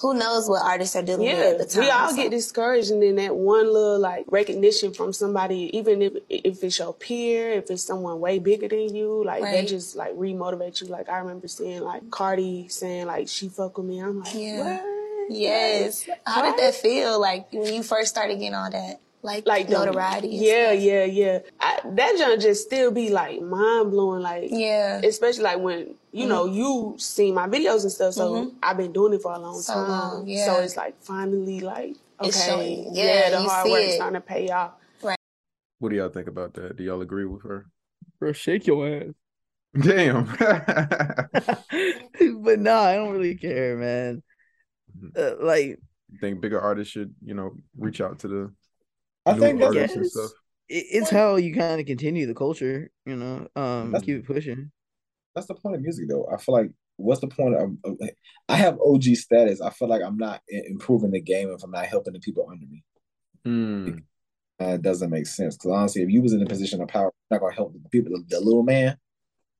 [0.00, 1.84] Who knows what artists are dealing Yeah, with at the time?
[1.84, 6.02] we all so- get discouraged, and then that one little like recognition from somebody, even
[6.02, 9.96] if if it's your peer, if it's someone way bigger than you, like that just
[9.96, 10.88] like remotivate you.
[10.88, 14.00] Like I remember seeing like Cardi saying like she fuck with me.
[14.00, 14.76] I'm like, Yeah.
[14.82, 15.30] what?
[15.30, 16.06] Yes.
[16.26, 17.18] How did that feel?
[17.18, 20.28] Like when you first started getting all that, like, Like the- notoriety.
[20.28, 20.82] Yeah, stuff?
[20.82, 21.38] yeah, yeah.
[21.60, 24.22] I, that junk just still be like mind blowing.
[24.22, 25.00] Like Yeah.
[25.04, 28.14] especially like when you know you see my videos and stuff.
[28.14, 28.54] So Mhm.
[28.62, 29.88] I've been doing it for a long So time.
[29.90, 30.46] long, yeah.
[30.46, 33.96] So it's like finally like okay, It's yeah, Yeah, the you hard see work's it.
[33.96, 34.72] starting to pay off.
[35.02, 35.18] Right.
[35.80, 36.76] What do y'all think about that?
[36.76, 37.66] Do y'all agree with her?
[38.18, 39.12] Bro, shake your ass.
[39.78, 40.24] Damn.
[41.36, 44.22] but no, I don't really care, man.
[45.14, 45.78] Uh, like
[46.10, 48.52] You think bigger artists should, you know, reach out to the
[49.26, 50.30] I new think that's- artists and stuff?
[50.68, 53.46] it's how you kind of continue the culture, you know.
[53.54, 54.72] Um, That's- keep it pushing.
[55.34, 56.26] That's the point of music, though.
[56.32, 57.76] I feel like what's the point of?
[57.84, 57.98] of-
[58.48, 59.60] I have OG status.
[59.60, 62.66] I feel like I'm not improving the game if I'm not helping the people under
[62.66, 62.82] me.
[64.58, 67.12] Uh, it doesn't make sense because honestly, if you was in a position of power,
[67.30, 68.96] you're not gonna help the people, the, the little man.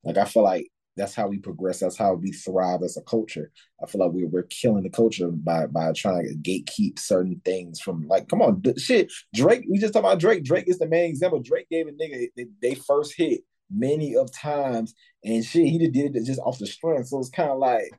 [0.02, 1.80] Like I feel like that's how we progress.
[1.80, 3.52] That's how we thrive as a culture.
[3.82, 7.80] I feel like we're we're killing the culture by by trying to gatekeep certain things
[7.80, 9.12] from like, come on, shit.
[9.34, 10.44] Drake, we just talked about Drake.
[10.44, 11.40] Drake is the main example.
[11.40, 15.92] Drake gave a nigga they, they first hit many of times, and shit, he just
[15.92, 17.08] did it just off the strength.
[17.08, 17.90] So it's kind of like,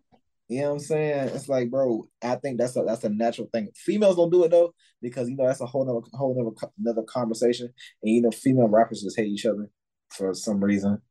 [0.47, 1.29] you know what I'm saying?
[1.29, 3.69] It's like, bro, I think that's a that's a natural thing.
[3.75, 7.03] Females don't do it though, because you know that's a whole nother whole nother, another
[7.03, 7.71] conversation.
[8.01, 9.69] And you know, female rappers just hate each other
[10.09, 11.01] for some reason.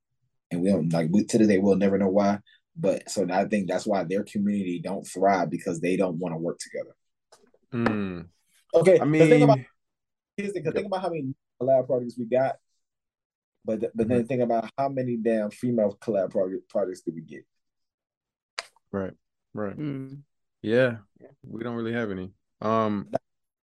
[0.51, 2.39] And we don't like we to this day we'll never know why.
[2.77, 6.39] But so I think that's why their community don't thrive because they don't want to
[6.39, 6.94] work together.
[7.73, 8.20] Hmm.
[8.74, 9.59] Okay, I mean, about
[10.36, 12.56] here's the, 'cause think about how many collab projects we got,
[13.64, 17.23] but th- but then think about how many damn female collab project, projects did we
[17.23, 17.44] get?
[18.93, 19.14] right,
[19.55, 19.74] right.
[19.74, 20.14] Hmm.
[20.62, 20.98] Yeah,
[21.43, 22.32] we don't really have any.
[22.60, 23.09] Um,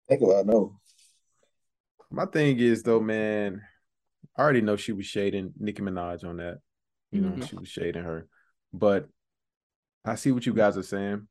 [0.08, 0.80] Think about no.
[2.10, 3.62] my thing is though, man,
[4.38, 6.60] I already know she was shading Nicki Minaj on that.
[7.12, 7.50] You know, Mhm.
[7.50, 8.28] she was shading her,
[8.74, 9.10] but
[10.06, 11.28] I see what you guys are saying.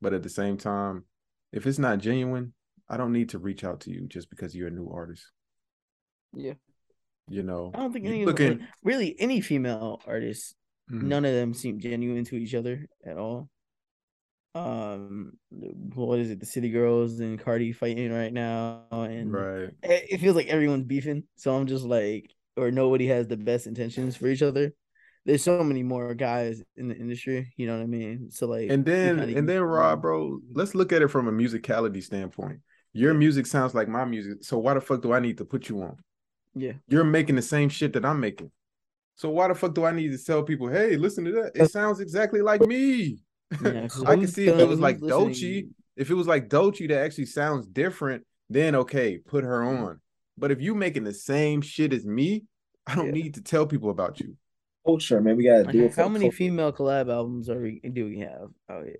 [0.00, 1.04] But at the same time,
[1.52, 2.54] if it's not genuine,
[2.88, 5.30] I don't need to reach out to you just because you're a new artist.
[6.32, 6.54] Yeah,
[7.28, 8.66] You know, I don't think any looking.
[8.82, 10.54] really any female artists,
[10.90, 11.02] Mhm.
[11.02, 13.48] none of them seem genuine to each other at all.
[14.54, 16.40] Um, what is it?
[16.40, 19.70] The City Girls and Cardi fighting right now, and Right.
[19.82, 21.24] it feels like everyone's beefing.
[21.36, 24.72] So I'm just like, or nobody has the best intentions for each other.
[25.26, 28.30] There's so many more guys in the industry, you know what I mean?
[28.30, 32.02] So like, And then and then Rob, bro, let's look at it from a musicality
[32.02, 32.60] standpoint.
[32.92, 35.68] Your music sounds like my music, so why the fuck do I need to put
[35.68, 35.96] you on?
[36.54, 38.50] yeah, You're making the same shit that I'm making.
[39.14, 41.52] So why the fuck do I need to tell people, hey, listen to that?
[41.54, 43.18] It sounds exactly like me.
[43.62, 43.88] yeah.
[44.06, 44.98] I can see if it was like?
[44.98, 49.84] Doechii, if it was like Doechii that actually sounds different, then okay, put her mm-hmm.
[49.84, 50.00] on.
[50.38, 52.44] But if you making the same shit as me,
[52.86, 54.36] I don't need to tell people about you.
[54.84, 55.36] Culture, man.
[55.36, 56.36] We gotta Like, do it for how many culture.
[56.36, 58.98] female collab albums are we do we have oh, out here?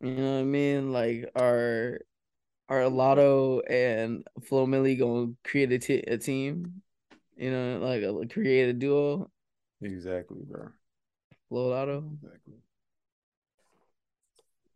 [0.00, 0.92] You know what I mean?
[0.92, 2.00] Like, are
[2.68, 6.82] are Latto and Flo Milli gonna create a, t- a team?
[7.36, 9.30] You know, like a, create a duo,
[9.82, 10.68] Exactly, bro.
[11.48, 12.10] Flo Lotto.
[12.22, 12.54] Exactly.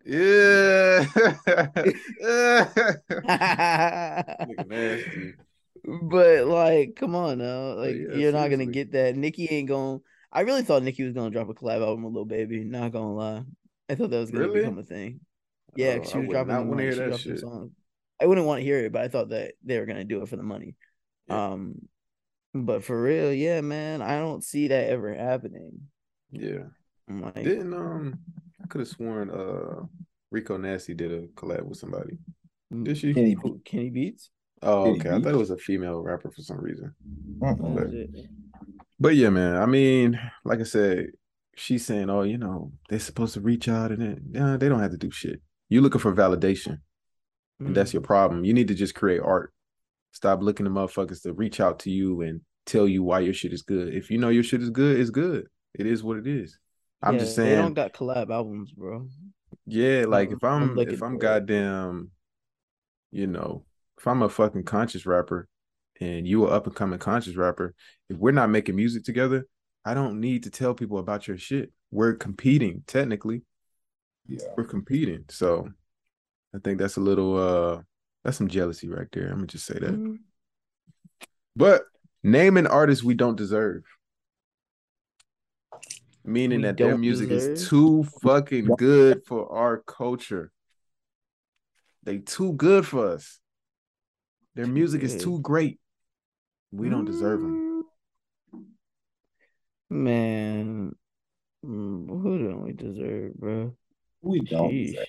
[0.05, 1.07] Yeah.
[4.69, 5.35] Nasty.
[5.87, 9.17] But like, come on now, like yeah, you're not gonna get that.
[9.17, 10.01] Nicki ain't going.
[10.01, 12.65] to I really thought Nicki was gonna drop a collab album with Lil Baby.
[12.65, 13.43] Not gonna lie,
[13.89, 14.61] I thought that was gonna Really?
[14.61, 15.21] become a thing.
[15.77, 16.83] Yeah, Oh, I she was dropping the wanna money.
[16.83, 17.45] hear She that shit.
[18.21, 20.29] I wouldn't want to hear it, but I thought that they were gonna do it
[20.29, 20.75] for the money.
[21.29, 21.89] Um,
[22.55, 25.89] but for real, yeah, man, I don't see that ever happening.
[26.31, 26.65] Yeah.
[27.09, 28.19] I'm like, Didn't um
[28.63, 29.85] I could have sworn uh
[30.31, 32.19] Rico Nasty did a collab with somebody.
[32.83, 33.15] Did she?
[33.15, 34.31] Kenny Kenny Beats.
[34.63, 35.11] Oh, Kenny okay.
[35.11, 36.95] I thought it was a female rapper for some reason.
[37.43, 37.55] Uh-uh.
[37.55, 37.87] But,
[38.99, 39.57] but yeah, man.
[39.57, 41.09] I mean, like I said,
[41.57, 44.81] she's saying, "Oh, you know, they're supposed to reach out, and then yeah, they don't
[44.81, 45.41] have to do shit.
[45.69, 46.79] You looking for validation,
[47.61, 48.45] and that's your problem.
[48.45, 49.53] You need to just create art.
[50.13, 53.53] Stop looking to motherfuckers to reach out to you and tell you why your shit
[53.53, 53.93] is good.
[53.95, 55.47] If you know your shit is good, it's good.
[55.75, 56.59] It is what it is.
[57.03, 57.59] I'm Yeah, just They saying.
[57.59, 59.07] don't got collab albums, bro.
[59.67, 61.21] Yeah, like I'm- if I'm, I'm if I'm for it.
[61.21, 62.11] goddamn,
[63.11, 63.67] you know,
[63.99, 65.49] if I'm a fucking conscious rapper
[66.01, 67.75] and you are up and coming conscious rapper,
[68.09, 69.47] if we're not making music together,
[69.85, 71.73] I don't need to tell people about your shit.
[71.91, 73.43] We're competing technically.
[74.27, 74.41] Yeah.
[74.57, 75.25] We're competing.
[75.31, 75.71] So
[76.55, 77.83] I think that's a little uh
[78.25, 79.29] that's some jealousy right there.
[79.29, 79.93] I'm gonna just say that.
[79.93, 80.19] Mhm.
[81.55, 81.85] But
[82.23, 83.85] name an artist we don't deserve.
[86.25, 90.51] Meaning We that their music is too fucking good for our culture.
[92.03, 93.39] They too good for us.
[94.57, 95.79] Their music is too great.
[96.73, 97.85] We don't deserve them.
[99.91, 100.97] Man,
[101.65, 103.77] mm, who don't we deserve, bro?
[104.23, 105.07] We don't deserve.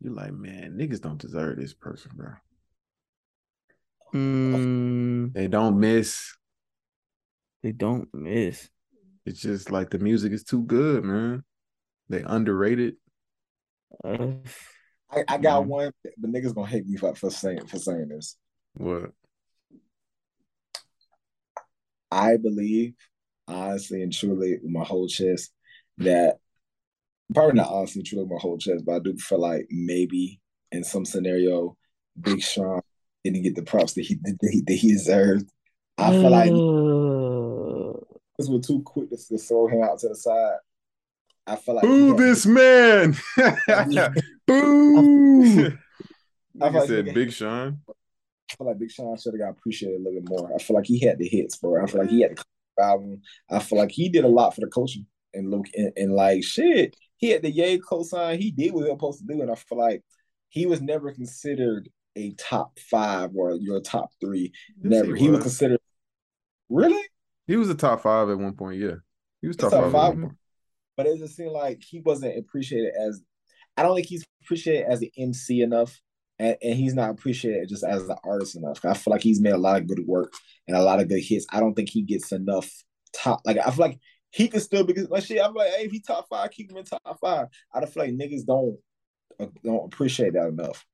[0.00, 2.32] You're like, man, niggas don't deserve this person, bro.
[4.14, 6.34] Mm, They don't miss.
[7.62, 8.68] they don't miss.
[9.26, 11.44] It's just like the music is too good, man.
[12.08, 12.94] They underrated.
[14.02, 14.28] Uh,
[15.10, 15.68] I, I got Mhm.
[15.68, 18.36] one, The niggas gonna hate me for, for saying for saying this.
[18.74, 19.12] What?
[22.10, 22.94] I believe,
[23.48, 25.52] honestly and truly, with my whole chest,
[25.98, 26.38] that
[27.34, 31.04] Probably not honestly truly my whole chest, but I do feel like maybe in some
[31.04, 31.76] scenario,
[32.20, 32.80] Big Sean
[33.24, 35.50] didn't get the props that he that he, that he deserved.
[35.98, 36.52] I feel like
[38.38, 40.58] this we're too quick to, to throw him out to the side.
[41.46, 43.16] I feel like Boo had- this man.
[44.46, 45.66] Boo.
[46.60, 47.80] I I feel like said he- Big Sean.
[47.88, 50.54] I feel like Big Sean should have got appreciated a little bit more.
[50.54, 51.82] I feel like he had the hits, bro.
[51.82, 52.38] I feel like he had
[52.76, 53.20] the album.
[53.50, 56.44] I feel like he did a lot for the coaching and look and, and like
[56.44, 56.96] shit.
[57.16, 58.38] He had the Ye cosign.
[58.38, 60.02] He did what he was supposed to do, and I feel like
[60.48, 64.52] he was never considered a top five or your top three.
[64.82, 65.14] Yes, never.
[65.16, 65.44] he He was was.
[65.44, 65.80] considered.
[66.68, 67.02] Really?
[67.46, 68.78] He was a top five at one point.
[68.80, 68.96] Yeah,
[69.40, 70.14] he was top, top five.
[70.14, 70.30] five.
[70.98, 71.06] At one point.
[71.06, 73.22] But it just seemed like he wasn't appreciated as.
[73.76, 76.00] I don't think he's appreciated as an MC enough,
[76.38, 78.84] and, and he's not appreciated just as an artist enough.
[78.84, 80.32] I feel like he's made a lot of good work
[80.66, 81.46] and a lot of good hits.
[81.50, 82.70] I don't think he gets enough
[83.12, 83.42] top.
[83.44, 83.98] Like I feel like
[84.30, 85.42] he could still be like shit.
[85.42, 87.48] I'm like, hey, if he top five, keep him in top five.
[87.74, 88.78] I don't feel like niggas don't
[89.40, 90.84] uh, don't appreciate that enough.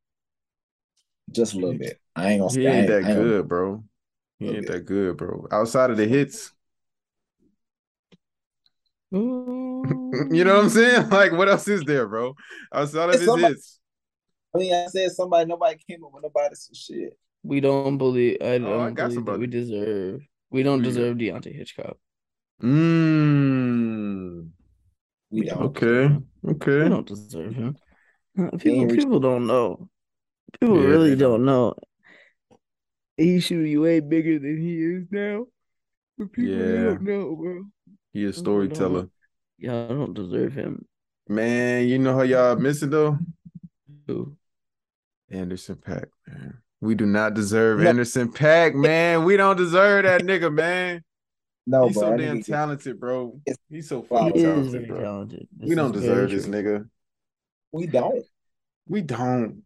[1.30, 1.98] Just a little bit.
[2.14, 2.52] I ain't gonna.
[2.52, 3.84] He ain't that ain't good, bro.
[4.38, 5.46] He ain't that good, bro.
[5.50, 6.52] Outside of the hits,
[10.30, 11.08] you know what I'm saying?
[11.10, 12.34] Like, what else is there, bro?
[12.72, 13.78] Outside of It's his somebody- hits,
[14.54, 15.46] I mean, I said somebody.
[15.48, 17.18] Nobody came up with nobody some shit.
[17.42, 18.36] We don't believe.
[18.42, 19.38] I don't Oh, I got believe that somebody.
[19.40, 20.20] we deserve.
[20.50, 21.96] We don't Who deserve Deontay Hitchcock.
[23.22, 24.48] mm,
[25.30, 25.62] We don't.
[25.62, 26.08] okay,
[26.44, 27.76] We don't deserve him.
[28.38, 29.88] Uh, People, people don't know.
[30.60, 31.74] People Yeah, really don't know.
[33.16, 35.46] He should be way bigger than he is now.
[36.18, 36.82] But people Yeah.
[36.84, 37.64] don't know, bro.
[38.12, 39.10] He a People don't storyteller, know.
[39.62, 40.84] Y'all don't deserve him.
[41.28, 41.86] man.
[41.88, 43.16] You know how y'all missing though?
[44.08, 44.36] Who?
[45.30, 46.58] Anderson .Paak, man.
[46.80, 47.88] We do not deserve No.
[47.88, 49.24] Anderson .Paak, man.
[49.24, 51.02] We don't deserve that nigga, man.
[51.64, 52.10] No, He's bro.
[52.10, 53.40] so damn talented, bro.
[53.70, 55.00] He's so He fucking is talented, very bro.
[55.00, 55.48] talented.
[55.60, 56.88] We don't is very deserve this nigga.
[57.70, 58.24] We don't.
[58.88, 59.62] We don't.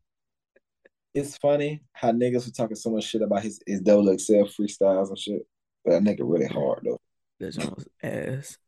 [1.14, 5.08] It's funny how niggas were talking so much shit about his his double XL freestyles
[5.08, 5.46] and shit.
[5.86, 7.00] But that nigga really hard though.
[7.40, 8.58] That's almost ass.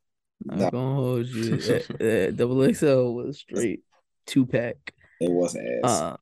[0.50, 0.70] I'm Nah.
[0.70, 1.56] gonna hold you.
[1.56, 3.80] That, that double XL was straight
[4.26, 4.76] two pack.
[5.20, 5.90] It wasn't ass.
[6.00, 6.16] Uh,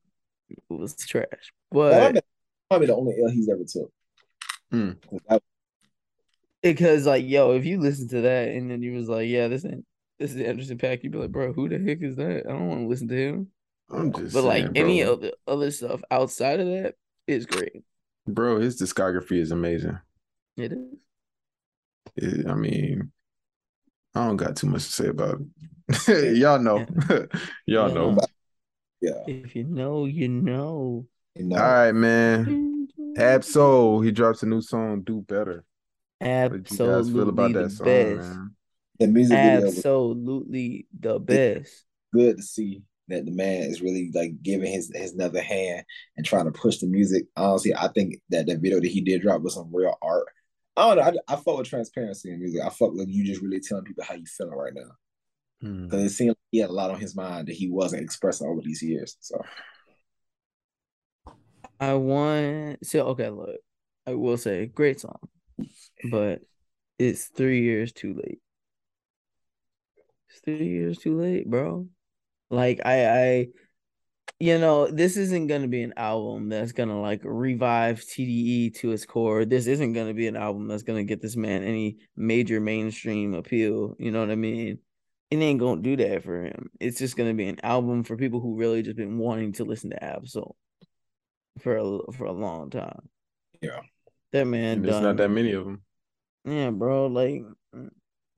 [0.49, 1.53] it was trash.
[1.71, 2.23] But might
[2.69, 3.91] probably the only L he's ever took.
[4.71, 5.43] 'Cause that-
[6.63, 9.63] because like yo, if you listen to that and then you was like, yeah, this
[9.65, 9.85] ain't
[10.19, 12.45] this is Anderson .Paak, you'd be like, bro, who the heck is that?
[12.47, 13.47] I don't want to listen to him.
[13.91, 15.13] I'm just But like saying, any bro.
[15.13, 16.95] other other stuff outside of that
[17.27, 17.83] is great.
[18.25, 19.99] Bro, his discography is amazing.
[20.57, 20.79] It is.
[22.15, 23.11] It- I mean,
[24.17, 25.39] I don't got too much to say about
[26.07, 26.37] it.
[26.37, 26.85] Y'all know.
[27.65, 28.17] Y'all know.
[29.01, 29.23] Yeah.
[29.27, 31.05] If you know, you know.
[31.35, 31.55] You know.
[31.55, 32.87] All right, man.
[33.17, 35.63] Ab-Soul, he drops a new song, Do Better.
[36.19, 38.29] What did you guys feel about Absolutely that the song, best.
[38.29, 38.55] man?
[38.99, 41.85] The music video Absolutely the best.
[42.13, 45.85] good to see that the man is really like giving his his another hand
[46.17, 47.25] and trying to push the music.
[47.35, 50.25] Honestly, I think that that video that he did drop was some real art.
[50.77, 51.21] I don't know.
[51.27, 52.61] I, I fuck with transparency in music.
[52.63, 54.91] I fuck with you just really telling people how you feeling right now.
[55.61, 55.85] Hmm.
[55.85, 58.47] Because it seemed like he had a lot on his mind that he wasn't expressing
[58.47, 59.17] over these years.
[59.19, 59.41] So
[61.79, 63.57] I want so okay, look.
[64.05, 65.17] I will say great song.
[66.11, 66.41] But
[66.99, 68.39] it's three years too late.
[70.29, 71.87] It's three years too late, bro.
[72.51, 73.47] Like I I
[74.39, 79.05] you know, this isn't gonna be an album that's gonna like revive TDE to its
[79.05, 79.45] core.
[79.45, 83.95] This isn't gonna be an album that's gonna get this man any major mainstream appeal.
[83.97, 84.79] You know what I mean?
[85.31, 86.69] It ain't gonna do that for him.
[86.79, 89.89] It's just gonna be an album for people who really just been wanting to listen
[89.89, 90.55] to Ab-Soul
[91.59, 93.09] for a for a long time.
[93.61, 93.81] Yeah.
[94.33, 95.03] That man there's done.
[95.03, 95.81] not that many of them.
[96.45, 97.07] Yeah, bro.
[97.07, 97.43] Like,
[97.75, 97.89] mm,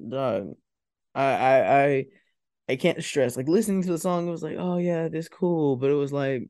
[0.08, 0.56] dog.
[1.14, 2.06] I I I
[2.70, 3.38] I can't stress.
[3.38, 5.78] Like listening to the song, it was like, oh yeah, this cool.
[5.78, 6.50] But it was like,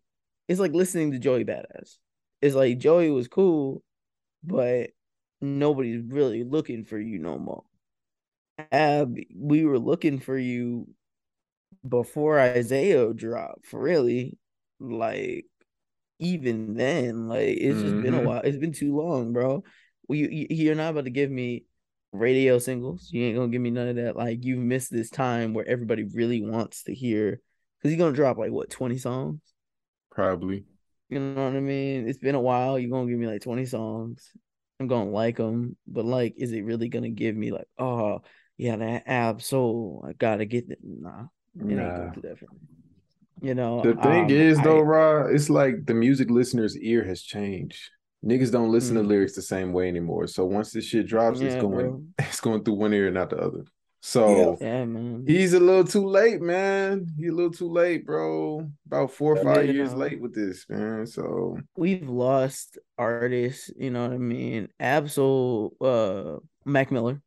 [0.50, 1.98] it's like listening to Joey Badass.
[2.42, 3.84] It's like Joey was cool,
[4.44, 4.92] but
[5.42, 7.64] nobody's really looking for you no more.
[8.72, 10.88] Ab, we were looking for you
[11.88, 13.72] before Isaiah dropped.
[13.74, 14.38] Really,
[14.80, 15.46] like
[16.20, 18.24] even then, like it's just been a Mhm.
[18.24, 18.42] while.
[18.44, 19.64] It's been too long, bro.
[20.08, 21.66] Well, you you're not about to give me
[22.12, 23.10] radio singles.
[23.12, 24.16] You ain't gonna give me none of that.
[24.16, 27.42] Like you missed this time where everybody really wants to hear
[27.78, 29.40] because you're gonna drop like what 20 songs.
[30.12, 30.66] Probably.
[31.10, 32.08] You know what I mean?
[32.08, 32.78] It's been a while.
[32.78, 34.32] You're gonna give me like 20 songs.
[34.80, 38.22] I'm gonna like them, but like, is it really gonna give me like, oh
[38.58, 40.06] yeah, that Ab-Soul?
[40.08, 40.80] I gotta get it.
[40.84, 41.26] Nah,
[41.56, 42.60] it ain't gonna do that for me.
[43.42, 43.82] You know.
[43.82, 47.90] The thing um, is, though, I- Ra, it's like the music listener's ear has changed.
[48.26, 50.28] Niggas don't listen to lyrics the same way anymore.
[50.28, 51.62] So once this shit drops, it's Mm.
[51.62, 52.04] Going bro.
[52.20, 53.64] it's going through one ear and not the other.
[54.02, 55.24] So Yeah, man.
[55.28, 57.06] he's a little too late, man.
[57.18, 58.70] He's a little too late, bro.
[58.88, 60.00] About four or five you years know.
[60.00, 61.06] late with this, man.
[61.06, 64.70] So We've lost artists, you know what I mean?
[64.80, 67.22] Ab-Soul uh Mac Miller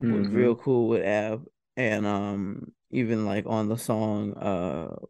[0.00, 0.34] was Mhm.
[0.34, 1.44] real cool with Ab
[1.76, 5.08] and um even like on the song uh f-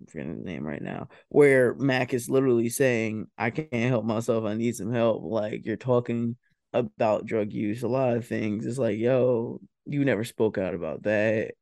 [0.00, 4.44] I'm forgetting his name right now where Mac is literally saying I can't help myself
[4.44, 6.36] I need some help like you're talking
[6.72, 11.02] about drug use a lot of things it's like yo you never spoke out about
[11.04, 11.52] that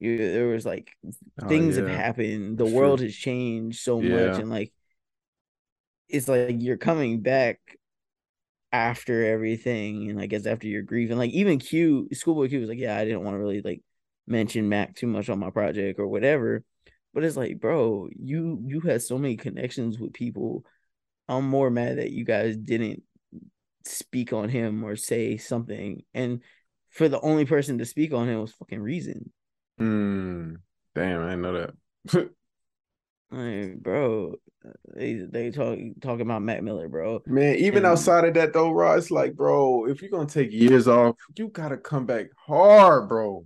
[0.00, 0.90] you there was like
[1.42, 1.86] Oh, things have yeah.
[1.86, 4.72] happened the world has changed so much and like
[6.08, 7.58] it's like you're coming back
[8.72, 12.68] after everything and I guess after your grief, and Like even Q schoolboy Q was
[12.68, 13.82] like, Yeah, I didn't want to really like
[14.26, 16.64] mention Mac too much on my project or whatever.
[17.14, 20.64] But it's like, bro, you you had so many connections with people.
[21.28, 23.02] I'm more mad that you guys didn't
[23.86, 26.02] speak on him or say something.
[26.12, 26.42] And
[26.90, 29.32] for the only person to speak on him was fucking reason.
[29.78, 30.54] Hmm.
[30.94, 31.70] damn, I didn't know
[32.12, 32.30] that.
[33.30, 34.34] Like, bro,
[34.94, 37.20] they they talk talking about Mac Miller, bro.
[37.26, 40.52] Man, even And- outside of that though, Rod, it's like, bro, if you're gonna take
[40.52, 43.44] years off, you gotta come back hard, bro.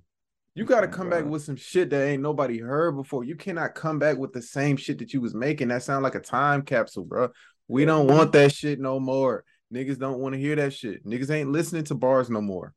[0.59, 3.22] You gotta oh, come back with some shit that ain't nobody heard before.
[3.22, 5.68] You cannot come back with the same shit that you was making.
[5.68, 7.28] That sound like a time capsule, bro.
[7.68, 9.44] We don't want that shit no more.
[9.72, 11.06] Niggas don't want to hear that shit.
[11.06, 12.74] Niggas ain't listening to bars no more.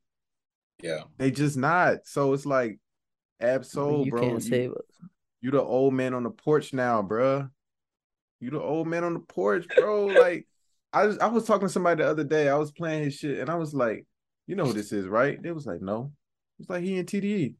[0.84, 1.06] Yeah.
[1.18, 2.06] They just not.
[2.06, 2.78] So it's like,
[3.40, 4.22] Ab-Soul, you bro.
[4.22, 5.10] can't you- save us.
[5.42, 7.50] you the old man on the porch now, bruh.
[8.40, 10.06] You the old man on the porch, bro.
[10.06, 10.48] Like,
[10.94, 12.48] I was I was talking to somebody the other day.
[12.48, 14.06] I was playing his shit, and I was like,
[14.46, 16.12] "You know who this is, right?" They was like, "No."
[16.60, 17.56] It's like he in TDE.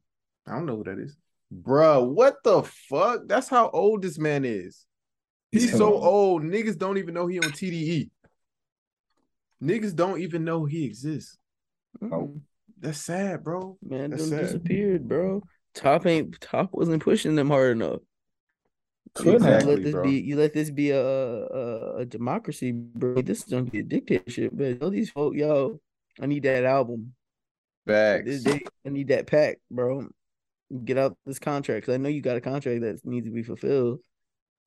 [0.48, 1.16] I don't know who that is,
[1.54, 2.06] bruh.
[2.08, 3.22] What the fuck?
[3.28, 4.86] That's how old this man is.
[5.52, 6.04] He's He's so old.
[6.04, 6.44] old.
[6.44, 8.10] Niggas don't even know he on TDE.
[9.62, 11.38] Niggas don't even know he exists.
[12.02, 12.06] Oh.
[12.08, 12.42] Mm-mm.
[12.80, 13.78] That's sad, bro.
[13.84, 14.46] Man, That's them sad.
[14.46, 15.44] disappeared, bro.
[15.76, 18.00] Top ain't top wasn't pushing them hard enough.
[19.14, 19.66] Could you have.
[19.66, 20.04] let this bro.
[20.04, 23.22] be you let this be a, a a democracy, bro.
[23.22, 25.80] This is gonna be a dictatorship, but all these folk, yo,
[26.20, 27.14] I need that album.
[27.86, 28.26] Facts.
[28.26, 30.08] This day, I need that pack, bro.
[30.86, 33.44] Get out this contract because I know you got a contract that needs to be
[33.44, 34.00] fulfilled.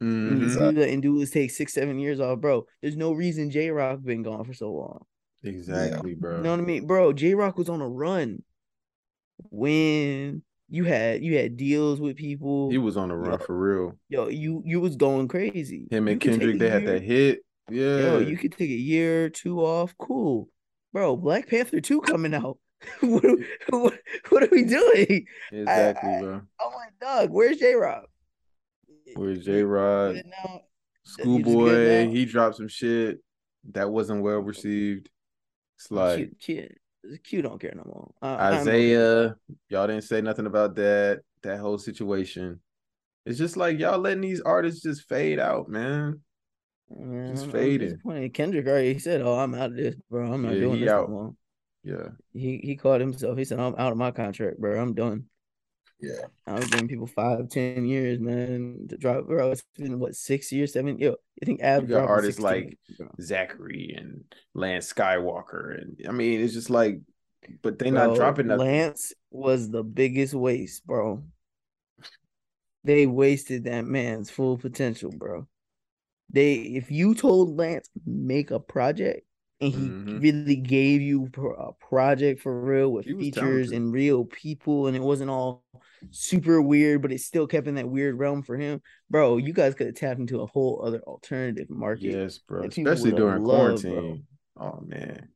[0.00, 0.70] And you Mhm.
[0.74, 2.66] do that and do is take six, seven years off, bro.
[2.82, 5.04] There's no reason Jay Rock been gone for so long.
[5.42, 6.36] Exactly, bro.
[6.38, 7.12] You know what I mean, bro?
[7.12, 8.42] Jay Rock was on a run
[9.50, 12.70] when you had you had deals with people.
[12.70, 13.98] He was on the run Yo, for real.
[14.08, 15.86] yo, you you was going crazy.
[15.90, 17.40] Him and could Kendrick, a they had that hit.
[17.70, 17.98] Yeah.
[17.98, 19.94] Yo, you could take a year or two off.
[19.98, 20.48] Cool,
[20.92, 21.16] bro.
[21.16, 22.58] Black Panther two coming out.
[23.00, 23.36] what, are-
[23.70, 24.00] what
[24.30, 25.26] what are we doing?
[25.52, 26.42] exactly, I- bro.
[26.60, 28.06] Oh my dog, where's Jay Rock?
[29.14, 30.14] Where's J Rod?
[30.14, 30.60] Good now.
[31.04, 33.18] just good Schoolboy, he dropped some shit
[33.72, 35.08] that wasn't well received.
[35.78, 36.68] It's like Q,
[37.08, 38.14] Q, Q don't care no more.
[38.22, 38.60] I- I'm okay.
[38.60, 39.36] Isaiah,
[39.68, 42.60] y'all didn't say nothing about that, that whole situation.
[43.26, 46.20] It's just like y'all letting these artists just fade out, man.
[46.90, 48.30] Just I'm- I'm fading.
[48.32, 50.30] Kendrick already said, "Oh, I'm out of this, bro.
[50.32, 51.08] I'm not Yeah, doing this out.
[51.08, 51.34] no more."
[51.84, 52.08] Yeah.
[52.32, 53.36] He he called himself.
[53.36, 54.80] He said, "I'm out of my contract, bro.
[54.80, 55.26] I'm done."
[56.00, 56.26] Yeah.
[56.46, 59.26] I was giving people five, ten years, man, to drop.
[59.26, 60.98] Bro, it's been what six years, seven?
[60.98, 61.12] Yo,
[61.42, 62.42] I think Ab You got artists 16.
[62.42, 62.78] like
[63.20, 64.24] Zacari and
[64.54, 65.80] Lance Skiiiwalker.
[65.80, 67.00] And I mean, it's just like,
[67.62, 68.66] but they not dropping nothing.
[68.66, 71.22] Lance was the biggest waste, bro.
[72.82, 75.46] They wasted that man's full potential, bro.
[76.30, 79.26] They, if you told Lance make a project
[79.64, 80.22] and he Mhm.
[80.22, 83.34] really gave you a project for real with features
[83.70, 83.72] talented.
[83.72, 85.64] and real people, and it wasn't all
[86.10, 88.80] super weird, but it still kept in that weird realm for him,
[89.10, 89.38] bro.
[89.38, 92.10] You guys could have tapped into a whole other alternative market.
[92.12, 92.64] Yes, bro.
[92.64, 93.90] Especially during loved, bro.
[93.92, 94.26] quarantine.
[94.56, 95.28] Oh man.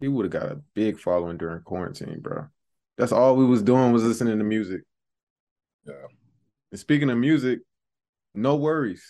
[0.00, 2.46] He would have got a big following during quarantine, bro.
[2.96, 4.82] That's all we was doing was listening to music.
[5.84, 6.06] Yeah.
[6.70, 7.60] And speaking of music,
[8.36, 9.00] NxWorries.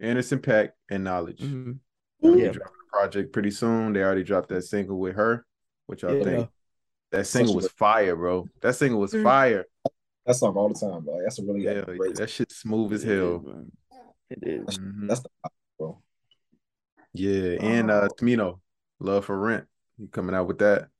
[0.00, 1.38] Anderson .Paak and Knxwledge.
[1.40, 1.78] Mhm.
[2.22, 2.52] Yeah.
[2.90, 3.92] Dropping a project pretty soon.
[3.92, 5.44] They already dropped that single with her.
[5.86, 6.22] which y'all Yeah.
[6.22, 6.50] think?
[7.10, 8.46] That single was fire, bro.
[8.62, 9.24] That single was Mm.
[9.24, 9.66] fire.
[10.24, 11.20] That song all the time, bro.
[11.24, 12.14] That's a really Yeah, great.
[12.14, 13.38] that shit smooth as It is, hell.
[13.40, 13.72] man.
[14.30, 14.78] It is.
[14.78, 15.08] Mhm.
[15.08, 15.28] That's the
[15.80, 16.00] bro.
[17.12, 18.60] Yeah, and uh Tamino,
[19.00, 19.66] Love for Rent.
[19.98, 20.90] He coming out with that.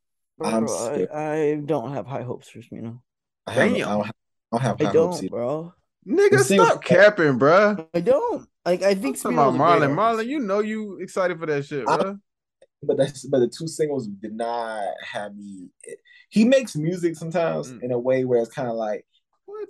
[0.42, 0.74] I'm Bro,
[1.12, 1.52] I.
[1.52, 3.00] I don't have high hopes for Smino.
[3.46, 3.88] I, have, I Damn.
[3.88, 4.14] don't have,
[4.52, 5.30] I don't have high hopes don't, either.
[5.30, 5.74] bro.
[6.04, 7.88] Nigga, stop capping, bro.
[7.94, 8.48] I don't.
[8.64, 10.18] Like I think I'm talking about Smino's a great Marlon.
[10.18, 12.14] Marlon, you know you excited for that shit, I-
[12.82, 15.68] But that's but the two singles did not have me.
[16.30, 17.82] He makes music sometimes Mm.
[17.82, 19.06] in a way where it's kind of like
[19.46, 19.68] What?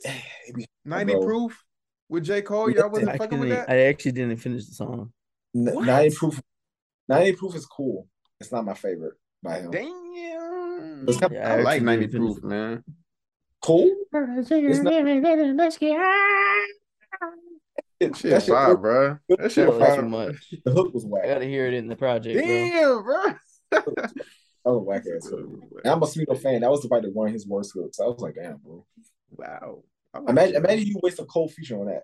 [0.84, 1.24] 90 bro.
[1.24, 1.64] proof
[2.08, 2.42] with J.
[2.42, 2.70] Cole.
[2.70, 3.70] Y'all wasn't I, fucking with that?
[3.70, 5.12] I actually didn't finish the song.
[5.56, 5.86] N- What?
[5.86, 6.40] Ninety proof.
[7.08, 8.06] Ninety proof is cool.
[8.40, 9.70] It's not my favorite by him.
[9.70, 11.08] Damn.
[11.08, 12.44] It's kind Yeah, I, like 90 proof, it.
[12.44, 12.84] man.
[13.62, 13.90] cool.
[18.00, 19.18] Shit fire, bro.
[19.28, 20.00] That shit Oh, that's fire.
[20.02, 20.54] too much.
[20.64, 21.24] The hook was whack.
[21.24, 22.46] I gotta hear it in the project, bro.
[22.46, 23.24] Damn, bro.
[23.70, 23.86] That
[24.64, 25.48] was whack ass hook.
[25.84, 26.62] And I'm a Smino fan.
[26.62, 28.00] That was the fight that won his worst hooks.
[28.00, 28.86] I was like, damn, bro.
[29.30, 29.82] Wow.
[30.28, 32.02] Imagine, imagine you waste a Cole feature on that.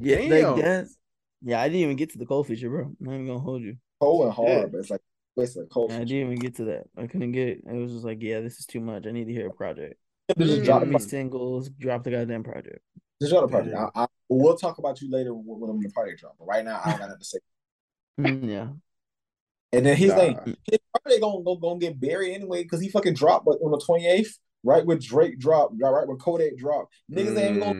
[0.00, 0.54] Yeah, Damn.
[0.54, 0.96] like that's
[1.42, 1.60] yeah.
[1.60, 2.84] I didn't even get to the Cole feature, bro.
[2.84, 3.76] I'm not even gonna hold you.
[4.00, 4.66] Cole and hard, Yeah.
[4.66, 5.00] but it's like
[5.36, 6.84] wasting a Cole I didn't even get to that.
[6.96, 7.58] I couldn't get.
[7.64, 9.06] It was just like, yeah, this is too much.
[9.06, 9.94] I need to hear a project.
[10.36, 11.68] Just drop, me singles.
[11.70, 12.80] Drop the goddamn project.
[13.20, 13.76] Just drop the project.
[13.76, 16.36] I, I, we'll talk about you later when, when the project drop.
[16.38, 17.38] But right now, I don't got nothing to say.
[18.20, 18.68] Mm, yeah.
[19.72, 20.16] And then his Nah.
[20.16, 23.70] thing, his project gonna, gonna, gonna get buried anyway because he fucking dropped but on
[23.70, 24.30] the 28th,
[24.64, 26.92] right when Drake dropped, right when Kodak dropped.
[27.10, 27.74] Niggas ain't gonna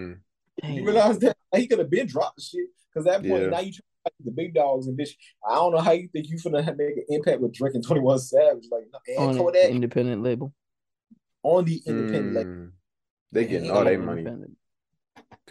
[0.64, 3.48] Mm, You realize that like, he could have been dropped shit because that point Yeah.
[3.50, 5.10] now you try to fight the big dogs and bitch.
[5.48, 7.84] I don't know how you think you finna have- make an impact with Drake and
[7.86, 10.52] Twenty One Savage like and On an Kodak independent label.
[11.44, 12.34] on the independent.
[12.34, 12.72] Like, mm.
[13.30, 14.24] They getting all their money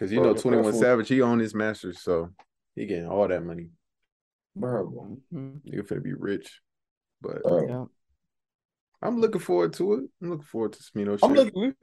[0.00, 2.30] because you Bro, know Twenty One Savage he own his masters, so
[2.74, 3.68] he getting all that money.
[4.56, 5.60] bro, Mhm.
[5.62, 6.60] Nigga finna be rich,
[7.20, 7.42] but.
[7.46, 7.84] Yeah.
[9.00, 10.10] I'm looking forward to it.
[10.20, 11.16] I'm looking forward to Smino.
[11.22, 11.74] I'm looking.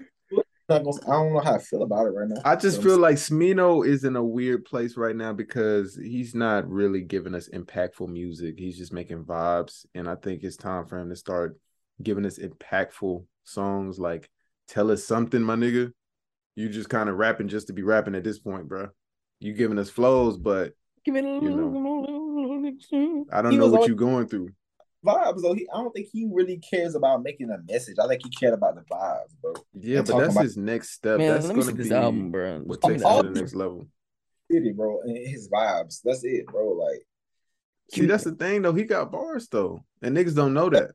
[0.67, 2.41] I don't know how I feel about it right now.
[2.43, 6.33] I just So, feel like Smino is in a weird place right now because he's
[6.35, 8.55] not really giving us impactful music.
[8.57, 11.57] He's just making vibes, and I think it's time for him to start
[12.01, 13.99] giving us impactful songs.
[13.99, 14.29] Like,
[14.67, 15.93] tell us something, my nigga.
[16.55, 18.89] You just kind of rapping just to be rapping at this point, bro.
[19.39, 20.73] You giving us flows, but
[21.03, 21.67] Give it a You know.
[21.67, 23.25] little.
[23.31, 24.49] I don't He know what on- you're going through.
[25.05, 25.53] vibes though.
[25.53, 27.97] He, I don't think he really cares about making a message.
[28.01, 29.53] I think he cared about the vibes, bro.
[29.73, 31.19] Yeah, And but that's about his next step.
[31.19, 32.59] Man, that's let me gonna see this be album, bro.
[32.61, 33.87] what takes the it to the next level.
[34.49, 35.99] city, bro, and his vibes.
[36.03, 36.69] That's it, bro.
[36.71, 37.05] Like
[37.93, 38.73] See, that's the thing though.
[38.73, 40.91] He got bars though, and niggas don't know that.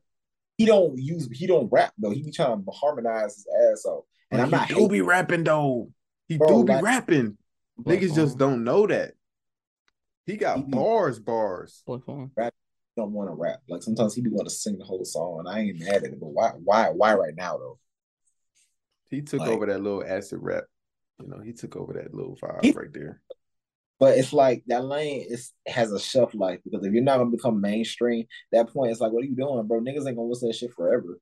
[0.57, 2.09] he don't use he don't rap though.
[2.09, 4.03] He be trying to harmonize his ass off.
[4.31, 5.91] And Like, I'm not he do be rapping though.
[6.27, 7.37] He Bro, do be like- rapping.
[7.77, 9.13] Black Niggas just don't know that.
[10.25, 11.83] He got He be- bars, bars.
[11.85, 12.53] Black
[12.97, 13.61] don't want to rap.
[13.69, 16.03] Like sometimes he be want to sing the whole song, and I ain't mad at
[16.03, 16.19] it.
[16.19, 17.79] But why why why right now though?
[19.09, 20.65] He took Like- over that little acid rap.
[21.19, 23.21] You know, he took over that little vibe He- right there.
[23.99, 27.29] But it's like that lane is has a shelf life because if you're not gonna
[27.29, 29.79] become mainstream, that point it's like, what are you doing, bro?
[29.79, 31.19] Niggas ain't gonna listen to that shit forever.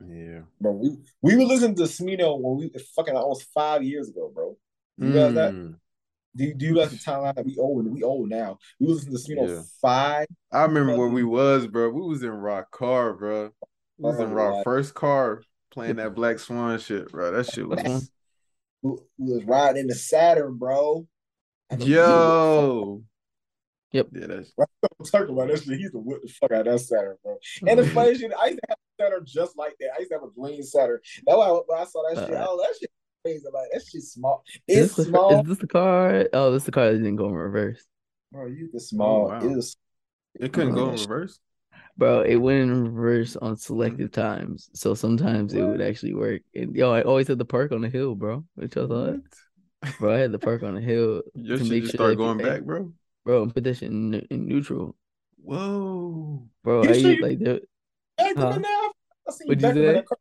[0.00, 0.40] Yeah.
[0.60, 4.56] Bro, we we were listening to Smino when we fucking almost five years ago, bro.
[4.98, 5.52] You guys that?
[5.52, 5.74] Mm.
[6.36, 8.58] Do you, do you guys the timeline that we old and we old now?
[8.80, 9.62] We was listening to Smino Yeah.
[9.80, 10.26] five.
[10.50, 11.90] I remember where we was, bro.
[11.90, 13.52] We was in Rock Car, bro.
[13.98, 17.30] We was in Bro, Rock like- first car playing that Black Swan shit, bro.
[17.32, 18.10] That shit was
[18.82, 21.06] We, we was riding in the Saturn, bro.
[21.70, 23.02] And the- yo.
[23.94, 24.08] Yep.
[24.12, 25.78] Yeah, that's I'm talking about that shit.
[25.78, 27.36] he's the to whip the fuck out of that Saturn, bro.
[27.68, 29.90] And the funny shit, I used to have a Saturn just like that.
[29.94, 30.98] I used to have a green Saturn.
[31.24, 32.90] That's why when I saw that shit, oh, that shit
[33.24, 33.44] crazy.
[33.52, 34.42] Like that shit small.
[34.66, 36.28] Is It's this, the, small, is this the car?
[36.32, 37.86] Oh, this is the car that didn't go in reverse.
[38.32, 38.46] bro.
[38.46, 39.26] You can oh, small.
[39.26, 39.40] Oh, wow.
[39.40, 39.76] It was
[40.40, 41.38] it couldn't go in reverse.
[41.96, 44.20] Bro, it went in reverse on selective mm-hmm.
[44.20, 44.70] times.
[44.74, 46.42] So sometimes it would actually work.
[46.52, 48.44] And yo, I always had the park on the hill, bro.
[48.56, 49.20] Which I thought,
[50.00, 52.38] bro, I had the park on the hill Your to make just sure start going
[52.38, 52.92] back, bro.
[53.24, 54.96] Bro, and put that shit in, in neutral,
[55.42, 56.48] Whoa.
[56.62, 56.82] bro.
[56.84, 57.38] You I sure used, like,
[58.18, 58.60] Hey, Huh?
[59.26, 59.92] I see you back in say?
[59.94, 60.18] that car.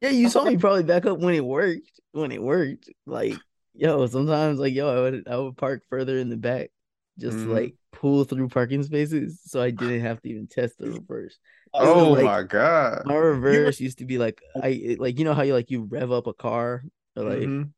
[0.00, 2.00] yeah, you saw me probably back up when it worked.
[2.12, 3.38] When it worked, like,
[3.74, 6.70] yo, sometimes like, yo, I would I would park further in the back,
[7.18, 7.52] just Mhm.
[7.52, 11.38] like pull through parking spaces, so I didn't have to even test the reverse.
[11.74, 13.02] Oh like- my god.
[13.04, 16.10] My reverse used to be like I like you know how you like you rev
[16.10, 16.84] up a car
[17.16, 17.70] or like Mhm.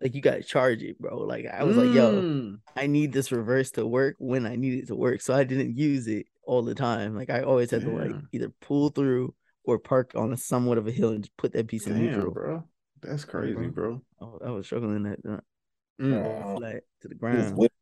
[0.00, 1.18] Like you gotta charge it, bro.
[1.18, 2.58] Like I was like, yo, Mm.
[2.76, 5.20] I need this reverse to work when I need it to work.
[5.20, 7.14] So I didn't use it all the time.
[7.16, 9.34] Like I always had to like either pull through
[9.64, 12.32] or park on a somewhat of a hill and just put that piece in neutral.
[12.32, 12.64] bro.
[13.00, 14.02] That's crazy, bro.
[14.20, 15.40] Oh, I was struggling that uh,
[16.00, 16.58] Mm.
[16.58, 17.72] flat to the He was, ground whip,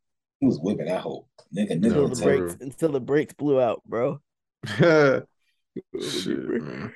[0.40, 1.70] he was whipping that whole nigga.
[1.70, 2.34] Nigga until the was bro.
[2.34, 4.20] like, brakes until the brakes blew out, bro.
[5.98, 6.92] Shit, man.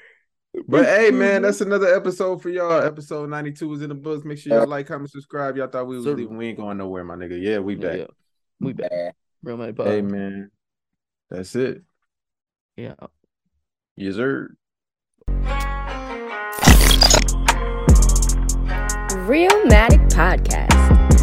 [0.68, 2.82] But hey, man, that's another episode for y'all.
[2.82, 4.24] Episode 92 is in the books.
[4.24, 5.56] Make sure y'all like, comment, subscribe.
[5.56, 6.14] Y'all thought we was Sir.
[6.14, 6.36] leaving.
[6.36, 7.40] We ain't going nowhere, my nigga.
[7.40, 7.98] Yeah, we back.
[7.98, 8.06] Yeah,
[8.60, 9.14] we back.
[9.42, 9.88] Real money pod.
[9.88, 10.50] Hey, man.
[11.30, 11.82] That's it.
[12.76, 12.94] Yeah.
[13.96, 14.54] Yes, sir.
[19.26, 21.15] Real Matic Podcast.